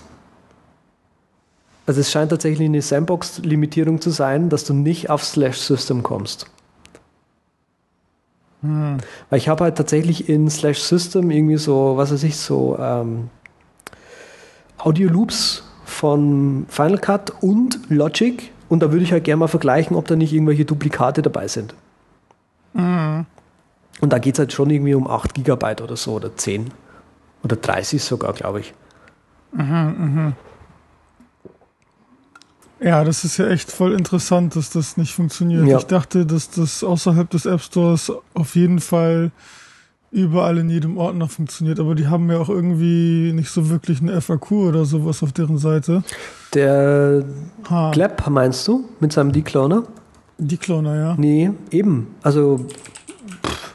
Also 1.86 2.00
es 2.00 2.12
scheint 2.12 2.30
tatsächlich 2.30 2.68
eine 2.68 2.80
Sandbox-Limitierung 2.80 4.00
zu 4.00 4.10
sein, 4.10 4.48
dass 4.48 4.64
du 4.64 4.72
nicht 4.72 5.10
auf 5.10 5.24
Slash 5.24 5.58
System 5.58 6.04
kommst. 6.04 6.46
Hm. 8.62 8.98
Weil 9.30 9.38
ich 9.38 9.48
habe 9.48 9.64
halt 9.64 9.76
tatsächlich 9.76 10.28
in 10.28 10.48
Slash 10.48 10.78
System 10.78 11.30
irgendwie 11.30 11.58
so, 11.58 11.96
was 11.96 12.12
weiß 12.12 12.22
ich, 12.22 12.36
so 12.36 12.78
ähm, 12.78 13.30
Audio-Loops 14.78 15.64
von 15.84 16.66
Final 16.68 16.98
Cut 16.98 17.32
und 17.42 17.78
Logic 17.88 18.50
und 18.68 18.80
da 18.80 18.90
würde 18.90 19.04
ich 19.04 19.12
halt 19.12 19.24
gerne 19.24 19.40
mal 19.40 19.48
vergleichen, 19.48 19.96
ob 19.96 20.08
da 20.08 20.16
nicht 20.16 20.32
irgendwelche 20.32 20.64
Duplikate 20.64 21.22
dabei 21.22 21.48
sind. 21.48 21.74
Mhm. 22.72 23.26
Und 24.00 24.12
da 24.12 24.18
geht 24.18 24.34
es 24.34 24.38
halt 24.38 24.52
schon 24.52 24.70
irgendwie 24.70 24.94
um 24.94 25.08
8 25.08 25.34
Gigabyte 25.34 25.80
oder 25.80 25.96
so 25.96 26.14
oder 26.14 26.36
10 26.36 26.70
oder 27.42 27.56
30 27.56 28.02
sogar, 28.02 28.32
glaube 28.32 28.60
ich. 28.60 28.74
Mhm, 29.52 29.62
mh. 29.62 30.32
Ja, 32.80 33.04
das 33.04 33.24
ist 33.24 33.38
ja 33.38 33.48
echt 33.48 33.70
voll 33.70 33.94
interessant, 33.94 34.56
dass 34.56 34.70
das 34.70 34.96
nicht 34.96 35.14
funktioniert. 35.14 35.66
Ja. 35.66 35.78
Ich 35.78 35.84
dachte, 35.84 36.26
dass 36.26 36.50
das 36.50 36.82
außerhalb 36.84 37.30
des 37.30 37.46
App 37.46 37.60
Stores 37.60 38.12
auf 38.34 38.56
jeden 38.56 38.80
Fall 38.80 39.30
überall 40.14 40.59
in 40.59 40.70
jedem 40.70 40.96
Ordner 40.96 41.29
funktioniert, 41.29 41.81
aber 41.81 41.96
die 41.96 42.07
haben 42.07 42.31
ja 42.31 42.38
auch 42.38 42.48
irgendwie 42.48 43.33
nicht 43.35 43.50
so 43.50 43.68
wirklich 43.68 44.00
eine 44.00 44.20
FAQ 44.20 44.53
oder 44.53 44.85
sowas 44.85 45.22
auf 45.24 45.33
deren 45.33 45.59
Seite. 45.59 46.05
Der 46.55 47.24
ha. 47.68 47.90
Gleb 47.90 48.24
meinst 48.31 48.66
du 48.68 48.88
mit 49.00 49.12
seinem 49.12 49.33
Decloner? 49.33 49.83
Decloner, 50.38 50.96
ja. 50.96 51.14
Nee, 51.18 51.50
eben. 51.72 52.14
Also 52.22 52.64
pff, 53.44 53.74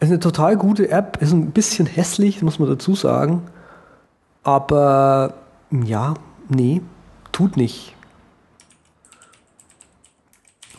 ist 0.00 0.08
eine 0.08 0.18
total 0.18 0.56
gute 0.56 0.90
App, 0.90 1.18
ist 1.22 1.32
ein 1.32 1.52
bisschen 1.52 1.86
hässlich, 1.86 2.42
muss 2.42 2.58
man 2.58 2.68
dazu 2.68 2.96
sagen. 2.96 3.42
Aber 4.42 5.34
ja, 5.70 6.14
nee, 6.48 6.82
tut 7.30 7.56
nicht. 7.56 7.94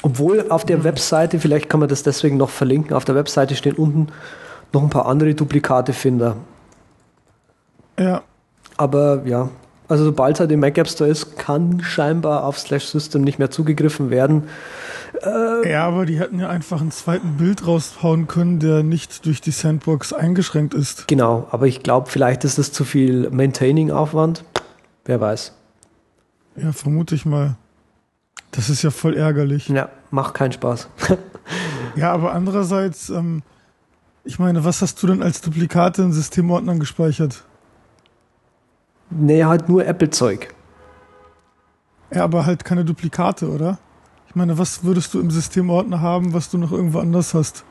Obwohl 0.01 0.47
auf 0.49 0.65
der 0.65 0.83
Webseite, 0.83 1.39
vielleicht 1.39 1.69
kann 1.69 1.79
man 1.79 1.87
das 1.87 2.03
deswegen 2.03 2.35
noch 2.35 2.49
verlinken, 2.49 2.93
auf 2.93 3.05
der 3.05 3.15
Webseite 3.15 3.55
stehen 3.55 3.75
unten 3.75 4.09
noch 4.73 4.83
ein 4.83 4.89
paar 4.89 5.05
andere 5.05 5.33
Duplikate 5.33 5.93
finde. 5.93 6.35
Ja. 7.99 8.23
Aber 8.77 9.21
ja, 9.25 9.49
also 9.87 10.05
sobald 10.05 10.35
es 10.35 10.39
halt 10.39 10.51
im 10.51 10.59
Mac 10.59 10.77
App 10.77 10.87
Store 10.87 11.09
ist, 11.09 11.37
kann 11.37 11.81
scheinbar 11.81 12.43
auf 12.43 12.59
Slash 12.59 12.85
System 12.85 13.21
nicht 13.21 13.39
mehr 13.39 13.51
zugegriffen 13.51 14.09
werden. 14.09 14.43
Äh, 15.23 15.71
ja, 15.71 15.87
aber 15.87 16.05
die 16.05 16.19
hätten 16.19 16.39
ja 16.39 16.49
einfach 16.49 16.81
einen 16.81 16.91
zweiten 16.91 17.37
Bild 17.37 17.65
raushauen 17.65 18.27
können, 18.27 18.59
der 18.59 18.83
nicht 18.83 19.25
durch 19.25 19.41
die 19.41 19.51
Sandbox 19.51 20.11
eingeschränkt 20.11 20.73
ist. 20.73 21.07
Genau, 21.07 21.47
aber 21.51 21.67
ich 21.67 21.83
glaube, 21.83 22.09
vielleicht 22.09 22.43
ist 22.43 22.57
das 22.57 22.71
zu 22.71 22.83
viel 22.83 23.29
Maintaining-Aufwand. 23.29 24.43
Wer 25.05 25.21
weiß. 25.21 25.53
Ja, 26.57 26.71
vermute 26.71 27.15
ich 27.15 27.25
mal. 27.25 27.55
Das 28.51 28.69
ist 28.69 28.81
ja 28.81 28.89
voll 28.89 29.15
ärgerlich. 29.15 29.69
Ja, 29.69 29.89
macht 30.11 30.33
keinen 30.33 30.51
Spaß. 30.51 30.87
ja, 31.95 32.11
aber 32.11 32.33
andererseits, 32.33 33.09
ähm, 33.09 33.43
ich 34.25 34.39
meine, 34.39 34.65
was 34.65 34.81
hast 34.81 35.01
du 35.01 35.07
denn 35.07 35.21
als 35.23 35.39
Duplikate 35.41 36.01
in 36.01 36.11
Systemordnern 36.11 36.79
gespeichert? 36.79 37.43
Nee, 39.11 39.45
halt 39.45 39.69
nur 39.69 39.85
Apple-Zeug. 39.85 40.53
Ja, 42.11 42.23
aber 42.23 42.45
halt 42.45 42.65
keine 42.65 42.83
Duplikate, 42.83 43.47
oder? 43.47 43.77
Ich 44.27 44.35
meine, 44.35 44.57
was 44.57 44.83
würdest 44.83 45.13
du 45.13 45.19
im 45.19 45.29
Systemordner 45.31 46.01
haben, 46.01 46.33
was 46.33 46.49
du 46.49 46.57
noch 46.57 46.71
irgendwo 46.71 46.99
anders 46.99 47.33
hast? 47.35 47.63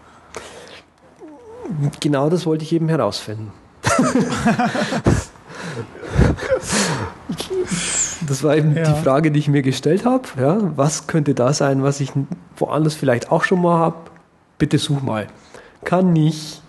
Genau 2.00 2.30
das 2.30 2.46
wollte 2.46 2.64
ich 2.64 2.72
eben 2.72 2.88
herausfinden. 2.88 3.52
das 8.26 8.42
war 8.42 8.56
eben 8.56 8.76
ja. 8.76 8.92
die 8.92 9.02
Frage, 9.02 9.30
die 9.30 9.40
ich 9.40 9.48
mir 9.48 9.62
gestellt 9.62 10.04
habe. 10.04 10.24
Ja, 10.38 10.58
was 10.76 11.06
könnte 11.06 11.34
da 11.34 11.52
sein, 11.52 11.82
was 11.82 12.00
ich 12.00 12.12
woanders 12.56 12.94
vielleicht 12.94 13.32
auch 13.32 13.44
schon 13.44 13.60
mal 13.60 13.78
habe? 13.78 13.96
Bitte 14.58 14.78
such 14.78 15.02
mal. 15.02 15.26
Kann 15.84 16.12
nicht. 16.12 16.62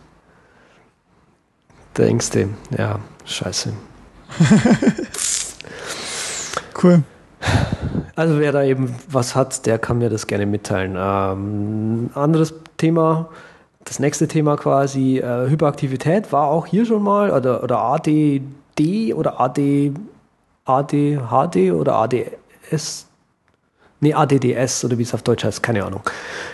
Denkst 1.97 2.30
du, 2.32 2.49
ja, 2.78 2.99
scheiße. 3.23 3.73
cool. 6.84 7.04
Also 8.15 8.39
wer 8.39 8.51
da 8.51 8.63
eben 8.63 8.95
was 9.10 9.36
hat, 9.36 9.65
der 9.65 9.80
kann 9.80 9.97
mir 9.97 10.10
das 10.10 10.28
gerne 10.28 10.45
mitteilen. 10.45 10.95
Ähm, 10.97 12.10
anderes 12.13 12.54
Thema, 12.78 13.30
das 13.84 13.99
nächste 13.99 14.28
Thema 14.28 14.58
quasi, 14.58 15.19
äh, 15.19 15.49
Hyperaktivität 15.49 16.32
war 16.32 16.47
auch 16.47 16.65
hier 16.65 16.86
schon 16.86 17.04
mal, 17.04 17.32
oder, 17.32 17.63
oder 17.63 17.80
ADD 17.80 19.13
oder 19.13 19.39
AD, 19.39 19.93
ADHD 20.65 21.71
oder 21.71 21.95
ADS 21.95 23.08
Nee, 24.05 24.13
ADDS 24.13 24.85
oder 24.85 24.99
wie 24.99 25.01
es 25.01 25.15
auf 25.15 25.23
Deutsch 25.23 25.43
heißt, 25.43 25.63
keine 25.63 25.83
Ahnung. 25.83 26.01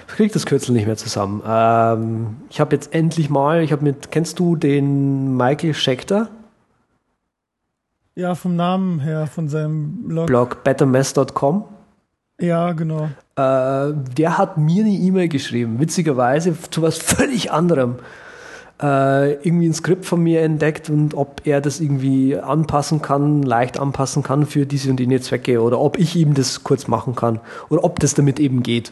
Ich 0.07 0.13
kriege 0.15 0.31
das 0.31 0.45
Kürzel 0.45 0.71
nicht 0.71 0.85
mehr 0.85 0.95
zusammen. 0.95 1.43
Ähm, 1.45 2.37
ich 2.49 2.61
habe 2.61 2.73
jetzt 2.73 2.95
endlich 2.95 3.29
mal, 3.29 3.61
ich 3.61 3.73
habe 3.73 3.83
mit, 3.83 4.09
kennst 4.09 4.39
du 4.39 4.55
den 4.55 5.35
Michael 5.35 5.73
Schechter? 5.73 6.29
Ja, 8.15 8.35
vom 8.35 8.55
Namen 8.55 9.01
her, 9.01 9.27
von 9.27 9.49
seinem 9.49 10.07
Blog. 10.07 10.27
Blog 10.27 10.63
bettermess.com. 10.63 11.65
Ja, 12.39 12.71
genau. 12.71 13.09
Äh, 13.35 13.93
der 14.15 14.37
hat 14.37 14.57
mir 14.57 14.85
eine 14.85 14.93
E-Mail 14.93 15.27
geschrieben, 15.27 15.81
witzigerweise 15.81 16.55
zu 16.69 16.81
was 16.81 16.99
völlig 16.99 17.51
anderem 17.51 17.95
äh, 18.81 19.33
irgendwie 19.33 19.67
ein 19.67 19.73
Skript 19.73 20.05
von 20.05 20.21
mir 20.21 20.41
entdeckt 20.41 20.89
und 20.89 21.13
ob 21.13 21.41
er 21.45 21.61
das 21.61 21.79
irgendwie 21.79 22.37
anpassen 22.37 23.01
kann, 23.01 23.43
leicht 23.43 23.79
anpassen 23.79 24.23
kann 24.23 24.45
für 24.45 24.65
diese 24.65 24.89
und 24.89 24.99
jene 24.99 25.21
Zwecke 25.21 25.61
oder 25.61 25.79
ob 25.79 25.99
ich 25.99 26.15
ihm 26.15 26.33
das 26.33 26.63
kurz 26.63 26.87
machen 26.87 27.15
kann 27.15 27.39
oder 27.69 27.83
ob 27.83 27.99
das 27.99 28.15
damit 28.15 28.39
eben 28.39 28.63
geht. 28.63 28.91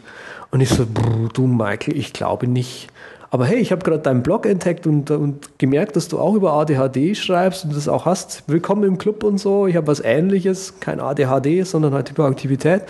Und 0.50 0.60
ich 0.60 0.68
so, 0.68 0.86
du 1.32 1.46
Michael, 1.46 1.96
ich 1.96 2.12
glaube 2.12 2.46
nicht. 2.46 2.88
Aber 3.32 3.46
hey, 3.46 3.58
ich 3.58 3.70
habe 3.70 3.84
gerade 3.84 4.02
deinen 4.02 4.24
Blog 4.24 4.44
entdeckt 4.44 4.86
und, 4.88 5.10
und 5.12 5.58
gemerkt, 5.58 5.94
dass 5.94 6.08
du 6.08 6.18
auch 6.18 6.34
über 6.34 6.52
ADHD 6.54 7.16
schreibst 7.16 7.64
und 7.64 7.76
das 7.76 7.86
auch 7.86 8.04
hast. 8.04 8.42
Willkommen 8.48 8.82
im 8.82 8.98
Club 8.98 9.22
und 9.22 9.38
so. 9.38 9.68
Ich 9.68 9.76
habe 9.76 9.86
was 9.86 10.00
ähnliches, 10.00 10.80
kein 10.80 10.98
ADHD, 10.98 11.64
sondern 11.64 11.94
halt 11.94 12.10
Hyperaktivität. 12.10 12.82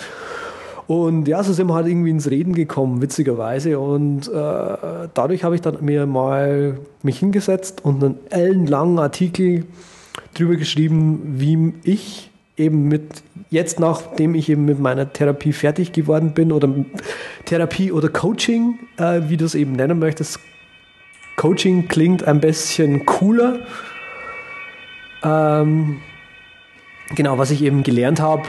Und 0.91 1.29
ja, 1.29 1.41
so 1.45 1.53
sind 1.53 1.69
wir 1.69 1.75
halt 1.75 1.87
irgendwie 1.87 2.11
ins 2.11 2.29
Reden 2.29 2.53
gekommen, 2.53 3.01
witzigerweise. 3.01 3.79
Und 3.79 4.27
äh, 4.27 5.07
dadurch 5.15 5.45
habe 5.45 5.55
ich 5.55 5.61
dann 5.61 5.77
mir 5.85 6.05
mal 6.05 6.81
mich 7.05 7.21
hingesetzt 7.21 7.85
und 7.85 8.03
einen 8.03 8.19
ellenlangen 8.31 8.99
Artikel 8.99 9.67
drüber 10.35 10.57
geschrieben, 10.57 11.21
wie 11.37 11.75
ich 11.85 12.33
eben 12.57 12.89
mit 12.89 13.23
jetzt, 13.51 13.79
nachdem 13.79 14.35
ich 14.35 14.49
eben 14.49 14.65
mit 14.65 14.81
meiner 14.81 15.13
Therapie 15.13 15.53
fertig 15.53 15.93
geworden 15.93 16.33
bin, 16.33 16.51
oder 16.51 16.69
Therapie 17.45 17.93
oder 17.93 18.09
Coaching, 18.09 18.81
äh, 18.97 19.21
wie 19.29 19.37
du 19.37 19.45
es 19.45 19.55
eben 19.55 19.75
nennen 19.75 20.01
möchtest. 20.01 20.41
Coaching 21.37 21.87
klingt 21.87 22.25
ein 22.25 22.41
bisschen 22.41 23.07
cooler. 23.07 23.61
Ähm, 25.23 25.99
genau, 27.15 27.39
was 27.39 27.53
ich 27.53 27.63
eben 27.63 27.85
gelernt 27.85 28.19
habe, 28.21 28.43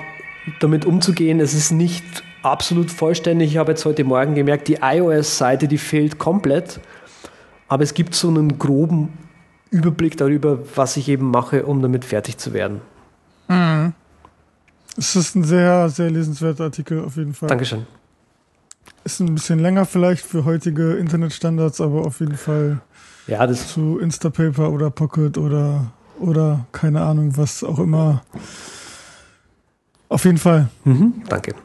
damit 0.60 0.86
umzugehen. 0.86 1.40
Es 1.40 1.54
ist 1.54 1.72
nicht 1.72 2.24
absolut 2.44 2.92
vollständig. 2.92 3.52
Ich 3.52 3.58
habe 3.58 3.72
jetzt 3.72 3.86
heute 3.86 4.04
Morgen 4.04 4.36
gemerkt, 4.36 4.68
die 4.68 4.80
iOS-Seite, 4.82 5.68
die 5.68 5.78
fehlt 5.78 6.18
komplett. 6.18 6.80
Aber 7.68 7.84
es 7.84 7.94
gibt 7.94 8.16
so 8.16 8.28
einen 8.28 8.60
groben 8.60 9.10
Überblick 9.70 10.18
darüber, 10.18 10.60
was 10.76 10.98
ich 10.98 11.08
eben 11.08 11.32
mache, 11.32 11.66
um 11.66 11.82
damit 11.82 12.06
fertig 12.06 12.38
zu 12.38 12.54
werden. 12.54 12.82
Mhm. 13.48 13.94
Es 14.98 15.16
ist 15.16 15.36
ein 15.36 15.44
sehr, 15.44 15.90
sehr 15.90 16.12
lesenswerter 16.12 16.66
Artikel 16.66 17.04
auf 17.04 17.16
jeden 17.16 17.34
Fall. 17.34 17.48
Dankeschön. 17.48 17.88
Ist 19.04 19.20
ein 19.20 19.34
bisschen 19.34 19.60
länger 19.60 19.86
vielleicht 19.86 20.26
für 20.26 20.46
heutige 20.46 20.94
Internetstandards, 20.94 21.80
aber 21.80 22.06
auf 22.06 22.20
jeden 22.20 22.36
Fall 22.36 22.82
ja, 23.28 23.48
das 23.48 23.70
zu 23.70 24.00
Instapaper 24.00 24.72
oder 24.72 24.90
Pocket 24.90 25.38
oder, 25.38 25.92
oder 26.20 26.66
keine 26.72 27.02
Ahnung, 27.02 27.36
was 27.38 27.64
auch 27.64 27.80
immer. 27.80 28.24
Auf 30.10 30.26
jeden 30.26 30.38
Fall. 30.38 30.70
Mhm, 30.84 31.24
danke. 31.30 31.56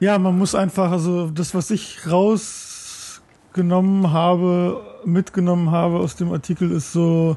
Ja, 0.00 0.18
man 0.18 0.38
muss 0.38 0.54
einfach, 0.54 0.90
also 0.90 1.28
das, 1.28 1.54
was 1.54 1.70
ich 1.70 2.10
rausgenommen 2.10 4.10
habe, 4.10 4.80
mitgenommen 5.04 5.70
habe 5.70 5.98
aus 5.98 6.16
dem 6.16 6.32
Artikel, 6.32 6.70
ist 6.70 6.92
so, 6.92 7.36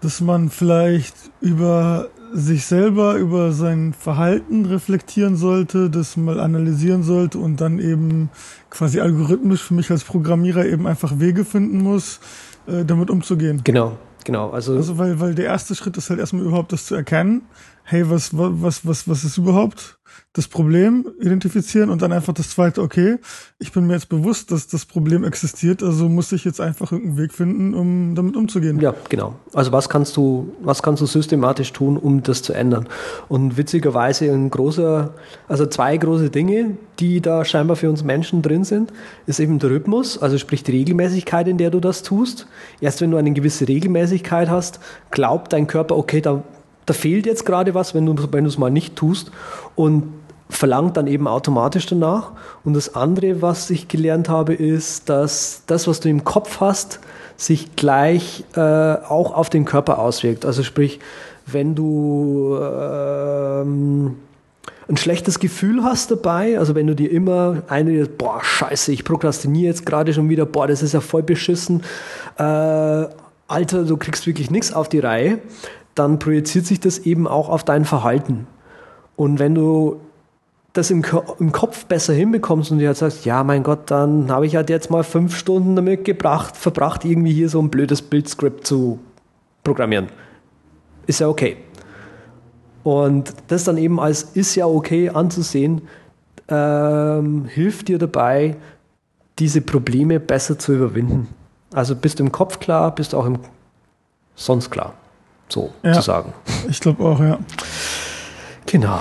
dass 0.00 0.20
man 0.20 0.50
vielleicht 0.50 1.14
über 1.40 2.08
sich 2.32 2.66
selber, 2.66 3.14
über 3.14 3.52
sein 3.52 3.94
Verhalten 3.94 4.66
reflektieren 4.66 5.36
sollte, 5.36 5.88
das 5.88 6.16
mal 6.16 6.40
analysieren 6.40 7.04
sollte 7.04 7.38
und 7.38 7.60
dann 7.60 7.78
eben 7.78 8.28
quasi 8.68 8.98
algorithmisch 8.98 9.62
für 9.62 9.74
mich 9.74 9.88
als 9.92 10.02
Programmierer 10.02 10.66
eben 10.66 10.88
einfach 10.88 11.20
Wege 11.20 11.44
finden 11.44 11.78
muss, 11.78 12.18
äh, 12.66 12.84
damit 12.84 13.08
umzugehen. 13.08 13.60
Genau, 13.62 13.96
genau. 14.24 14.50
Also, 14.50 14.74
also 14.74 14.98
weil, 14.98 15.20
weil 15.20 15.36
der 15.36 15.46
erste 15.46 15.76
Schritt 15.76 15.96
ist 15.96 16.10
halt 16.10 16.18
erstmal 16.18 16.42
überhaupt 16.42 16.72
das 16.72 16.86
zu 16.86 16.96
erkennen. 16.96 17.42
Hey, 17.88 18.10
was, 18.10 18.30
was, 18.36 18.84
was, 18.84 19.08
was 19.08 19.24
ist 19.24 19.38
überhaupt? 19.38 19.96
das 20.32 20.48
Problem 20.48 21.06
identifizieren 21.18 21.88
und 21.88 22.02
dann 22.02 22.12
einfach 22.12 22.34
das 22.34 22.50
zweite, 22.50 22.82
okay, 22.82 23.16
ich 23.58 23.72
bin 23.72 23.86
mir 23.86 23.94
jetzt 23.94 24.10
bewusst, 24.10 24.50
dass 24.50 24.66
das 24.66 24.84
Problem 24.84 25.24
existiert, 25.24 25.82
also 25.82 26.08
muss 26.08 26.30
ich 26.32 26.44
jetzt 26.44 26.60
einfach 26.60 26.92
irgendeinen 26.92 27.18
Weg 27.18 27.32
finden, 27.32 27.74
um 27.74 28.14
damit 28.14 28.36
umzugehen. 28.36 28.78
Ja, 28.80 28.94
genau. 29.08 29.36
Also 29.54 29.72
was 29.72 29.88
kannst 29.88 30.16
du, 30.16 30.54
was 30.60 30.82
kannst 30.82 31.00
du 31.00 31.06
systematisch 31.06 31.72
tun, 31.72 31.96
um 31.96 32.22
das 32.22 32.42
zu 32.42 32.52
ändern? 32.52 32.86
Und 33.28 33.56
witzigerweise 33.56 34.30
ein 34.30 34.50
großer, 34.50 35.14
also 35.48 35.66
zwei 35.66 35.96
große 35.96 36.28
Dinge, 36.28 36.76
die 36.98 37.22
da 37.22 37.44
scheinbar 37.44 37.76
für 37.76 37.88
uns 37.88 38.04
Menschen 38.04 38.42
drin 38.42 38.64
sind, 38.64 38.92
ist 39.26 39.40
eben 39.40 39.58
der 39.58 39.70
Rhythmus, 39.70 40.20
also 40.20 40.36
sprich 40.36 40.62
die 40.62 40.72
Regelmäßigkeit, 40.72 41.48
in 41.48 41.56
der 41.56 41.70
du 41.70 41.80
das 41.80 42.02
tust. 42.02 42.46
Erst 42.80 43.00
wenn 43.00 43.10
du 43.10 43.16
eine 43.16 43.32
gewisse 43.32 43.66
Regelmäßigkeit 43.66 44.50
hast, 44.50 44.80
glaubt 45.10 45.54
dein 45.54 45.66
Körper, 45.66 45.96
okay, 45.96 46.20
da 46.20 46.42
da 46.86 46.94
fehlt 46.94 47.26
jetzt 47.26 47.44
gerade 47.44 47.74
was, 47.74 47.94
wenn 47.94 48.06
du 48.06 48.16
wenn 48.32 48.46
es 48.46 48.58
mal 48.58 48.70
nicht 48.70 48.96
tust 48.96 49.30
und 49.74 50.04
verlangt 50.48 50.96
dann 50.96 51.06
eben 51.06 51.26
automatisch 51.26 51.86
danach. 51.86 52.32
Und 52.64 52.74
das 52.74 52.94
andere, 52.94 53.42
was 53.42 53.70
ich 53.70 53.88
gelernt 53.88 54.28
habe, 54.28 54.54
ist, 54.54 55.08
dass 55.08 55.62
das, 55.66 55.88
was 55.88 56.00
du 56.00 56.08
im 56.08 56.24
Kopf 56.24 56.60
hast, 56.60 57.00
sich 57.36 57.76
gleich 57.76 58.44
äh, 58.54 58.60
auch 58.60 59.34
auf 59.34 59.50
den 59.50 59.64
Körper 59.64 59.98
auswirkt. 59.98 60.46
Also 60.46 60.62
sprich, 60.62 61.00
wenn 61.46 61.74
du 61.74 62.58
ähm, 62.60 64.16
ein 64.88 64.96
schlechtes 64.96 65.38
Gefühl 65.38 65.82
hast 65.82 66.10
dabei, 66.10 66.58
also 66.58 66.74
wenn 66.74 66.86
du 66.86 66.94
dir 66.94 67.10
immer 67.10 67.62
einredest, 67.68 68.16
boah, 68.16 68.42
scheiße, 68.42 68.92
ich 68.92 69.04
prokrastiniere 69.04 69.66
jetzt 69.66 69.84
gerade 69.84 70.14
schon 70.14 70.28
wieder, 70.28 70.46
boah, 70.46 70.66
das 70.66 70.82
ist 70.82 70.94
ja 70.94 71.00
voll 71.00 71.22
beschissen, 71.22 71.82
äh, 72.38 73.06
Alter, 73.48 73.84
du 73.84 73.96
kriegst 73.96 74.26
wirklich 74.26 74.50
nichts 74.50 74.72
auf 74.72 74.88
die 74.88 74.98
Reihe, 74.98 75.38
dann 75.96 76.18
projiziert 76.18 76.66
sich 76.66 76.78
das 76.78 77.00
eben 77.00 77.26
auch 77.26 77.48
auf 77.48 77.64
dein 77.64 77.84
Verhalten. 77.84 78.46
Und 79.16 79.38
wenn 79.38 79.54
du 79.54 80.00
das 80.74 80.90
im, 80.90 81.02
im 81.40 81.52
Kopf 81.52 81.86
besser 81.86 82.12
hinbekommst 82.12 82.70
und 82.70 82.78
dir 82.78 82.88
halt 82.88 82.98
sagst, 82.98 83.24
ja, 83.24 83.42
mein 83.42 83.62
Gott, 83.62 83.90
dann 83.90 84.30
habe 84.30 84.46
ich 84.46 84.56
halt 84.56 84.68
jetzt 84.68 84.90
mal 84.90 85.02
fünf 85.02 85.34
Stunden 85.34 85.74
damit 85.74 86.04
gebracht, 86.04 86.56
verbracht, 86.56 87.04
irgendwie 87.04 87.32
hier 87.32 87.48
so 87.48 87.60
ein 87.60 87.70
blödes 87.70 88.02
Bildskript 88.02 88.66
zu 88.66 88.98
programmieren. 89.64 90.08
Ist 91.06 91.20
ja 91.20 91.28
okay. 91.28 91.56
Und 92.84 93.32
das 93.48 93.64
dann 93.64 93.78
eben 93.78 93.98
als 93.98 94.22
ist 94.22 94.54
ja 94.54 94.66
okay 94.66 95.08
anzusehen, 95.08 95.82
ähm, 96.48 97.46
hilft 97.46 97.88
dir 97.88 97.98
dabei, 97.98 98.56
diese 99.38 99.62
Probleme 99.62 100.20
besser 100.20 100.58
zu 100.58 100.74
überwinden. 100.74 101.28
Also 101.72 101.96
bist 101.96 102.18
du 102.18 102.24
im 102.24 102.32
Kopf 102.32 102.60
klar, 102.60 102.94
bist 102.94 103.14
du 103.14 103.16
auch 103.16 103.26
im 103.26 103.38
sonst 104.34 104.70
klar 104.70 104.92
so 105.48 105.72
ja, 105.82 105.92
zu 105.92 106.02
sagen. 106.02 106.32
Ich 106.68 106.80
glaube 106.80 107.04
auch, 107.04 107.20
ja. 107.20 107.38
Genau. 108.66 108.98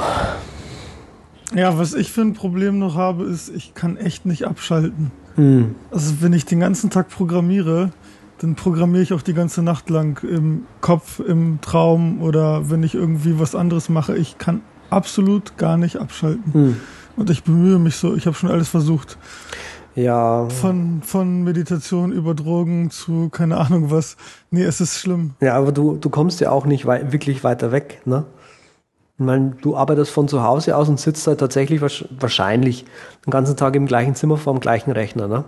Ja, 1.54 1.78
was 1.78 1.94
ich 1.94 2.12
für 2.12 2.22
ein 2.22 2.34
Problem 2.34 2.80
noch 2.80 2.96
habe, 2.96 3.24
ist, 3.26 3.50
ich 3.50 3.74
kann 3.74 3.98
echt 3.98 4.26
nicht 4.26 4.46
abschalten. 4.46 5.12
Hm. 5.36 5.76
Also 5.92 6.16
wenn 6.22 6.34
ich 6.34 6.46
den 6.46 6.60
ganzen 6.60 6.90
Tag 6.90 7.10
programmiere, 7.10 7.92
dann 8.40 8.56
programmiere 8.56 9.04
ich 9.04 9.14
auch 9.14 9.22
die 9.22 9.34
ganze 9.34 9.62
Nacht 9.62 9.90
lang 9.90 10.22
im 10.24 10.66
Kopf, 10.82 11.20
im 11.20 11.60
Traum 11.62 12.22
oder 12.22 12.70
wenn 12.70 12.84
ich 12.84 12.96
irgendwie 12.96 13.40
was 13.40 13.56
anderes 13.56 13.90
mache. 13.90 14.18
Ich 14.18 14.38
kann 14.38 14.62
absolut 14.90 15.58
gar 15.58 15.78
nicht 15.78 15.98
abschalten. 15.98 16.54
Hm. 16.54 16.76
Und 17.16 17.30
ich 17.30 17.44
bemühe 17.44 17.80
mich 17.80 17.96
so, 17.96 18.16
ich 18.16 18.26
habe 18.26 18.36
schon 18.36 18.52
alles 18.52 18.68
versucht. 18.68 19.18
Ja. 19.96 20.48
Von, 20.50 21.02
von 21.04 21.44
Meditation 21.44 22.12
über 22.12 22.36
Drogen 22.36 22.92
zu 22.92 23.30
keine 23.30 23.58
Ahnung 23.58 23.92
was. 23.92 24.18
Nee, 24.52 24.64
es 24.64 24.82
ist 24.82 25.00
schlimm. 25.00 25.34
Ja, 25.40 25.56
aber 25.56 25.72
du, 25.72 25.96
du 25.96 26.10
kommst 26.10 26.42
ja 26.42 26.52
auch 26.52 26.66
nicht 26.66 26.86
wei 26.86 27.12
wirklich 27.12 27.44
weiter 27.44 27.72
weg, 27.72 28.02
ne? 28.06 28.26
Ich 29.18 29.24
meine, 29.24 29.56
du 29.62 29.78
arbeitest 29.78 30.12
von 30.12 30.28
zu 30.28 30.44
Hause 30.44 30.76
aus 30.76 30.90
und 30.90 31.00
sitzt 31.00 31.26
da 31.26 31.36
tatsächlich 31.36 31.82
wahrscheinlich 31.82 32.86
den 33.26 33.32
ganzen 33.32 33.56
Tag 33.56 33.74
im 33.78 33.86
gleichen 33.86 34.14
Zimmer 34.14 34.36
vor 34.36 34.54
dem 34.54 34.60
gleichen 34.60 34.92
Rechner, 34.92 35.30
ne? 35.30 35.46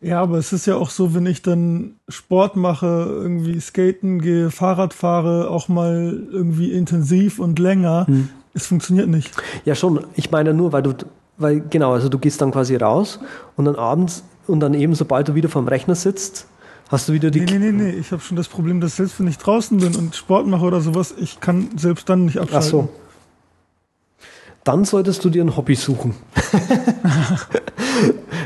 Ja, 0.00 0.20
aber 0.20 0.38
es 0.38 0.52
ist 0.52 0.66
ja 0.66 0.76
auch 0.76 0.90
so, 0.90 1.14
wenn 1.14 1.24
ich 1.24 1.42
dann 1.42 1.94
Sport 2.08 2.56
mache, 2.56 2.86
irgendwie 2.86 3.58
skaten 3.60 4.20
gehe, 4.20 4.50
Fahrrad 4.50 4.92
fahre, 4.92 5.48
auch 5.50 5.68
mal 5.68 6.20
irgendwie 6.30 6.72
intensiv 6.72 7.38
und 7.38 7.58
länger, 7.58 8.06
hm. 8.06 8.28
es 8.54 8.66
funktioniert 8.66 9.08
nicht. 9.08 9.32
Ja, 9.64 9.74
schon. 9.74 10.04
Ich 10.14 10.30
meine 10.32 10.52
nur, 10.52 10.72
weil 10.72 10.82
du 10.82 10.94
weil 11.38 11.60
genau, 11.60 11.92
also 11.92 12.08
du 12.08 12.18
gehst 12.18 12.40
dann 12.40 12.50
quasi 12.50 12.76
raus 12.76 13.20
und 13.56 13.66
dann 13.66 13.76
abends 13.76 14.24
und 14.46 14.60
dann 14.60 14.74
eben, 14.74 14.94
sobald 14.94 15.28
du 15.28 15.34
wieder 15.34 15.48
vorm 15.48 15.68
Rechner 15.68 15.94
sitzt, 15.94 16.46
hast 16.88 17.08
du 17.08 17.12
wieder 17.12 17.30
die. 17.30 17.40
Nee, 17.40 17.58
nee, 17.58 17.72
nee, 17.72 17.72
nee. 17.72 17.90
Ich 17.90 18.12
habe 18.12 18.22
schon 18.22 18.36
das 18.36 18.48
Problem, 18.48 18.80
dass 18.80 18.96
selbst 18.96 19.18
wenn 19.20 19.26
ich 19.26 19.38
draußen 19.38 19.78
bin 19.78 19.94
und 19.96 20.14
Sport 20.14 20.46
mache 20.46 20.64
oder 20.64 20.80
sowas, 20.80 21.14
ich 21.18 21.40
kann 21.40 21.68
selbst 21.76 22.08
dann 22.08 22.26
nicht 22.26 22.38
abschalten. 22.38 22.66
Ach 22.66 22.70
so. 22.70 22.88
Dann 24.64 24.84
solltest 24.84 25.24
du 25.24 25.30
dir 25.30 25.44
ein 25.44 25.56
Hobby 25.56 25.76
suchen. 25.76 26.16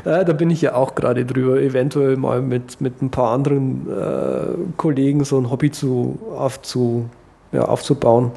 ja, 0.05 0.23
da 0.23 0.33
bin 0.35 0.51
ich 0.51 0.61
ja 0.61 0.75
auch 0.75 0.95
gerade 0.95 1.25
drüber, 1.25 1.59
eventuell 1.63 2.19
mal 2.19 2.43
mit, 2.43 2.83
mit 2.83 3.01
ein 3.01 3.11
paar 3.11 3.31
anderen 3.31 3.91
äh, 3.91 4.49
Kollegen 4.77 5.25
so 5.25 5.39
ein 5.39 5.51
Hobby 5.51 5.71
zu, 5.71 6.19
aufzu, 6.37 7.09
ja, 7.53 7.63
aufzubauen. 7.65 8.33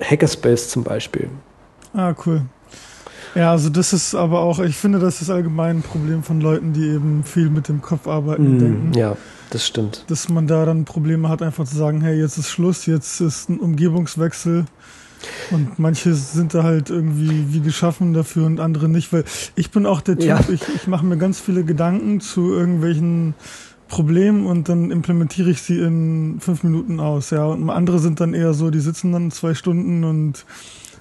Hackerspace 0.00 0.68
zum 0.68 0.84
Beispiel. 0.84 1.28
Ah, 1.94 2.14
cool. 2.24 2.42
Ja, 3.34 3.52
also 3.52 3.70
das 3.70 3.92
ist 3.92 4.14
aber 4.14 4.40
auch, 4.40 4.58
ich 4.58 4.76
finde, 4.76 4.98
das 4.98 5.22
ist 5.22 5.30
allgemein 5.30 5.78
ein 5.78 5.82
Problem 5.82 6.22
von 6.22 6.40
Leuten, 6.40 6.72
die 6.72 6.88
eben 6.88 7.22
viel 7.24 7.48
mit 7.50 7.68
dem 7.68 7.80
Kopf 7.80 8.06
arbeiten 8.06 8.56
mm, 8.56 8.58
denken. 8.58 8.92
Ja, 8.94 9.16
das 9.50 9.66
stimmt. 9.66 10.04
Dass 10.08 10.28
man 10.28 10.46
da 10.46 10.64
dann 10.64 10.84
Probleme 10.84 11.28
hat, 11.28 11.42
einfach 11.42 11.64
zu 11.64 11.76
sagen, 11.76 12.00
hey, 12.00 12.18
jetzt 12.18 12.38
ist 12.38 12.50
Schluss, 12.50 12.86
jetzt 12.86 13.20
ist 13.20 13.48
ein 13.48 13.60
Umgebungswechsel. 13.60 14.64
Und 15.50 15.78
manche 15.78 16.14
sind 16.14 16.54
da 16.54 16.62
halt 16.62 16.88
irgendwie 16.88 17.52
wie 17.52 17.60
geschaffen 17.60 18.14
dafür 18.14 18.46
und 18.46 18.58
andere 18.58 18.88
nicht, 18.88 19.12
weil 19.12 19.24
ich 19.54 19.70
bin 19.70 19.84
auch 19.84 20.00
der 20.00 20.16
Typ, 20.16 20.26
ja. 20.26 20.40
ich, 20.48 20.62
ich 20.74 20.86
mache 20.86 21.04
mir 21.04 21.18
ganz 21.18 21.38
viele 21.38 21.62
Gedanken 21.62 22.20
zu 22.20 22.52
irgendwelchen 22.52 23.34
Problemen 23.88 24.46
und 24.46 24.68
dann 24.68 24.90
implementiere 24.90 25.50
ich 25.50 25.60
sie 25.60 25.78
in 25.80 26.38
fünf 26.40 26.62
Minuten 26.62 27.00
aus, 27.00 27.30
ja. 27.30 27.44
Und 27.44 27.68
andere 27.68 27.98
sind 27.98 28.20
dann 28.20 28.32
eher 28.34 28.54
so, 28.54 28.70
die 28.70 28.80
sitzen 28.80 29.12
dann 29.12 29.30
zwei 29.30 29.52
Stunden 29.54 30.04
und 30.04 30.46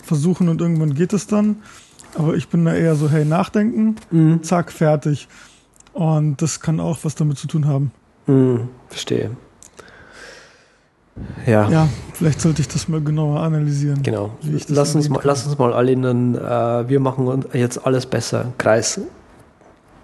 versuchen 0.04 0.50
und 0.50 0.60
irgendwann 0.60 0.96
geht 0.96 1.14
es 1.14 1.28
dann. 1.28 1.58
Aber 2.18 2.36
ich 2.36 2.50
bin 2.50 2.66
da 2.66 2.74
eher 2.74 2.96
so, 2.96 3.10
hey, 3.10 3.26
nachdenken, 3.26 3.96
mhm. 4.12 4.44
zack, 4.44 4.72
fertig. 4.72 5.28
Und 5.94 6.42
das 6.42 6.60
kann 6.60 6.80
auch 6.80 7.00
was 7.04 7.16
damit 7.16 7.38
zu 7.38 7.48
tun 7.48 7.68
haben. 7.68 7.92
Mhm, 8.28 8.70
verstehe. 8.88 9.32
Ja. 11.46 11.70
Ja, 11.70 11.90
vielleicht 12.14 12.42
sollte 12.42 12.62
ich 12.62 12.68
das 12.68 12.88
mal 12.88 13.02
genauer 13.02 13.42
analysieren. 13.42 14.02
Genau. 14.04 14.32
Lass 14.68 14.96
uns, 14.96 15.10
mal, 15.10 15.20
lass 15.24 15.46
uns 15.46 15.58
mal 15.58 15.74
alle 15.74 15.92
in 15.92 16.06
einen, 16.06 16.36
äh, 16.36 16.88
wir 16.88 17.00
machen 17.00 17.46
jetzt 17.54 17.86
alles 17.86 18.06
besser, 18.06 18.54
Kreis. 18.58 19.02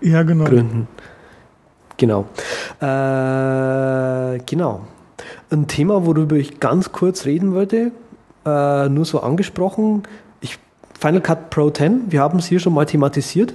Ja, 0.02 0.24
genau. 0.24 0.46
Gründen. 0.46 0.88
Genau. 1.98 2.26
Äh, 2.82 4.40
genau. 4.46 4.82
Ein 5.50 5.68
Thema, 5.68 6.06
worüber 6.06 6.36
ich 6.36 6.60
ganz 6.60 6.92
kurz 6.92 7.26
reden 7.26 7.54
wollte, 7.54 7.92
äh, 8.46 8.90
nur 8.90 9.06
so 9.06 9.22
angesprochen, 9.22 10.04
Final 11.00 11.22
Cut 11.22 11.50
Pro 11.50 11.70
10, 11.70 12.12
wir 12.12 12.22
haben 12.22 12.40
es 12.40 12.48
hier 12.48 12.60
schon 12.60 12.74
mal 12.74 12.86
thematisiert. 12.86 13.54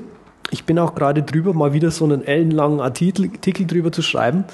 Ich 0.51 0.65
bin 0.65 0.79
auch 0.79 0.95
gerade 0.95 1.23
drüber, 1.23 1.55
mal 1.55 1.73
wieder 1.73 1.91
so 1.91 2.05
einen 2.05 2.25
ellenlangen 2.25 2.81
Artikel, 2.81 3.31
Artikel 3.33 3.67
drüber 3.67 3.93
zu 3.93 4.03
schreiben. 4.03 4.45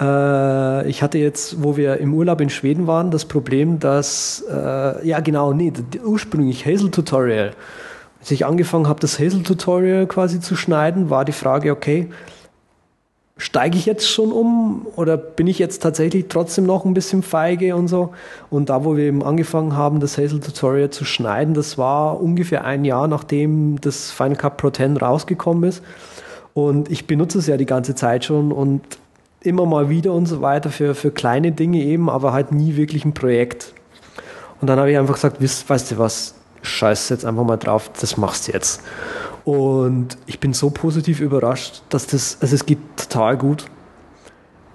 Äh, 0.00 0.88
ich 0.88 1.02
hatte 1.02 1.18
jetzt, 1.18 1.62
wo 1.62 1.76
wir 1.76 1.98
im 1.98 2.12
Urlaub 2.14 2.40
in 2.40 2.50
Schweden 2.50 2.86
waren, 2.86 3.10
das 3.10 3.24
Problem, 3.24 3.78
dass, 3.78 4.44
äh, 4.50 5.06
ja 5.06 5.20
genau, 5.20 5.52
nee, 5.52 5.72
ursprünglich 6.04 6.66
Hazel 6.66 6.90
Tutorial. 6.90 7.52
Als 8.20 8.30
ich 8.30 8.44
angefangen 8.44 8.86
habe, 8.86 9.00
das 9.00 9.18
Hazel 9.18 9.42
Tutorial 9.42 10.06
quasi 10.06 10.40
zu 10.40 10.56
schneiden, 10.56 11.10
war 11.10 11.24
die 11.24 11.32
Frage, 11.32 11.72
okay, 11.72 12.08
steige 13.40 13.78
ich 13.78 13.86
jetzt 13.86 14.06
schon 14.06 14.32
um 14.32 14.86
oder 14.96 15.16
bin 15.16 15.46
ich 15.46 15.58
jetzt 15.58 15.82
tatsächlich 15.82 16.26
trotzdem 16.28 16.66
noch 16.66 16.84
ein 16.84 16.92
bisschen 16.92 17.22
feige 17.22 17.74
und 17.74 17.88
so? 17.88 18.10
Und 18.50 18.68
da, 18.68 18.84
wo 18.84 18.96
wir 18.96 19.04
eben 19.04 19.22
angefangen 19.24 19.74
haben, 19.74 19.98
das 19.98 20.18
Hazel 20.18 20.40
Tutorial 20.40 20.90
zu 20.90 21.06
schneiden, 21.06 21.54
das 21.54 21.78
war 21.78 22.20
ungefähr 22.20 22.64
ein 22.64 22.84
Jahr, 22.84 23.08
nachdem 23.08 23.80
das 23.80 24.10
Final 24.10 24.36
Cut 24.36 24.58
Pro 24.58 24.70
10 24.70 24.98
rausgekommen 24.98 25.64
ist. 25.64 25.82
Und 26.52 26.90
ich 26.90 27.06
benutze 27.06 27.38
es 27.38 27.46
ja 27.46 27.56
die 27.56 27.66
ganze 27.66 27.94
Zeit 27.94 28.26
schon 28.26 28.52
und 28.52 28.82
immer 29.40 29.64
mal 29.64 29.88
wieder 29.88 30.12
und 30.12 30.26
so 30.26 30.42
weiter 30.42 30.68
für, 30.68 30.94
für 30.94 31.10
kleine 31.10 31.52
Dinge 31.52 31.82
eben, 31.82 32.10
aber 32.10 32.34
halt 32.34 32.52
nie 32.52 32.76
wirklich 32.76 33.06
ein 33.06 33.14
Projekt. 33.14 33.72
Und 34.60 34.68
dann 34.68 34.78
habe 34.78 34.90
ich 34.90 34.98
einfach 34.98 35.14
gesagt, 35.14 35.42
weißt, 35.42 35.70
weißt 35.70 35.92
du 35.92 35.98
was, 35.98 36.34
scheiß 36.60 37.08
jetzt 37.08 37.24
einfach 37.24 37.44
mal 37.44 37.56
drauf, 37.56 37.90
das 37.98 38.18
machst 38.18 38.48
du 38.48 38.52
jetzt. 38.52 38.82
Und 39.44 40.18
ich 40.26 40.40
bin 40.40 40.52
so 40.52 40.70
positiv 40.70 41.20
überrascht, 41.20 41.82
dass 41.88 42.06
das, 42.06 42.38
also 42.40 42.54
es 42.54 42.66
geht 42.66 42.78
total 42.96 43.36
gut. 43.36 43.66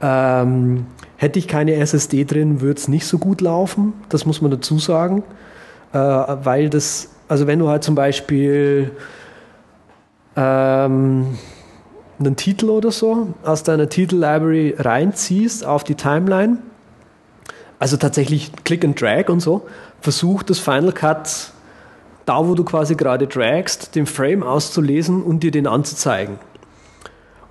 Ähm, 0.02 0.88
hätte 1.18 1.40
ich 1.40 1.48
keine 1.48 1.76
SSD 1.76 2.26
drin, 2.26 2.62
würde 2.62 2.80
es 2.80 2.88
nicht 2.88 3.06
so 3.06 3.18
gut 3.18 3.42
laufen, 3.42 3.94
das 4.10 4.26
muss 4.26 4.42
man 4.42 4.52
dazu 4.52 4.80
sagen. 4.80 5.24
Äh, 5.94 5.98
weil 5.98 6.70
das, 6.70 7.10
also 7.28 7.48
wenn 7.48 7.60
du 7.60 7.70
halt 7.70 7.84
zum 7.84 7.96
Beispiel 7.96 8.92
ähm, 10.36 11.38
einen 12.20 12.36
Titel 12.36 12.70
oder 12.70 12.92
so 12.92 13.34
aus 13.44 13.64
deiner 13.64 13.88
Titel-Library 13.88 14.76
reinziehst 14.78 15.66
auf 15.66 15.84
die 15.84 15.96
Timeline, 15.96 16.58
also 17.80 17.98
tatsächlich 17.98 18.52
Click 18.64 18.84
and 18.84 19.00
Drag 19.00 19.30
und 19.30 19.40
so, 19.40 19.66
versucht 20.02 20.50
das 20.50 20.60
Final 20.60 20.92
Cut 20.92 21.52
da, 22.26 22.46
wo 22.46 22.56
du 22.56 22.64
quasi 22.64 22.96
gerade 22.96 23.28
dragst, 23.28 23.96
den 23.96 24.06
Frame 24.06 24.44
auszulesen 24.44 25.24
und 25.24 25.42
dir 25.42 25.52
den 25.52 25.68
anzuzeigen. 25.68 26.40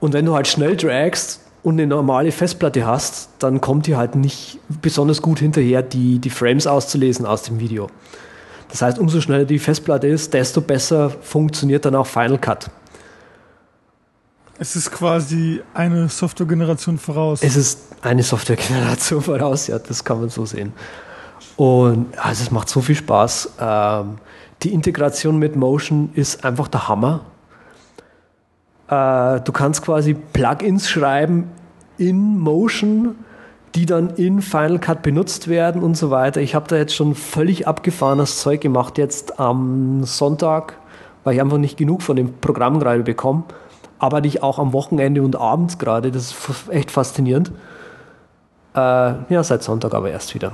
Und 0.01 0.13
wenn 0.13 0.27
du 0.27 0.35
halt 0.35 0.49
schnell 0.49 0.77
dragst 0.77 1.41
und 1.63 1.75
eine 1.75 1.87
normale 1.87 2.31
Festplatte 2.31 2.87
hast, 2.87 3.31
dann 3.39 3.61
kommt 3.61 3.87
dir 3.87 3.97
halt 3.97 4.17
nicht 4.17 4.59
besonders 4.83 5.23
gut 5.23 5.39
hinterher, 5.39 5.83
die, 5.83 6.19
die 6.19 6.31
Frames 6.31 6.67
auszulesen 6.67 7.25
aus 7.25 7.43
dem 7.43 7.61
Video. 7.61 7.89
Das 8.69 8.83
heißt, 8.83 8.99
umso 8.99 9.21
schneller 9.21 9.45
die 9.45 9.59
Festplatte 9.59 10.09
ist, 10.09 10.35
desto 10.35 10.61
besser 10.61 11.11
funktioniert 11.11 11.85
dann 11.85 11.95
auch 11.95 12.07
Final 12.07 12.39
Cut. 12.39 12.71
Es 14.59 14.77
ist 14.77 14.91
quasi 14.91 15.63
eine 15.75 16.09
Softwaregeneration 16.09 16.99
voraus. 16.99 17.43
Es 17.43 17.57
ist 17.57 17.81
eine 18.03 18.23
Softwaregeneration 18.23 19.23
voraus, 19.23 19.67
ja, 19.67 19.79
das 19.79 20.05
kann 20.05 20.21
man 20.21 20.29
so 20.29 20.45
sehen. 20.47 20.73
Und 21.57 22.07
also 22.19 22.43
es 22.43 22.51
macht 22.51 22.69
so 22.69 22.81
viel 22.81 22.97
Spaß. 22.97 23.53
Ähm, 23.61 24.19
die 24.63 24.73
Integration 24.73 25.39
mit 25.39 25.57
Motion 25.57 26.11
ist 26.15 26.45
einfach 26.45 26.69
der 26.69 26.89
Hammer. 26.89 27.21
Äh, 28.89 29.41
du 29.41 29.53
kannst 29.53 29.83
quasi 29.83 30.15
Plugins 30.15 30.89
schreiben 30.89 31.51
in 31.99 32.39
Motion, 32.39 33.17
die 33.75 33.87
dann 33.87 34.11
in 34.11 34.41
Final 34.41 34.79
Cut 34.79 35.03
benutzt 35.03 35.49
werden 35.49 35.83
und 35.83 35.97
so 35.97 36.11
weiter. 36.11 36.41
Ich 36.41 36.55
habe 36.55 36.69
da 36.69 36.77
jetzt 36.77 36.95
schon 36.95 37.15
völlig 37.15 37.67
abgefahrenes 37.67 38.41
Zeug 38.41 38.61
gemacht, 38.61 38.99
jetzt 38.99 39.41
am 39.41 40.05
Sonntag, 40.05 40.79
weil 41.25 41.35
ich 41.35 41.41
einfach 41.41 41.59
nicht 41.59 41.77
genug 41.77 42.03
von 42.03 42.17
dem 42.17 42.35
Programm 42.35 42.79
gerade 42.79 43.03
bekomme. 43.03 43.45
Arbeite 43.99 44.29
ich 44.29 44.43
auch 44.43 44.59
am 44.59 44.73
Wochenende 44.73 45.23
und 45.23 45.37
abends 45.37 45.79
gerade. 45.79 46.11
Das 46.13 46.31
ist 46.31 46.69
echt 46.69 46.91
faszinierend. 46.91 47.53
Äh, 48.75 48.79
ja, 48.79 49.43
seit 49.43 49.63
Sonntag 49.63 49.95
aber 49.95 50.11
erst 50.11 50.35
wieder. 50.35 50.53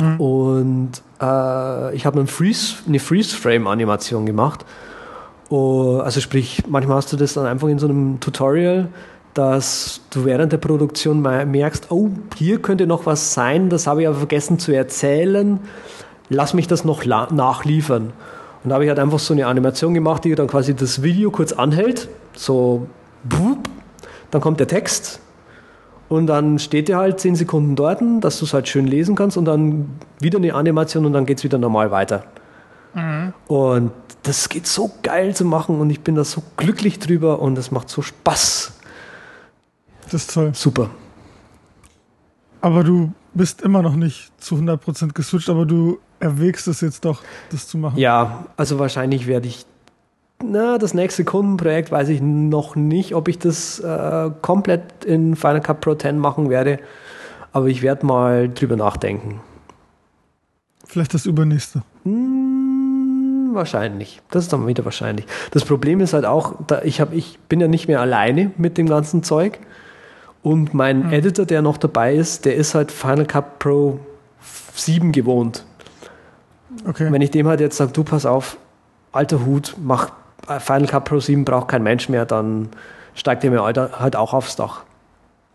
Mhm. 0.00 0.20
Und 0.20 0.90
äh, 1.20 1.94
ich 1.94 2.06
habe 2.06 2.18
eine 2.18 2.26
Freeze, 2.26 2.76
eine 2.86 2.98
Freeze-Frame-Animation 2.98 4.26
gemacht. 4.26 4.64
Oh, 5.48 5.98
also 5.98 6.20
sprich, 6.20 6.62
manchmal 6.68 6.96
hast 6.96 7.12
du 7.12 7.16
das 7.16 7.34
dann 7.34 7.46
einfach 7.46 7.68
in 7.68 7.78
so 7.78 7.86
einem 7.86 8.20
Tutorial, 8.20 8.88
dass 9.34 10.00
du 10.10 10.24
während 10.24 10.52
der 10.52 10.58
Produktion 10.58 11.20
merkst, 11.20 11.90
oh, 11.90 12.10
hier 12.36 12.60
könnte 12.60 12.86
noch 12.86 13.06
was 13.06 13.34
sein, 13.34 13.68
das 13.68 13.86
habe 13.86 14.02
ich 14.02 14.08
aber 14.08 14.16
vergessen 14.16 14.58
zu 14.58 14.72
erzählen, 14.72 15.60
lass 16.28 16.54
mich 16.54 16.68
das 16.68 16.84
noch 16.84 17.04
nachliefern. 17.04 18.12
Und 18.64 18.68
da 18.70 18.74
habe 18.74 18.84
ich 18.84 18.88
halt 18.88 18.98
einfach 18.98 19.18
so 19.18 19.34
eine 19.34 19.46
Animation 19.46 19.94
gemacht, 19.94 20.24
die 20.24 20.34
dann 20.34 20.46
quasi 20.46 20.74
das 20.74 21.02
Video 21.02 21.30
kurz 21.30 21.52
anhält, 21.52 22.08
so, 22.34 22.86
dann 24.30 24.40
kommt 24.40 24.60
der 24.60 24.68
Text, 24.68 25.20
und 26.12 26.26
dann 26.26 26.58
steht 26.58 26.90
er 26.90 26.98
halt 26.98 27.20
zehn 27.20 27.34
Sekunden 27.36 27.74
dort, 27.74 28.02
dass 28.20 28.38
du 28.38 28.44
es 28.44 28.52
halt 28.52 28.68
schön 28.68 28.86
lesen 28.86 29.14
kannst 29.14 29.38
und 29.38 29.46
dann 29.46 29.88
wieder 30.20 30.36
eine 30.36 30.52
Animation 30.52 31.06
und 31.06 31.14
dann 31.14 31.24
geht 31.24 31.38
es 31.38 31.44
wieder 31.44 31.56
normal 31.56 31.90
weiter. 31.90 32.24
Mhm. 32.92 33.32
Und 33.46 33.92
das 34.22 34.50
geht 34.50 34.66
so 34.66 34.90
geil 35.02 35.34
zu 35.34 35.46
machen 35.46 35.80
und 35.80 35.88
ich 35.88 36.00
bin 36.00 36.14
da 36.14 36.22
so 36.22 36.42
glücklich 36.58 36.98
drüber 36.98 37.40
und 37.40 37.56
es 37.56 37.70
macht 37.70 37.88
so 37.88 38.02
Spaß. 38.02 38.74
Das 40.04 40.14
ist 40.14 40.34
toll. 40.34 40.50
Super. 40.54 40.90
Aber 42.60 42.84
du 42.84 43.14
bist 43.32 43.62
immer 43.62 43.80
noch 43.80 43.96
nicht 43.96 44.32
zu 44.38 44.56
100% 44.56 45.14
geswitcht, 45.14 45.48
aber 45.48 45.64
du 45.64 45.98
erwägst 46.20 46.68
es 46.68 46.82
jetzt 46.82 47.06
doch, 47.06 47.22
das 47.50 47.66
zu 47.66 47.78
machen. 47.78 47.96
Ja, 47.96 48.44
also 48.58 48.78
wahrscheinlich 48.78 49.26
werde 49.26 49.48
ich 49.48 49.64
na, 50.42 50.78
das 50.78 50.94
nächste 50.94 51.24
Kundenprojekt 51.24 51.90
weiß 51.90 52.08
ich 52.08 52.20
noch 52.20 52.76
nicht, 52.76 53.14
ob 53.14 53.28
ich 53.28 53.38
das 53.38 53.80
äh, 53.80 54.30
komplett 54.42 55.04
in 55.04 55.36
Final 55.36 55.60
Cut 55.60 55.80
Pro 55.80 55.94
10 55.94 56.18
machen 56.18 56.50
werde. 56.50 56.78
Aber 57.52 57.66
ich 57.66 57.82
werde 57.82 58.06
mal 58.06 58.48
drüber 58.48 58.76
nachdenken. 58.76 59.40
Vielleicht 60.86 61.14
das 61.14 61.26
übernächste. 61.26 61.82
Hm, 62.04 63.50
wahrscheinlich. 63.52 64.20
Das 64.30 64.44
ist 64.44 64.52
dann 64.52 64.66
wieder 64.66 64.84
wahrscheinlich. 64.84 65.26
Das 65.50 65.64
Problem 65.64 66.00
ist 66.00 66.12
halt 66.12 66.24
auch, 66.24 66.54
ich, 66.82 67.00
hab, 67.00 67.12
ich 67.12 67.38
bin 67.48 67.60
ja 67.60 67.68
nicht 67.68 67.88
mehr 67.88 68.00
alleine 68.00 68.52
mit 68.56 68.78
dem 68.78 68.88
ganzen 68.88 69.22
Zeug. 69.22 69.58
Und 70.42 70.74
mein 70.74 71.04
hm. 71.04 71.12
Editor, 71.12 71.46
der 71.46 71.62
noch 71.62 71.76
dabei 71.76 72.14
ist, 72.14 72.44
der 72.44 72.56
ist 72.56 72.74
halt 72.74 72.90
Final 72.90 73.26
Cut 73.26 73.58
Pro 73.58 74.00
7 74.74 75.12
gewohnt. 75.12 75.64
Okay. 76.88 77.08
Wenn 77.10 77.22
ich 77.22 77.30
dem 77.30 77.46
halt 77.46 77.60
jetzt 77.60 77.76
sage, 77.76 77.92
du 77.92 78.02
pass 78.02 78.26
auf, 78.26 78.56
alter 79.12 79.44
Hut, 79.44 79.76
mach 79.82 80.10
Final 80.46 80.86
Cut 80.86 81.04
Pro 81.04 81.20
7 81.20 81.44
braucht 81.44 81.68
kein 81.68 81.82
Mensch 81.82 82.08
mehr, 82.08 82.26
dann 82.26 82.68
steigt 83.14 83.44
er 83.44 83.50
mir 83.50 83.62
halt 83.62 84.16
auch 84.16 84.32
aufs 84.32 84.56
Dach. 84.56 84.82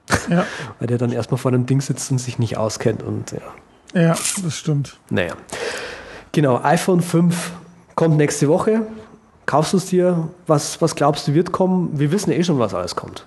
Ja. 0.29 0.45
Weil 0.79 0.87
der 0.87 0.97
dann 0.97 1.11
erstmal 1.11 1.37
vor 1.37 1.51
einem 1.51 1.65
Ding 1.65 1.79
sitzt 1.81 2.11
und 2.11 2.17
sich 2.17 2.39
nicht 2.39 2.57
auskennt 2.57 3.03
und 3.03 3.31
ja. 3.31 3.39
Ja, 3.93 4.15
das 4.43 4.57
stimmt. 4.57 4.97
Naja. 5.09 5.33
Genau, 6.33 6.61
iPhone 6.63 7.01
5 7.01 7.51
kommt 7.95 8.17
nächste 8.17 8.47
Woche. 8.47 8.81
Kaufst 9.45 9.73
du 9.73 9.77
es 9.77 9.85
dir? 9.85 10.29
Was, 10.45 10.81
was 10.81 10.95
glaubst 10.95 11.27
du 11.27 11.33
wird 11.33 11.51
kommen? 11.51 11.97
Wir 11.97 12.11
wissen 12.11 12.31
eh 12.31 12.43
schon, 12.43 12.59
was 12.59 12.73
alles 12.73 12.95
kommt. 12.95 13.25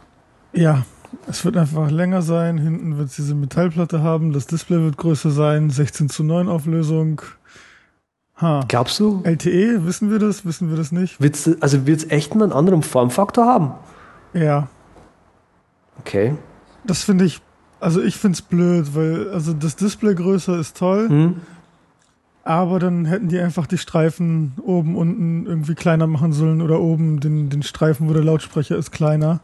Ja, 0.53 0.85
es 1.27 1.45
wird 1.45 1.57
einfach 1.57 1.91
länger 1.91 2.23
sein. 2.23 2.59
Hinten 2.59 2.99
wird 2.99 3.09
es 3.09 3.17
diese 3.17 3.35
Metallplatte 3.35 4.03
haben. 4.03 4.33
Das 4.33 4.47
Display 4.47 4.81
wird 4.81 4.97
größer 4.97 5.31
sein. 5.31 5.71
16 5.71 6.09
zu 6.09 6.23
9 6.23 6.49
Auflösung. 6.49 7.23
Ha. 8.41 8.65
Glaubst 8.69 8.99
du? 9.01 9.21
LTE, 9.25 9.85
wissen 9.85 10.11
wir 10.11 10.19
das? 10.19 10.47
Wissen 10.47 10.71
wir 10.71 10.77
das 10.77 10.93
nicht? 10.93 11.21
Wird's, 11.21 11.51
also 11.61 11.87
wird 11.87 11.99
es 11.99 12.11
echt 12.11 12.33
einen 12.33 12.53
anderen 12.53 12.83
Formfaktor 12.83 13.45
haben? 13.45 13.73
Ja. 14.33 14.69
Okay. 15.99 16.35
Das 16.85 17.03
finde 17.03 17.27
ich, 17.27 17.41
also 17.81 18.01
ich 18.03 18.17
finde 18.17 18.37
es 18.37 18.43
blöd, 18.43 18.95
weil 18.95 19.31
also 19.31 19.53
das 19.53 19.77
Display 19.77 20.15
größer 20.15 20.59
ist 20.59 20.79
toll, 20.79 21.09
hm. 21.09 21.37
aber 22.45 22.79
dann 22.79 23.05
hätten 23.05 23.29
die 23.29 23.39
einfach 23.39 23.67
die 23.67 23.77
Streifen 23.77 24.53
oben, 24.63 24.97
unten 24.97 25.45
irgendwie 25.45 25.75
kleiner 25.75 26.07
machen 26.07 26.33
sollen 26.33 26.63
oder 26.63 26.81
oben 26.81 27.21
den, 27.21 27.51
den 27.51 27.63
Streifen, 27.63 28.09
wo 28.09 28.15
der 28.15 28.25
Lautsprecher 28.25 28.77
ist, 28.77 28.91
kleiner. 28.91 29.41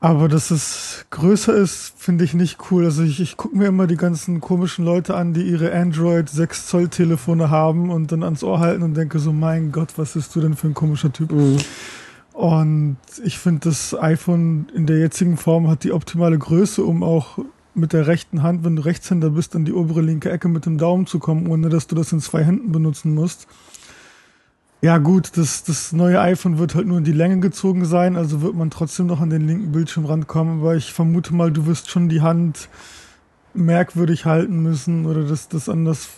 Aber 0.00 0.28
dass 0.28 0.52
es 0.52 1.06
größer 1.10 1.54
ist, 1.54 1.92
finde 1.96 2.24
ich 2.24 2.32
nicht 2.32 2.70
cool. 2.70 2.84
Also 2.84 3.02
ich, 3.02 3.20
ich 3.20 3.36
gucke 3.36 3.56
mir 3.56 3.66
immer 3.66 3.88
die 3.88 3.96
ganzen 3.96 4.40
komischen 4.40 4.84
Leute 4.84 5.16
an, 5.16 5.34
die 5.34 5.42
ihre 5.42 5.72
Android 5.72 6.28
6 6.28 6.68
Zoll 6.68 6.88
Telefone 6.88 7.50
haben 7.50 7.90
und 7.90 8.12
dann 8.12 8.22
ans 8.22 8.44
Ohr 8.44 8.60
halten 8.60 8.84
und 8.84 8.96
denke 8.96 9.18
so, 9.18 9.32
mein 9.32 9.72
Gott, 9.72 9.94
was 9.96 10.12
bist 10.12 10.34
du 10.36 10.40
denn 10.40 10.54
für 10.54 10.68
ein 10.68 10.74
komischer 10.74 11.12
Typ? 11.12 11.32
Mhm. 11.32 11.58
Und 12.32 12.98
ich 13.24 13.40
finde, 13.40 13.68
das 13.68 13.98
iPhone 14.00 14.68
in 14.72 14.86
der 14.86 14.98
jetzigen 14.98 15.36
Form 15.36 15.66
hat 15.66 15.82
die 15.82 15.90
optimale 15.90 16.38
Größe, 16.38 16.84
um 16.84 17.02
auch 17.02 17.38
mit 17.74 17.92
der 17.92 18.06
rechten 18.06 18.44
Hand, 18.44 18.64
wenn 18.64 18.76
du 18.76 18.84
Rechtshänder 18.84 19.30
bist, 19.30 19.56
an 19.56 19.64
die 19.64 19.72
obere 19.72 20.02
linke 20.02 20.30
Ecke 20.30 20.48
mit 20.48 20.64
dem 20.64 20.78
Daumen 20.78 21.06
zu 21.06 21.18
kommen, 21.18 21.48
ohne 21.48 21.68
dass 21.68 21.88
du 21.88 21.96
das 21.96 22.12
in 22.12 22.20
zwei 22.20 22.44
Händen 22.44 22.70
benutzen 22.70 23.14
musst. 23.14 23.48
Ja 24.80 24.98
gut, 24.98 25.36
das, 25.36 25.64
das 25.64 25.92
neue 25.92 26.20
iPhone 26.20 26.58
wird 26.58 26.74
halt 26.74 26.86
nur 26.86 26.98
in 26.98 27.04
die 27.04 27.12
Länge 27.12 27.40
gezogen 27.40 27.84
sein, 27.84 28.16
also 28.16 28.42
wird 28.42 28.54
man 28.54 28.70
trotzdem 28.70 29.06
noch 29.06 29.20
an 29.20 29.30
den 29.30 29.46
linken 29.46 29.72
Bildschirmrand 29.72 30.28
kommen, 30.28 30.60
aber 30.60 30.76
ich 30.76 30.92
vermute 30.92 31.34
mal, 31.34 31.50
du 31.50 31.66
wirst 31.66 31.90
schon 31.90 32.08
die 32.08 32.20
Hand 32.20 32.68
merkwürdig 33.54 34.24
halten 34.24 34.60
müssen 34.62 35.06
oder 35.06 35.24
das, 35.24 35.48
das 35.48 35.68
anders 35.68 36.08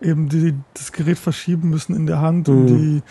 eben 0.00 0.30
die, 0.30 0.54
das 0.72 0.92
Gerät 0.92 1.18
verschieben 1.18 1.68
müssen 1.68 1.94
in 1.94 2.06
der 2.06 2.22
Hand, 2.22 2.48
mhm. 2.48 2.66
die 2.66 3.02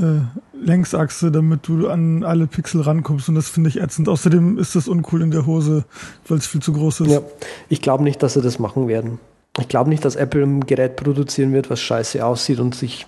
äh, 0.00 0.20
Längsachse, 0.54 1.30
damit 1.30 1.68
du 1.68 1.88
an 1.88 2.24
alle 2.24 2.46
Pixel 2.46 2.80
rankommst 2.80 3.28
und 3.28 3.34
das 3.34 3.50
finde 3.50 3.68
ich 3.68 3.78
ätzend. 3.78 4.08
Außerdem 4.08 4.56
ist 4.56 4.74
das 4.74 4.88
uncool 4.88 5.20
in 5.20 5.30
der 5.30 5.44
Hose, 5.44 5.84
weil 6.26 6.38
es 6.38 6.46
viel 6.46 6.62
zu 6.62 6.72
groß 6.72 7.00
ist. 7.00 7.10
Ja, 7.10 7.20
ich 7.68 7.82
glaube 7.82 8.04
nicht, 8.04 8.22
dass 8.22 8.34
sie 8.34 8.40
das 8.40 8.58
machen 8.58 8.88
werden. 8.88 9.18
Ich 9.60 9.68
glaube 9.68 9.90
nicht, 9.90 10.04
dass 10.04 10.16
Apple 10.16 10.42
ein 10.42 10.60
Gerät 10.66 10.96
produzieren 10.96 11.52
wird, 11.52 11.68
was 11.68 11.80
scheiße 11.80 12.24
aussieht 12.24 12.60
und 12.60 12.74
sich 12.74 13.06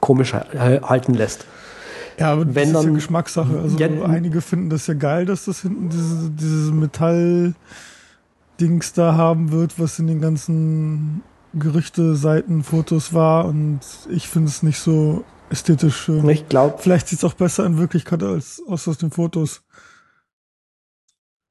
komisch 0.00 0.34
halten 0.34 1.14
lässt. 1.14 1.46
Ja, 2.18 2.32
aber 2.32 2.52
Wenn 2.54 2.72
das 2.72 2.82
ist 2.82 2.88
ja 2.88 2.94
Geschmackssache. 2.94 3.60
Also 3.60 3.78
ja, 3.78 3.88
einige 4.04 4.42
finden 4.42 4.70
das 4.70 4.86
ja 4.86 4.94
geil, 4.94 5.26
dass 5.26 5.46
das 5.46 5.62
hinten 5.62 5.88
diese, 5.88 6.30
diese 6.30 6.70
Metall-Dings 6.72 8.92
da 8.92 9.14
haben 9.14 9.50
wird, 9.52 9.78
was 9.78 9.98
in 9.98 10.06
den 10.06 10.20
ganzen 10.20 11.22
Gerüchte, 11.54 12.16
Seiten, 12.16 12.62
Fotos 12.62 13.14
war 13.14 13.46
und 13.46 13.80
ich 14.10 14.28
finde 14.28 14.48
es 14.48 14.62
nicht 14.62 14.78
so 14.78 15.24
ästhetisch 15.50 15.96
schön. 15.96 16.28
Ich 16.28 16.48
glaube. 16.48 16.76
Vielleicht 16.78 17.08
sieht 17.08 17.18
es 17.18 17.24
auch 17.24 17.34
besser 17.34 17.66
in 17.66 17.78
Wirklichkeit 17.78 18.22
als 18.22 18.62
aus, 18.68 18.86
aus 18.86 18.98
den 18.98 19.10
Fotos. 19.10 19.62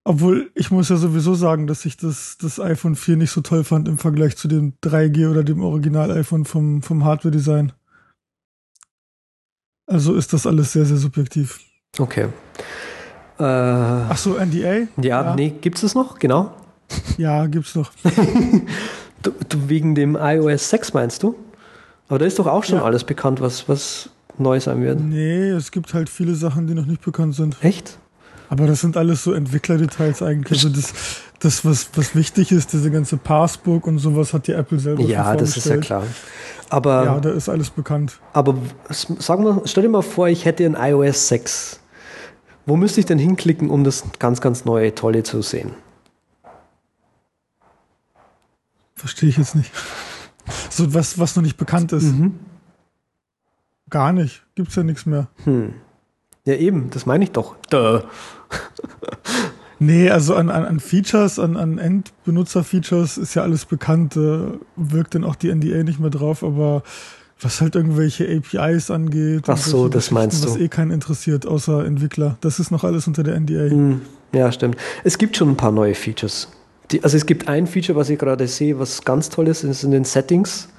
Obwohl, 0.05 0.49
ich 0.55 0.71
muss 0.71 0.89
ja 0.89 0.95
sowieso 0.95 1.35
sagen, 1.35 1.67
dass 1.67 1.85
ich 1.85 1.97
das, 1.97 2.37
das 2.39 2.59
iPhone 2.59 2.95
4 2.95 3.17
nicht 3.17 3.31
so 3.31 3.41
toll 3.41 3.63
fand 3.63 3.87
im 3.87 3.97
Vergleich 3.97 4.37
zu 4.37 4.47
dem 4.47 4.73
3G 4.83 5.29
oder 5.29 5.43
dem 5.43 5.61
Original-iPhone 5.61 6.45
vom, 6.45 6.81
vom 6.81 7.03
Hardware-Design. 7.03 7.73
Also 9.89 10.13
ist 10.13 10.31
das 10.33 10.45
alles 10.45 10.71
sehr, 10.71 10.85
sehr 10.85 10.97
subjektiv. 10.97 11.59
Okay. 11.97 12.27
Äh, 13.39 13.43
Ach 13.43 14.17
so, 14.17 14.37
NDA? 14.37 14.87
Ja, 14.97 15.01
ja. 15.01 15.35
nee, 15.35 15.53
gibt 15.61 15.81
es 15.81 15.95
noch? 15.95 16.19
Genau. 16.19 16.53
Ja, 17.17 17.45
gibt's 17.47 17.75
noch. 17.75 17.91
du, 19.21 19.31
du, 19.47 19.69
wegen 19.69 19.93
dem 19.93 20.17
iOS 20.19 20.69
6 20.69 20.93
meinst 20.93 21.21
du? 21.21 21.35
Aber 22.07 22.19
da 22.19 22.25
ist 22.25 22.39
doch 22.39 22.47
auch 22.47 22.63
schon 22.63 22.77
ja. 22.77 22.83
alles 22.83 23.03
bekannt, 23.03 23.41
was, 23.41 23.69
was 23.69 24.09
neu 24.39 24.59
sein 24.59 24.81
wird. 24.81 24.99
Nee, 24.99 25.49
es 25.49 25.71
gibt 25.71 25.93
halt 25.93 26.09
viele 26.09 26.33
Sachen, 26.33 26.65
die 26.65 26.73
noch 26.73 26.85
nicht 26.85 27.01
bekannt 27.01 27.35
sind. 27.35 27.57
Echt? 27.61 27.99
Aber 28.49 28.65
das 28.65 28.81
sind 28.81 28.97
alles 28.97 29.23
so 29.23 29.33
Entwicklerdetails 29.33 30.23
eigentlich. 30.23 30.63
Also 30.63 30.69
das, 30.69 30.93
das 31.39 31.63
was, 31.63 31.89
was 31.95 32.15
wichtig 32.15 32.51
ist, 32.51 32.73
diese 32.73 32.91
ganze 32.91 33.17
Passbook 33.17 33.87
und 33.87 33.97
sowas 33.97 34.33
hat 34.33 34.47
die 34.47 34.51
Apple 34.51 34.79
selber 34.79 35.01
Ja, 35.03 35.35
das 35.35 35.55
ist 35.57 35.65
ja 35.65 35.77
klar. 35.77 36.03
Aber, 36.69 37.05
ja, 37.05 37.19
da 37.19 37.31
ist 37.31 37.49
alles 37.49 37.69
bekannt. 37.69 38.19
Aber 38.33 38.55
sag 38.89 39.39
mal, 39.39 39.61
stell 39.65 39.83
dir 39.83 39.89
mal 39.89 40.01
vor, 40.01 40.27
ich 40.27 40.45
hätte 40.45 40.65
ein 40.65 40.75
iOS 40.75 41.29
6. 41.29 41.79
Wo 42.65 42.75
müsste 42.75 42.99
ich 42.99 43.05
denn 43.05 43.17
hinklicken, 43.17 43.69
um 43.69 43.83
das 43.83 44.03
ganz, 44.19 44.41
ganz 44.41 44.65
neue, 44.65 44.93
tolle 44.93 45.23
zu 45.23 45.41
sehen? 45.41 45.71
Verstehe 48.95 49.29
ich 49.29 49.37
jetzt 49.37 49.55
nicht. 49.55 49.71
So 50.69 50.93
was, 50.93 51.17
was 51.17 51.35
noch 51.35 51.43
nicht 51.43 51.57
bekannt 51.57 51.93
ist. 51.93 52.03
Mhm. 52.03 52.39
Gar 53.89 54.13
nicht. 54.13 54.43
Gibt's 54.55 54.75
ja 54.75 54.83
nichts 54.83 55.05
mehr. 55.05 55.27
Hm. 55.45 55.73
Ja, 56.45 56.55
eben, 56.55 56.89
das 56.89 57.05
meine 57.05 57.23
ich 57.23 57.31
doch. 57.31 57.55
Duh. 57.69 58.01
nee, 59.79 60.09
also 60.09 60.35
an, 60.35 60.49
an, 60.49 60.65
an 60.65 60.79
Features, 60.79 61.39
an, 61.39 61.57
an 61.57 61.77
Endbenutzer-Features 61.77 63.17
ist 63.17 63.35
ja 63.35 63.41
alles 63.41 63.65
bekannt. 63.65 64.15
Äh, 64.15 64.39
wirkt 64.75 65.15
dann 65.15 65.23
auch 65.23 65.35
die 65.35 65.53
NDA 65.53 65.83
nicht 65.83 65.99
mehr 65.99 66.09
drauf, 66.09 66.43
aber 66.43 66.83
was 67.41 67.61
halt 67.61 67.75
irgendwelche 67.75 68.25
APIs 68.25 68.91
angeht. 68.91 69.43
Ach 69.47 69.57
so, 69.57 69.87
das 69.87 70.11
meinst 70.11 70.43
du. 70.43 70.49
Was 70.49 70.57
eh 70.57 70.67
keinen 70.67 70.91
interessiert, 70.91 71.45
außer 71.45 71.85
Entwickler. 71.85 72.37
Das 72.41 72.59
ist 72.59 72.71
noch 72.71 72.83
alles 72.83 73.07
unter 73.07 73.23
der 73.23 73.39
NDA. 73.39 73.69
Hm, 73.69 74.01
ja, 74.33 74.51
stimmt. 74.51 74.77
Es 75.03 75.17
gibt 75.17 75.37
schon 75.37 75.49
ein 75.49 75.57
paar 75.57 75.71
neue 75.71 75.95
Features. 75.95 76.49
Die, 76.91 77.03
also 77.03 77.15
es 77.15 77.25
gibt 77.25 77.47
ein 77.47 77.67
Feature, 77.67 77.97
was 77.97 78.09
ich 78.09 78.19
gerade 78.19 78.47
sehe, 78.47 78.79
was 78.79 79.03
ganz 79.05 79.29
toll 79.29 79.47
ist, 79.47 79.63
ist 79.63 79.83
in 79.83 79.91
den 79.91 80.03
Settings. 80.03 80.69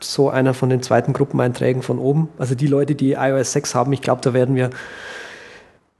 So 0.00 0.30
einer 0.30 0.54
von 0.54 0.68
den 0.68 0.82
zweiten 0.82 1.12
Gruppeneinträgen 1.12 1.82
von 1.82 1.98
oben. 1.98 2.28
Also 2.38 2.54
die 2.54 2.66
Leute, 2.66 2.94
die 2.94 3.12
iOS 3.12 3.52
6 3.52 3.74
haben, 3.74 3.92
ich 3.92 4.02
glaube, 4.02 4.20
da 4.22 4.32
werden 4.32 4.54
wir 4.54 4.70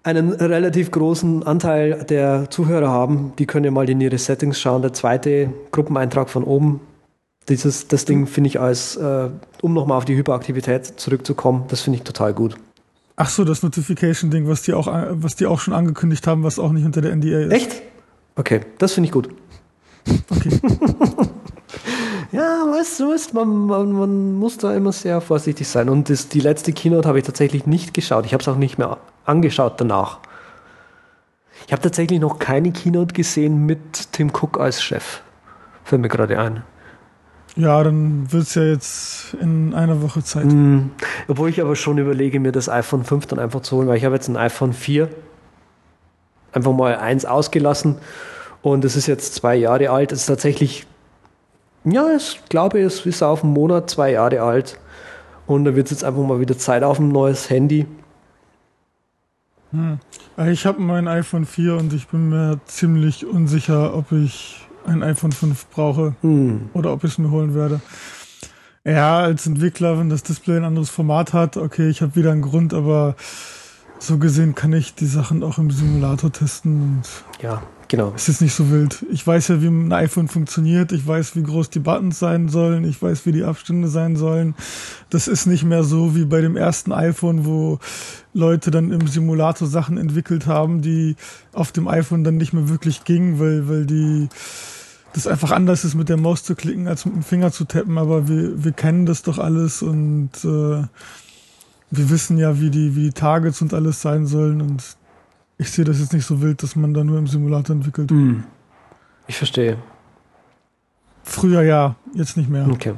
einen 0.02 0.32
relativ 0.32 0.90
großen 0.90 1.42
Anteil 1.42 2.04
der 2.04 2.50
Zuhörer 2.50 2.88
haben. 2.88 3.32
Die 3.38 3.46
können 3.46 3.64
ja 3.64 3.70
mal 3.70 3.88
in 3.88 4.00
ihre 4.00 4.18
Settings 4.18 4.60
schauen. 4.60 4.82
Der 4.82 4.92
zweite 4.92 5.52
Gruppeneintrag 5.72 6.30
von 6.30 6.44
oben. 6.44 6.80
Dieses, 7.48 7.88
das 7.88 8.04
Ding 8.04 8.26
finde 8.26 8.48
ich 8.48 8.60
als, 8.60 8.96
äh, 8.96 9.30
um 9.62 9.72
nochmal 9.72 9.96
auf 9.98 10.04
die 10.04 10.16
Hyperaktivität 10.16 10.84
zurückzukommen, 11.00 11.64
das 11.68 11.80
finde 11.80 11.98
ich 11.98 12.04
total 12.04 12.34
gut. 12.34 12.56
Ach 13.16 13.28
so, 13.28 13.42
das 13.44 13.62
Notification-Ding, 13.62 14.46
was 14.46 14.62
die 14.62 14.74
auch, 14.74 14.86
was 14.86 15.34
die 15.34 15.46
auch 15.46 15.58
schon 15.58 15.74
angekündigt 15.74 16.26
haben, 16.26 16.44
was 16.44 16.58
auch 16.58 16.72
nicht 16.72 16.84
unter 16.84 17.00
der 17.00 17.16
NDA 17.16 17.46
ist. 17.46 17.52
Echt? 17.52 17.82
Okay, 18.36 18.60
das 18.78 18.92
finde 18.92 19.06
ich 19.06 19.12
gut. 19.12 19.30
Okay. 20.30 20.60
ja, 22.32 22.64
weißt 22.70 23.00
du, 23.00 23.12
weißt, 23.12 23.34
man, 23.34 23.66
man, 23.66 23.92
man, 23.92 24.34
muss 24.34 24.58
da 24.58 24.74
immer 24.74 24.92
sehr 24.92 25.20
vorsichtig 25.20 25.68
sein. 25.68 25.88
Und 25.88 26.10
das, 26.10 26.28
die 26.28 26.40
letzte 26.40 26.72
Keynote 26.72 27.08
habe 27.08 27.18
ich 27.18 27.24
tatsächlich 27.24 27.66
nicht 27.66 27.94
geschaut. 27.94 28.26
Ich 28.26 28.32
habe 28.32 28.42
es 28.42 28.48
auch 28.48 28.56
nicht 28.56 28.78
mehr 28.78 28.98
angeschaut 29.24 29.80
danach. 29.80 30.18
Ich 31.66 31.72
habe 31.72 31.82
tatsächlich 31.82 32.20
noch 32.20 32.38
keine 32.38 32.72
Keynote 32.72 33.12
gesehen 33.12 33.66
mit 33.66 34.12
Tim 34.12 34.30
Cook 34.30 34.58
als 34.58 34.82
Chef. 34.82 35.22
Fällt 35.84 36.02
mir 36.02 36.08
gerade 36.08 36.38
ein. 36.38 36.62
Ja, 37.56 37.82
dann 37.82 38.30
wird 38.32 38.44
es 38.44 38.54
ja 38.54 38.62
jetzt 38.62 39.34
in 39.40 39.74
einer 39.74 40.00
Woche 40.00 40.22
Zeit. 40.22 40.44
Mm, 40.44 40.90
obwohl 41.26 41.48
ich 41.48 41.60
aber 41.60 41.74
schon 41.76 41.98
überlege, 41.98 42.38
mir 42.40 42.52
das 42.52 42.68
iPhone 42.68 43.04
5 43.04 43.26
dann 43.26 43.38
einfach 43.38 43.62
zu 43.62 43.76
holen, 43.76 43.88
weil 43.88 43.96
ich 43.96 44.04
habe 44.04 44.14
jetzt 44.14 44.28
ein 44.28 44.36
iPhone 44.36 44.72
4 44.72 45.08
einfach 46.52 46.72
mal 46.72 46.96
eins 46.96 47.24
ausgelassen 47.24 47.96
und 48.62 48.84
es 48.84 48.96
ist 48.96 49.06
jetzt 49.06 49.34
zwei 49.34 49.56
Jahre 49.56 49.90
alt. 49.90 50.12
Es 50.12 50.20
ist 50.20 50.26
tatsächlich, 50.26 50.86
ja, 51.84 52.16
ich 52.16 52.40
glaube, 52.48 52.80
es 52.80 53.06
ist 53.06 53.22
auf 53.22 53.44
einen 53.44 53.52
Monat 53.52 53.90
zwei 53.90 54.12
Jahre 54.12 54.42
alt 54.42 54.78
und 55.46 55.64
da 55.64 55.74
wird 55.74 55.86
es 55.86 55.92
jetzt 55.92 56.04
einfach 56.04 56.22
mal 56.22 56.40
wieder 56.40 56.58
Zeit 56.58 56.82
auf 56.82 56.98
ein 56.98 57.08
neues 57.08 57.48
Handy. 57.50 57.86
Hm. 59.70 59.98
Ich 60.46 60.66
habe 60.66 60.80
mein 60.80 61.08
iPhone 61.08 61.44
4 61.44 61.76
und 61.76 61.92
ich 61.92 62.08
bin 62.08 62.30
mir 62.30 62.60
ziemlich 62.66 63.26
unsicher, 63.26 63.94
ob 63.94 64.12
ich 64.12 64.66
ein 64.86 65.02
iPhone 65.02 65.32
5 65.32 65.66
brauche 65.68 66.14
hm. 66.22 66.70
oder 66.72 66.92
ob 66.92 67.04
ich 67.04 67.12
es 67.12 67.18
mir 67.18 67.30
holen 67.30 67.54
werde. 67.54 67.80
Ja, 68.84 69.18
als 69.18 69.46
Entwickler, 69.46 69.98
wenn 69.98 70.08
das 70.08 70.22
Display 70.22 70.56
ein 70.56 70.64
anderes 70.64 70.88
Format 70.88 71.32
hat, 71.32 71.56
okay, 71.56 71.88
ich 71.90 72.00
habe 72.00 72.16
wieder 72.16 72.32
einen 72.32 72.42
Grund, 72.42 72.72
aber 72.72 73.16
so 73.98 74.16
gesehen 74.18 74.54
kann 74.54 74.72
ich 74.72 74.94
die 74.94 75.06
Sachen 75.06 75.42
auch 75.42 75.58
im 75.58 75.70
Simulator 75.70 76.32
testen. 76.32 77.02
ja, 77.42 77.62
genau. 77.88 78.12
Es 78.14 78.28
ist 78.28 78.40
nicht 78.40 78.54
so 78.54 78.70
wild. 78.70 79.04
Ich 79.10 79.26
weiß 79.26 79.48
ja, 79.48 79.62
wie 79.62 79.66
ein 79.66 79.92
iPhone 79.92 80.28
funktioniert. 80.28 80.92
Ich 80.92 81.06
weiß, 81.06 81.34
wie 81.36 81.42
groß 81.42 81.70
die 81.70 81.80
Buttons 81.80 82.18
sein 82.18 82.48
sollen. 82.48 82.84
Ich 82.84 83.00
weiß, 83.00 83.26
wie 83.26 83.32
die 83.32 83.44
Abstände 83.44 83.88
sein 83.88 84.16
sollen. 84.16 84.54
Das 85.10 85.28
ist 85.28 85.46
nicht 85.46 85.64
mehr 85.64 85.84
so 85.84 86.14
wie 86.14 86.24
bei 86.24 86.40
dem 86.40 86.56
ersten 86.56 86.92
iPhone, 86.92 87.44
wo 87.44 87.78
Leute 88.34 88.70
dann 88.70 88.92
im 88.92 89.06
Simulator 89.08 89.66
Sachen 89.66 89.98
entwickelt 89.98 90.46
haben, 90.46 90.82
die 90.82 91.16
auf 91.52 91.72
dem 91.72 91.88
iPhone 91.88 92.24
dann 92.24 92.36
nicht 92.36 92.52
mehr 92.52 92.68
wirklich 92.68 93.04
gingen, 93.04 93.40
weil, 93.40 93.68
weil 93.68 93.86
die 93.86 94.28
das 95.14 95.26
einfach 95.26 95.50
anders 95.50 95.84
ist, 95.84 95.94
mit 95.94 96.08
der 96.08 96.16
Maus 96.18 96.44
zu 96.44 96.54
klicken, 96.54 96.86
als 96.86 97.04
mit 97.04 97.14
dem 97.14 97.22
Finger 97.22 97.50
zu 97.50 97.64
tappen. 97.64 97.98
Aber 97.98 98.28
wir, 98.28 98.62
wir 98.62 98.72
kennen 98.72 99.06
das 99.06 99.22
doch 99.22 99.38
alles 99.38 99.82
und 99.82 100.30
äh, 100.44 100.84
wir 101.90 102.10
wissen 102.10 102.38
ja, 102.38 102.60
wie 102.60 102.70
die, 102.70 102.94
wie 102.94 103.04
die 103.04 103.12
Targets 103.12 103.62
und 103.62 103.72
alles 103.72 104.02
sein 104.02 104.26
sollen 104.26 104.60
und 104.60 104.82
ich 105.58 105.70
sehe 105.70 105.84
das 105.84 105.98
jetzt 105.98 106.12
nicht 106.12 106.24
so 106.24 106.40
wild, 106.40 106.62
dass 106.62 106.76
man 106.76 106.94
da 106.94 107.04
nur 107.04 107.18
im 107.18 107.26
Simulator 107.26 107.74
entwickelt. 107.74 108.10
Mm. 108.10 108.44
Ich 109.26 109.36
verstehe. 109.36 109.76
Früher 111.24 111.62
ja, 111.62 111.96
jetzt 112.14 112.36
nicht 112.36 112.48
mehr. 112.48 112.66
Okay. 112.70 112.94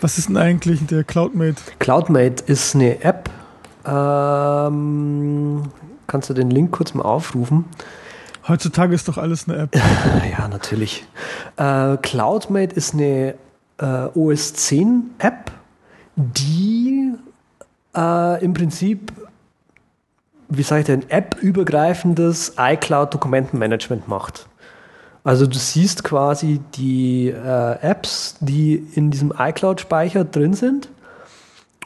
Was 0.00 0.18
ist 0.18 0.28
denn 0.28 0.36
eigentlich 0.36 0.84
der 0.86 1.04
CloudMate? 1.04 1.56
CloudMate 1.78 2.44
ist 2.46 2.74
eine 2.74 3.02
App. 3.04 3.30
Ähm, 3.84 5.64
kannst 6.06 6.30
du 6.30 6.34
den 6.34 6.50
Link 6.50 6.72
kurz 6.72 6.94
mal 6.94 7.02
aufrufen? 7.02 7.66
Heutzutage 8.48 8.94
ist 8.94 9.08
doch 9.08 9.18
alles 9.18 9.48
eine 9.48 9.58
App. 9.58 9.76
ja, 10.38 10.48
natürlich. 10.48 11.04
Äh, 11.56 11.98
CloudMate 11.98 12.74
ist 12.74 12.94
eine 12.94 13.34
äh, 13.78 14.06
OS 14.14 14.54
10 14.54 15.10
App 15.18 15.52
die 16.16 17.12
äh, 17.96 18.44
im 18.44 18.52
Prinzip, 18.52 19.12
wie 20.56 20.62
sage 20.62 20.80
ich 20.80 20.86
denn, 20.86 21.08
App-übergreifendes 21.08 22.54
iCloud-Dokumentenmanagement 22.58 24.06
macht. 24.06 24.46
Also 25.24 25.46
du 25.46 25.56
siehst 25.56 26.04
quasi 26.04 26.60
die 26.74 27.28
äh, 27.28 27.80
Apps, 27.80 28.36
die 28.40 28.74
in 28.94 29.10
diesem 29.10 29.32
iCloud-Speicher 29.36 30.24
drin 30.24 30.54
sind 30.54 30.88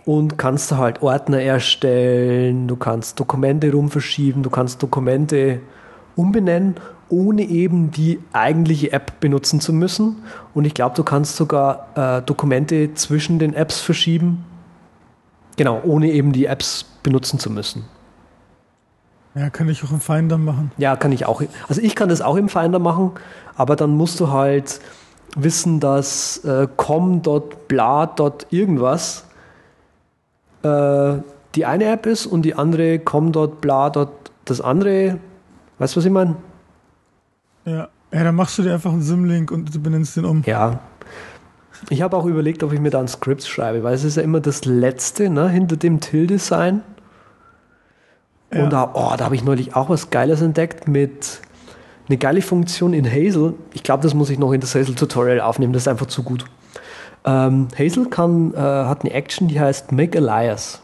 und 0.05 0.39
kannst 0.39 0.73
da 0.73 0.79
halt 0.79 1.03
Ordner 1.03 1.43
erstellen, 1.43 2.67
du 2.67 2.77
kannst 2.77 3.21
Dokumente 3.21 3.71
rumverschieben, 3.71 4.43
du 4.43 4.51
kannst 4.51 4.83
Dokumente 4.83 5.61
umbenennen, 6.17 6.77
ohne 7.09 7.43
eben 7.43 7.91
die 7.91 8.19
eigentliche 8.33 8.93
App 8.93 9.21
benutzen 9.21 9.61
zu 9.61 9.73
müssen. 9.73 10.23
Und 10.55 10.64
ich 10.64 10.75
glaube, 10.75 10.97
du 10.97 11.05
kannst 11.05 11.37
sogar 11.37 11.89
äh, 11.95 12.23
Dokumente 12.23 12.95
zwischen 12.95 13.39
den 13.39 13.55
Apps 13.55 13.81
verschieben. 13.81 14.45
Genau, 15.57 15.81
ohne 15.85 16.11
eben 16.11 16.33
die 16.33 16.47
Apps 16.47 16.85
benutzen 17.03 17.39
zu 17.39 17.51
müssen. 17.51 17.85
Ja, 19.37 19.51
kann 19.51 19.68
ich 19.68 19.84
auch 19.84 19.91
im 19.91 20.01
Finder 20.01 20.39
machen. 20.39 20.72
Ja, 20.78 20.97
kann 20.97 21.12
ich 21.12 21.26
auch. 21.26 21.43
Also 21.68 21.82
ich 21.82 21.95
kann 21.95 22.09
das 22.09 22.22
auch 22.22 22.37
im 22.37 22.49
Finder 22.49 22.78
machen, 22.78 23.12
aber 23.55 23.76
dann 23.76 23.91
musst 23.91 24.18
du 24.18 24.30
halt 24.30 24.80
wissen, 25.37 25.78
dass 25.78 26.39
äh, 26.39 26.66
com.bla. 26.76 28.14
irgendwas 28.49 29.26
äh, 30.62 31.14
die 31.55 31.66
eine 31.66 31.84
App 31.84 32.07
ist 32.07 32.24
und 32.26 32.43
die 32.43 32.55
andere 32.55 32.99
com.bla. 32.99 34.09
das 34.47 34.61
andere. 34.62 35.18
Weißt 35.78 35.95
du, 35.95 35.99
was 35.99 36.07
ich 36.07 36.12
meine? 36.12 36.37
Ja. 37.66 37.89
ja, 38.12 38.24
dann 38.24 38.34
machst 38.34 38.57
du 38.57 38.62
dir 38.62 38.72
einfach 38.72 38.93
einen 38.93 39.03
Sim-Link 39.03 39.51
und 39.51 39.74
du 39.74 39.80
benennst 39.80 40.16
den 40.16 40.24
um. 40.24 40.43
Ja. 40.47 40.80
Ich 41.91 42.01
habe 42.01 42.16
auch 42.16 42.24
überlegt, 42.24 42.62
ob 42.62 42.72
ich 42.72 42.80
mir 42.80 42.89
da 42.89 43.01
ein 43.01 43.09
Skript 43.09 43.45
schreibe, 43.45 43.82
weil 43.82 43.95
es 43.95 44.05
ist 44.05 44.16
ja 44.16 44.22
immer 44.22 44.41
das 44.41 44.64
Letzte 44.64 45.28
ne, 45.28 45.51
hinter 45.51 45.76
dem 45.76 46.01
Tilde-Sign. 46.01 46.82
Ja. 48.53 48.64
Und 48.64 48.72
da, 48.72 48.90
oh, 48.94 49.14
da 49.16 49.24
habe 49.24 49.34
ich 49.34 49.44
neulich 49.44 49.74
auch 49.74 49.88
was 49.88 50.11
Geiles 50.11 50.40
entdeckt 50.40 50.88
mit 50.88 51.40
eine 52.09 52.18
geile 52.18 52.42
Funktion 52.42 52.92
in 52.92 53.05
Hazel. 53.05 53.55
Ich 53.72 53.82
glaube, 53.82 54.03
das 54.03 54.14
muss 54.14 54.30
ich 54.30 54.38
noch 54.38 54.53
in 54.53 54.61
das 54.61 54.74
Hazel-Tutorial 54.74 55.40
aufnehmen, 55.40 55.72
das 55.72 55.82
ist 55.82 55.88
einfach 55.88 56.07
zu 56.07 56.22
gut. 56.22 56.44
Ähm, 57.24 57.68
Hazel 57.76 58.07
kann, 58.07 58.55
äh, 58.55 58.59
hat 58.59 59.03
eine 59.03 59.12
Action, 59.12 59.49
die 59.49 59.59
heißt 59.59 59.90
Make 59.90 60.18
Alias. 60.18 60.80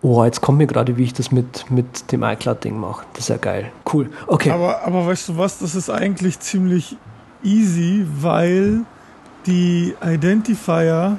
Oh, 0.00 0.24
jetzt 0.24 0.40
kommt 0.40 0.58
mir 0.58 0.66
gerade, 0.66 0.96
wie 0.96 1.04
ich 1.04 1.12
das 1.12 1.32
mit, 1.32 1.70
mit 1.70 2.12
dem 2.12 2.22
iCloud-Ding 2.22 2.78
mache. 2.78 3.04
Das 3.14 3.22
ist 3.22 3.28
ja 3.28 3.36
geil. 3.36 3.70
Cool. 3.92 4.10
Okay. 4.28 4.50
Aber, 4.50 4.84
aber 4.84 5.06
weißt 5.06 5.30
du 5.30 5.38
was, 5.38 5.58
das 5.58 5.74
ist 5.74 5.90
eigentlich 5.90 6.38
ziemlich 6.38 6.96
easy, 7.42 8.06
weil 8.20 8.84
die 9.46 9.94
Identifier, 10.04 11.18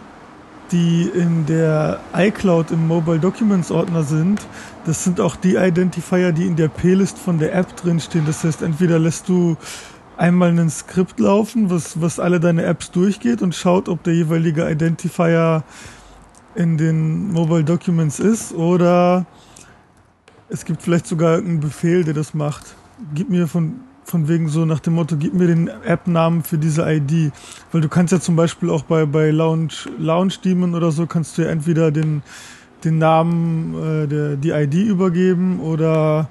die 0.71 1.09
in 1.13 1.45
der 1.45 1.99
iCloud 2.13 2.71
im 2.71 2.87
Mobile 2.87 3.19
Documents 3.19 3.71
Ordner 3.71 4.03
sind, 4.03 4.41
das 4.85 5.03
sind 5.03 5.19
auch 5.19 5.35
die 5.35 5.55
Identifier, 5.55 6.31
die 6.31 6.45
in 6.45 6.55
der 6.55 6.67
P-List 6.67 7.17
von 7.17 7.39
der 7.39 7.53
App 7.53 7.75
drinstehen. 7.75 8.25
Das 8.25 8.43
heißt, 8.43 8.61
entweder 8.61 8.99
lässt 8.99 9.29
du 9.29 9.57
einmal 10.17 10.49
ein 10.49 10.69
Skript 10.69 11.19
laufen, 11.19 11.69
was, 11.69 12.01
was 12.01 12.19
alle 12.19 12.39
deine 12.39 12.63
Apps 12.63 12.91
durchgeht 12.91 13.41
und 13.41 13.55
schaut, 13.55 13.87
ob 13.87 14.03
der 14.03 14.13
jeweilige 14.13 14.69
Identifier 14.69 15.63
in 16.55 16.77
den 16.77 17.31
Mobile 17.31 17.63
Documents 17.63 18.19
ist 18.19 18.53
oder 18.53 19.25
es 20.49 20.65
gibt 20.65 20.81
vielleicht 20.81 21.07
sogar 21.07 21.37
einen 21.37 21.59
Befehl, 21.59 22.03
der 22.03 22.13
das 22.13 22.33
macht. 22.33 22.75
Gib 23.13 23.29
mir 23.29 23.47
von, 23.47 23.81
von 24.09 24.27
wegen 24.27 24.49
so 24.49 24.65
nach 24.65 24.79
dem 24.79 24.93
Motto, 24.93 25.15
gib 25.17 25.33
mir 25.33 25.47
den 25.47 25.67
App-Namen 25.67 26.43
für 26.43 26.57
diese 26.57 26.81
ID. 26.89 27.31
Weil 27.71 27.81
du 27.81 27.89
kannst 27.89 28.11
ja 28.11 28.19
zum 28.19 28.35
Beispiel 28.35 28.69
auch 28.69 28.83
bei, 28.83 29.05
bei 29.05 29.29
Lounge, 29.29 29.73
Lounge 29.97 30.33
Demon 30.43 30.73
oder 30.73 30.91
so 30.91 31.05
kannst 31.05 31.37
du 31.37 31.43
ja 31.43 31.49
entweder 31.49 31.91
den, 31.91 32.23
den 32.83 32.97
Namen, 32.97 33.75
äh, 33.75 34.07
der, 34.07 34.35
die 34.35 34.49
ID 34.49 34.73
übergeben 34.73 35.59
oder 35.59 36.27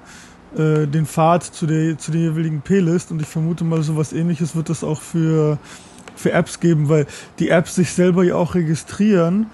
äh, 0.57 0.87
den 0.87 1.05
Pfad 1.05 1.43
zu 1.43 1.65
der, 1.65 1.97
zu 1.97 2.11
der 2.11 2.21
jeweiligen 2.21 2.61
P-List 2.61 3.11
und 3.11 3.21
ich 3.21 3.27
vermute 3.27 3.63
mal, 3.63 3.81
sowas 3.81 4.11
ähnliches 4.11 4.55
wird 4.55 4.69
es 4.69 4.83
auch 4.83 4.99
für, 5.01 5.57
für 6.15 6.31
Apps 6.31 6.59
geben, 6.59 6.89
weil 6.89 7.07
die 7.39 7.49
Apps 7.49 7.75
sich 7.75 7.91
selber 7.91 8.23
ja 8.23 8.35
auch 8.35 8.55
registrieren 8.55 9.47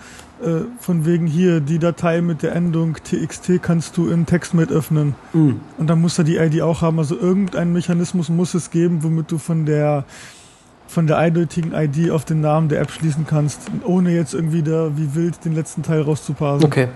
äh, 0.43 0.65
von 0.79 1.05
wegen 1.05 1.27
hier, 1.27 1.61
die 1.61 1.79
Datei 1.79 2.21
mit 2.21 2.43
der 2.43 2.53
Endung 2.55 2.95
txt 2.95 3.61
kannst 3.61 3.95
du 3.97 4.09
in 4.09 4.25
TextMate 4.25 4.73
öffnen. 4.73 5.15
Mhm. 5.33 5.61
Und 5.77 5.87
dann 5.87 6.01
muss 6.01 6.17
er 6.17 6.23
die 6.23 6.37
ID 6.37 6.61
auch 6.61 6.81
haben. 6.81 6.99
Also 6.99 7.17
irgendein 7.17 7.71
Mechanismus 7.71 8.29
muss 8.29 8.53
es 8.53 8.69
geben, 8.69 9.03
womit 9.03 9.31
du 9.31 9.37
von 9.37 9.65
der 9.65 10.05
von 10.87 11.07
der 11.07 11.17
eindeutigen 11.17 11.73
ID 11.73 12.11
auf 12.11 12.25
den 12.25 12.41
Namen 12.41 12.69
der 12.69 12.79
App 12.79 12.91
schließen 12.91 13.25
kannst, 13.27 13.61
ohne 13.83 14.11
jetzt 14.11 14.33
irgendwie 14.33 14.61
da 14.61 14.91
wie 14.95 15.15
wild 15.15 15.43
den 15.43 15.53
letzten 15.53 15.83
Teil 15.83 16.01
rauszuparsen. 16.01 16.65
Okay. 16.65 16.87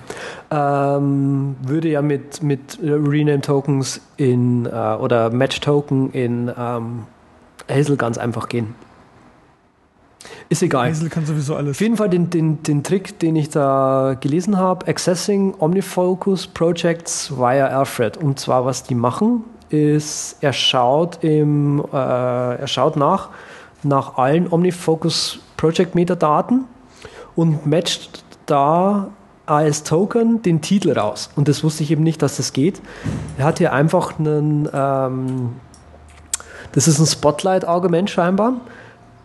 Ähm, 0.51 1.55
würde 1.63 1.89
ja 1.89 2.01
mit, 2.01 2.43
mit 2.43 2.77
Rename-Tokens 2.81 4.01
in 4.17 4.67
äh, 4.67 4.69
oder 4.69 5.31
Match-Token 5.31 6.11
in 6.11 6.51
ähm, 6.55 7.03
Hazel 7.67 7.97
ganz 7.97 8.17
einfach 8.17 8.47
gehen. 8.47 8.75
Ist 10.49 10.63
egal. 10.63 10.89
Hazel 10.89 11.09
kann 11.09 11.25
sowieso 11.25 11.55
alles. 11.55 11.77
Auf 11.77 11.81
jeden 11.81 11.97
Fall 11.97 12.09
den, 12.09 12.29
den, 12.29 12.63
den 12.63 12.83
Trick, 12.83 13.19
den 13.19 13.35
ich 13.35 13.49
da 13.49 14.15
gelesen 14.19 14.57
habe, 14.57 14.87
Accessing 14.87 15.53
Omnifocus 15.59 16.47
Projects 16.47 17.31
via 17.37 17.67
Alfred. 17.67 18.17
Und 18.17 18.39
zwar, 18.39 18.65
was 18.65 18.83
die 18.83 18.95
machen, 18.95 19.43
ist, 19.69 20.37
er 20.41 20.53
schaut, 20.53 21.23
im, 21.23 21.83
äh, 21.93 21.95
er 21.95 22.67
schaut 22.67 22.95
nach, 22.95 23.29
nach 23.83 24.17
allen 24.17 24.51
Omnifocus 24.51 25.39
Project 25.57 25.95
Metadaten 25.95 26.65
und 27.35 27.65
matcht 27.65 28.23
da 28.45 29.09
als 29.45 29.83
Token 29.83 30.41
den 30.41 30.61
Titel 30.61 30.91
raus. 30.91 31.29
Und 31.35 31.47
das 31.47 31.63
wusste 31.63 31.83
ich 31.83 31.91
eben 31.91 32.03
nicht, 32.03 32.21
dass 32.21 32.37
das 32.37 32.53
geht. 32.53 32.81
Er 33.37 33.45
hat 33.45 33.57
hier 33.57 33.73
einfach 33.73 34.19
einen, 34.19 34.69
ähm, 34.71 35.55
das 36.71 36.87
ist 36.87 36.99
ein 36.99 37.05
Spotlight-Argument 37.05 38.09
scheinbar, 38.09 38.53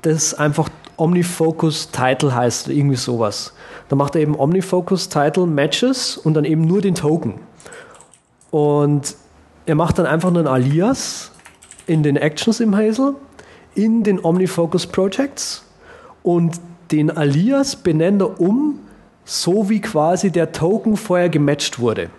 das 0.02 0.34
einfach 0.34 0.68
Omnifocus 0.96 1.90
Title 1.90 2.34
heißt, 2.34 2.68
irgendwie 2.68 2.96
sowas. 2.96 3.52
Da 3.88 3.96
macht 3.96 4.14
er 4.14 4.22
eben 4.22 4.38
Omnifocus 4.38 5.08
Title 5.08 5.46
Matches 5.46 6.16
und 6.16 6.34
dann 6.34 6.44
eben 6.44 6.62
nur 6.62 6.80
den 6.80 6.94
Token. 6.94 7.40
Und 8.50 9.16
er 9.66 9.74
macht 9.74 9.98
dann 9.98 10.06
einfach 10.06 10.28
einen 10.28 10.46
Alias 10.46 11.32
in 11.86 12.02
den 12.02 12.16
Actions 12.16 12.60
im 12.60 12.76
Hazel, 12.76 13.14
in 13.74 14.02
den 14.02 14.24
Omnifocus 14.24 14.86
Projects 14.86 15.64
und 16.22 16.60
den 16.90 17.10
Alias 17.10 17.76
benennt 17.76 18.22
er 18.22 18.40
um, 18.40 18.78
so 19.24 19.68
wie 19.68 19.80
quasi 19.80 20.30
der 20.30 20.52
Token 20.52 20.96
vorher 20.96 21.28
gematcht 21.28 21.78
wurde. 21.78 22.10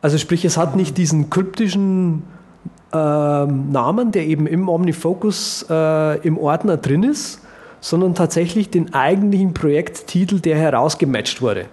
Also 0.00 0.18
sprich, 0.18 0.44
es 0.44 0.56
hat 0.56 0.76
nicht 0.76 0.98
diesen 0.98 1.30
kryptischen 1.30 2.22
Namen, 2.96 4.12
der 4.12 4.26
eben 4.26 4.46
im 4.46 4.68
OmniFocus 4.68 5.66
äh, 5.70 6.18
im 6.26 6.38
Ordner 6.38 6.76
drin 6.76 7.02
ist, 7.02 7.40
sondern 7.80 8.14
tatsächlich 8.14 8.70
den 8.70 8.94
eigentlichen 8.94 9.54
Projekttitel, 9.54 10.40
der 10.40 10.56
herausgematcht 10.56 11.42
wurde. 11.42 11.66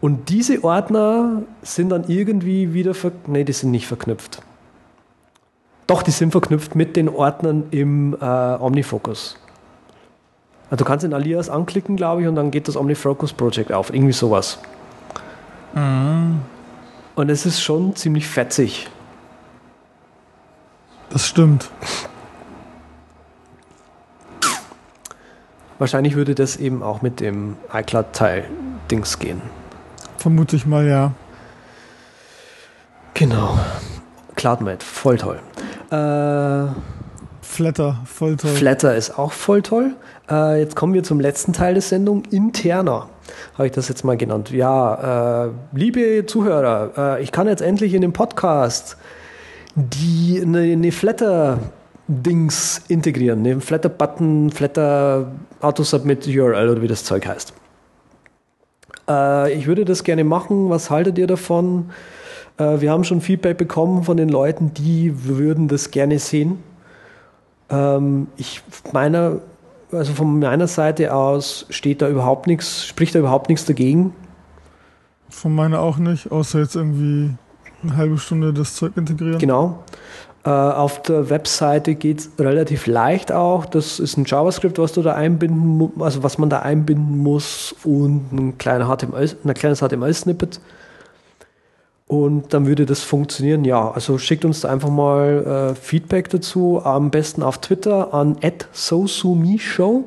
Und 0.00 0.28
diese 0.28 0.62
Ordner 0.62 1.42
sind 1.62 1.88
dann 1.88 2.04
irgendwie 2.06 2.74
wieder 2.74 2.94
verknüpft. 2.94 3.28
Nee, 3.28 3.44
die 3.44 3.52
sind 3.52 3.70
nicht 3.70 3.86
verknüpft. 3.86 4.42
Doch, 5.86 6.02
die 6.02 6.10
sind 6.10 6.32
verknüpft 6.32 6.74
mit 6.74 6.96
den 6.96 7.08
Ordnern 7.08 7.64
im 7.70 8.14
äh, 8.20 8.24
OmniFocus. 8.24 9.38
Also 10.70 10.84
du 10.84 10.88
kannst 10.88 11.04
den 11.04 11.14
Alias 11.14 11.48
anklicken, 11.48 11.96
glaube 11.96 12.22
ich, 12.22 12.28
und 12.28 12.34
dann 12.34 12.50
geht 12.50 12.68
das 12.68 12.76
OmniFocus 12.76 13.32
Project 13.32 13.72
auf. 13.72 13.92
Irgendwie 13.92 14.12
sowas. 14.12 14.58
Mhm. 15.74 16.40
Und 17.14 17.30
es 17.30 17.46
ist 17.46 17.62
schon 17.62 17.96
ziemlich 17.96 18.26
fetzig. 18.26 18.88
Das 21.10 21.26
stimmt. 21.26 21.70
Wahrscheinlich 25.78 26.14
würde 26.16 26.34
das 26.34 26.56
eben 26.56 26.82
auch 26.82 27.02
mit 27.02 27.20
dem 27.20 27.56
iCloud-Teil 27.72 28.44
Dings 28.90 29.18
gehen. 29.18 29.42
Vermute 30.16 30.56
ich 30.56 30.66
mal, 30.66 30.86
ja. 30.86 31.12
Genau. 33.14 33.58
CloudMate, 34.36 34.84
voll 34.84 35.18
toll. 35.18 35.38
Äh, 35.90 36.72
Flatter, 37.42 38.00
voll 38.04 38.36
toll. 38.36 38.50
Flatter 38.50 38.94
ist 38.96 39.18
auch 39.18 39.32
voll 39.32 39.62
toll. 39.62 39.94
Äh, 40.30 40.60
jetzt 40.60 40.76
kommen 40.76 40.92
wir 40.94 41.02
zum 41.02 41.20
letzten 41.20 41.52
Teil 41.52 41.74
der 41.74 41.82
Sendung, 41.82 42.24
interner. 42.30 43.08
Habe 43.54 43.66
ich 43.66 43.72
das 43.72 43.88
jetzt 43.88 44.04
mal 44.04 44.16
genannt. 44.16 44.50
Ja, 44.50 45.46
äh, 45.46 45.50
liebe 45.72 46.26
Zuhörer, 46.26 47.16
äh, 47.18 47.22
ich 47.22 47.32
kann 47.32 47.48
jetzt 47.48 47.62
endlich 47.62 47.94
in 47.94 48.02
dem 48.02 48.12
Podcast 48.12 48.96
die 49.76 50.40
eine, 50.42 50.60
eine 50.60 50.90
Flatter-Dings 50.90 52.82
integrieren, 52.88 53.40
eine 53.40 53.60
Flatter-Button, 53.60 54.50
Flatter-Auto-Submit-URL 54.50 56.70
oder 56.70 56.80
wie 56.82 56.88
das 56.88 57.04
Zeug 57.04 57.26
heißt. 57.26 57.52
Äh, 59.08 59.52
ich 59.52 59.66
würde 59.66 59.84
das 59.84 60.02
gerne 60.02 60.24
machen. 60.24 60.70
Was 60.70 60.88
haltet 60.90 61.18
ihr 61.18 61.26
davon? 61.26 61.90
Äh, 62.58 62.80
wir 62.80 62.90
haben 62.90 63.04
schon 63.04 63.20
Feedback 63.20 63.58
bekommen 63.58 64.02
von 64.02 64.16
den 64.16 64.30
Leuten, 64.30 64.72
die 64.74 65.26
würden 65.26 65.68
das 65.68 65.90
gerne 65.90 66.18
sehen. 66.18 66.62
Ähm, 67.68 68.28
ich 68.38 68.62
meiner, 68.92 69.40
also 69.92 70.14
von 70.14 70.38
meiner 70.38 70.68
Seite 70.68 71.14
aus 71.14 71.66
steht 71.70 72.02
da 72.02 72.08
überhaupt 72.08 72.46
nichts, 72.46 72.86
spricht 72.86 73.14
da 73.14 73.18
überhaupt 73.18 73.50
nichts 73.50 73.66
dagegen. 73.66 74.14
Von 75.28 75.54
meiner 75.54 75.80
auch 75.80 75.98
nicht, 75.98 76.32
außer 76.32 76.60
jetzt 76.60 76.76
irgendwie 76.76 77.34
eine 77.82 77.96
halbe 77.96 78.18
Stunde 78.18 78.52
das 78.52 78.74
Zeug 78.74 78.96
integrieren. 78.96 79.38
Genau. 79.38 79.84
Äh, 80.44 80.50
auf 80.50 81.02
der 81.02 81.28
Webseite 81.28 81.96
geht 81.96 82.20
es 82.20 82.30
relativ 82.38 82.86
leicht 82.86 83.32
auch. 83.32 83.66
Das 83.66 83.98
ist 83.98 84.16
ein 84.16 84.24
JavaScript, 84.26 84.78
was 84.78 84.92
du 84.92 85.02
da 85.02 85.14
einbinden 85.14 85.90
also 86.00 86.22
was 86.22 86.38
man 86.38 86.50
da 86.50 86.60
einbinden 86.60 87.18
muss 87.18 87.74
und 87.82 88.32
ein, 88.32 88.58
kleiner 88.58 88.86
HTML, 88.86 89.28
ein 89.44 89.54
kleines 89.54 89.80
HTML-Snippet. 89.80 90.60
Und 92.06 92.54
dann 92.54 92.66
würde 92.66 92.86
das 92.86 93.02
funktionieren. 93.02 93.64
Ja, 93.64 93.90
also 93.90 94.18
schickt 94.18 94.44
uns 94.44 94.60
da 94.60 94.70
einfach 94.70 94.90
mal 94.90 95.72
äh, 95.72 95.74
Feedback 95.74 96.30
dazu. 96.30 96.80
Am 96.84 97.10
besten 97.10 97.42
auf 97.42 97.58
Twitter 97.58 98.14
an 98.14 98.36
@sosumishow 98.72 100.04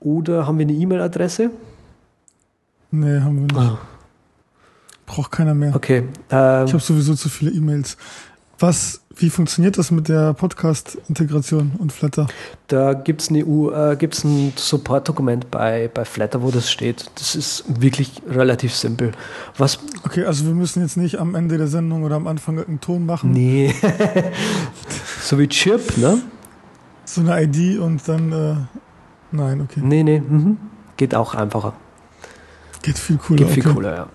oder 0.00 0.46
haben 0.46 0.58
wir 0.58 0.66
eine 0.66 0.74
E-Mail-Adresse? 0.74 1.50
Nee, 2.90 3.20
haben 3.20 3.36
wir 3.36 3.42
nicht. 3.42 3.56
Ah. 3.56 3.78
Braucht 5.06 5.30
keiner 5.30 5.54
mehr. 5.54 5.74
Okay. 5.74 6.04
Ähm, 6.30 6.66
ich 6.66 6.72
habe 6.72 6.82
sowieso 6.82 7.14
zu 7.14 7.28
viele 7.28 7.52
E-Mails. 7.52 7.96
Was, 8.58 9.02
wie 9.14 9.28
funktioniert 9.28 9.76
das 9.76 9.90
mit 9.90 10.08
der 10.08 10.32
Podcast-Integration 10.32 11.72
und 11.78 11.92
Flatter? 11.92 12.26
Da 12.68 12.94
gibt 12.94 13.20
es 13.20 13.30
äh, 13.30 13.96
gibt's 13.96 14.24
ein 14.24 14.54
Support-Dokument 14.56 15.50
bei, 15.50 15.90
bei 15.92 16.06
Flatter, 16.06 16.42
wo 16.42 16.50
das 16.50 16.70
steht. 16.70 17.10
Das 17.16 17.36
ist 17.36 17.64
wirklich 17.68 18.22
relativ 18.26 18.74
simpel. 18.74 19.12
Was 19.58 19.78
okay, 20.04 20.24
also 20.24 20.46
wir 20.46 20.54
müssen 20.54 20.80
jetzt 20.80 20.96
nicht 20.96 21.18
am 21.18 21.34
Ende 21.34 21.58
der 21.58 21.66
Sendung 21.66 22.02
oder 22.02 22.16
am 22.16 22.26
Anfang 22.26 22.58
einen 22.58 22.80
Ton 22.80 23.04
machen. 23.04 23.32
Nee. 23.32 23.74
so 25.20 25.38
wie 25.38 25.48
Chirp, 25.48 25.98
ne? 25.98 26.22
So 27.04 27.20
eine 27.20 27.42
ID 27.42 27.78
und 27.78 28.08
dann, 28.08 28.32
äh, 28.32 28.54
nein, 29.32 29.60
okay. 29.60 29.80
Nee, 29.82 30.02
nee, 30.02 30.18
mhm. 30.18 30.56
geht 30.96 31.14
auch 31.14 31.34
einfacher. 31.34 31.74
Geht 32.80 32.98
viel 32.98 33.18
cooler. 33.18 33.44
Geht 33.44 33.50
viel 33.50 33.64
okay. 33.64 33.74
cooler, 33.74 33.94
ja. 33.94 34.06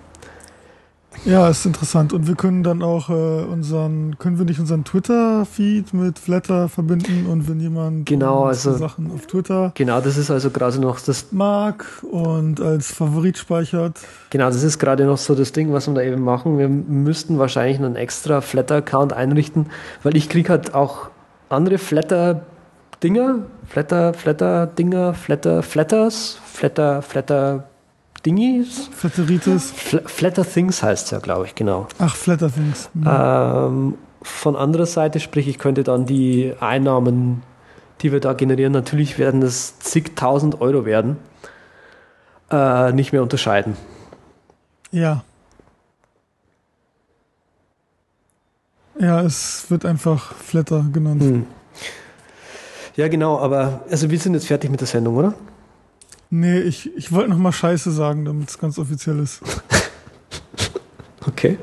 Ja, 1.24 1.48
ist 1.48 1.64
interessant. 1.66 2.12
Und 2.12 2.26
wir 2.26 2.34
können 2.34 2.62
dann 2.62 2.82
auch 2.82 3.08
äh, 3.08 3.12
unseren, 3.12 4.18
können 4.18 4.38
wir 4.38 4.44
nicht 4.44 4.58
unseren 4.58 4.84
Twitter-Feed 4.84 5.94
mit 5.94 6.18
Flatter 6.18 6.68
verbinden 6.68 7.26
und 7.26 7.48
wenn 7.48 7.60
jemand 7.60 8.06
genau, 8.06 8.44
also, 8.44 8.74
Sachen 8.74 9.10
auf 9.12 9.26
Twitter 9.26 9.72
genau, 9.76 10.00
das 10.00 10.16
ist 10.16 10.30
also 10.30 10.50
gerade 10.50 10.80
noch 10.80 10.98
das 11.00 11.30
mag 11.30 11.86
und 12.10 12.60
als 12.60 12.92
Favorit 12.92 13.38
speichert. 13.38 14.00
Genau, 14.30 14.46
das 14.46 14.62
ist 14.62 14.78
gerade 14.78 15.04
noch 15.04 15.18
so 15.18 15.34
das 15.34 15.52
Ding, 15.52 15.72
was 15.72 15.86
wir 15.86 15.94
da 15.94 16.02
eben 16.02 16.22
machen. 16.22 16.58
Wir 16.58 16.68
müssten 16.68 17.38
wahrscheinlich 17.38 17.78
einen 17.78 17.94
extra 17.94 18.40
Flatter-Account 18.40 19.12
einrichten, 19.12 19.66
weil 20.02 20.16
ich 20.16 20.28
kriege 20.28 20.50
halt 20.50 20.74
auch 20.74 21.10
andere 21.48 21.78
Flatter-Dinger, 21.78 23.38
Flatter, 23.68 24.14
Flatter-Dinger, 24.14 25.14
Flatter, 25.14 25.62
Flatters, 25.62 26.40
Flatter, 26.44 27.02
Flatter 27.02 27.68
Dingis. 28.24 28.88
Flatteritis. 28.92 29.72
Fl 29.72 30.00
Flatter 30.06 30.44
Things 30.44 30.82
heißt 30.82 31.06
es 31.06 31.10
ja, 31.10 31.18
glaube 31.18 31.46
ich, 31.46 31.54
genau. 31.54 31.88
Ach, 31.98 32.14
Flatter 32.14 32.52
Things. 32.52 32.88
Mhm. 32.94 33.08
Ähm, 33.08 33.94
von 34.22 34.56
anderer 34.56 34.86
Seite, 34.86 35.20
sprich, 35.20 35.48
ich 35.48 35.58
könnte 35.58 35.82
dann 35.82 36.06
die 36.06 36.54
Einnahmen, 36.60 37.42
die 38.00 38.12
wir 38.12 38.20
da 38.20 38.32
generieren, 38.32 38.72
natürlich 38.72 39.18
werden 39.18 39.42
es 39.42 39.78
zigtausend 39.80 40.60
Euro 40.60 40.84
werden, 40.84 41.16
äh, 42.50 42.92
nicht 42.92 43.12
mehr 43.12 43.22
unterscheiden. 43.22 43.76
Ja. 44.92 45.24
Ja, 48.98 49.22
es 49.22 49.66
wird 49.68 49.84
einfach 49.84 50.34
Flatter 50.34 50.84
genannt. 50.92 51.22
Hm. 51.22 51.46
Ja, 52.94 53.08
genau, 53.08 53.38
aber 53.38 53.80
also 53.90 54.10
wir 54.10 54.18
sind 54.18 54.34
jetzt 54.34 54.46
fertig 54.46 54.70
mit 54.70 54.80
der 54.80 54.86
Sendung, 54.86 55.16
oder? 55.16 55.34
Nee, 56.34 56.60
ich, 56.60 56.90
ich 56.96 57.12
wollte 57.12 57.28
noch 57.28 57.36
mal 57.36 57.52
Scheiße 57.52 57.92
sagen, 57.92 58.24
damit 58.24 58.48
es 58.48 58.58
ganz 58.58 58.78
offiziell 58.78 59.18
ist. 59.18 59.42
okay. 61.26 61.58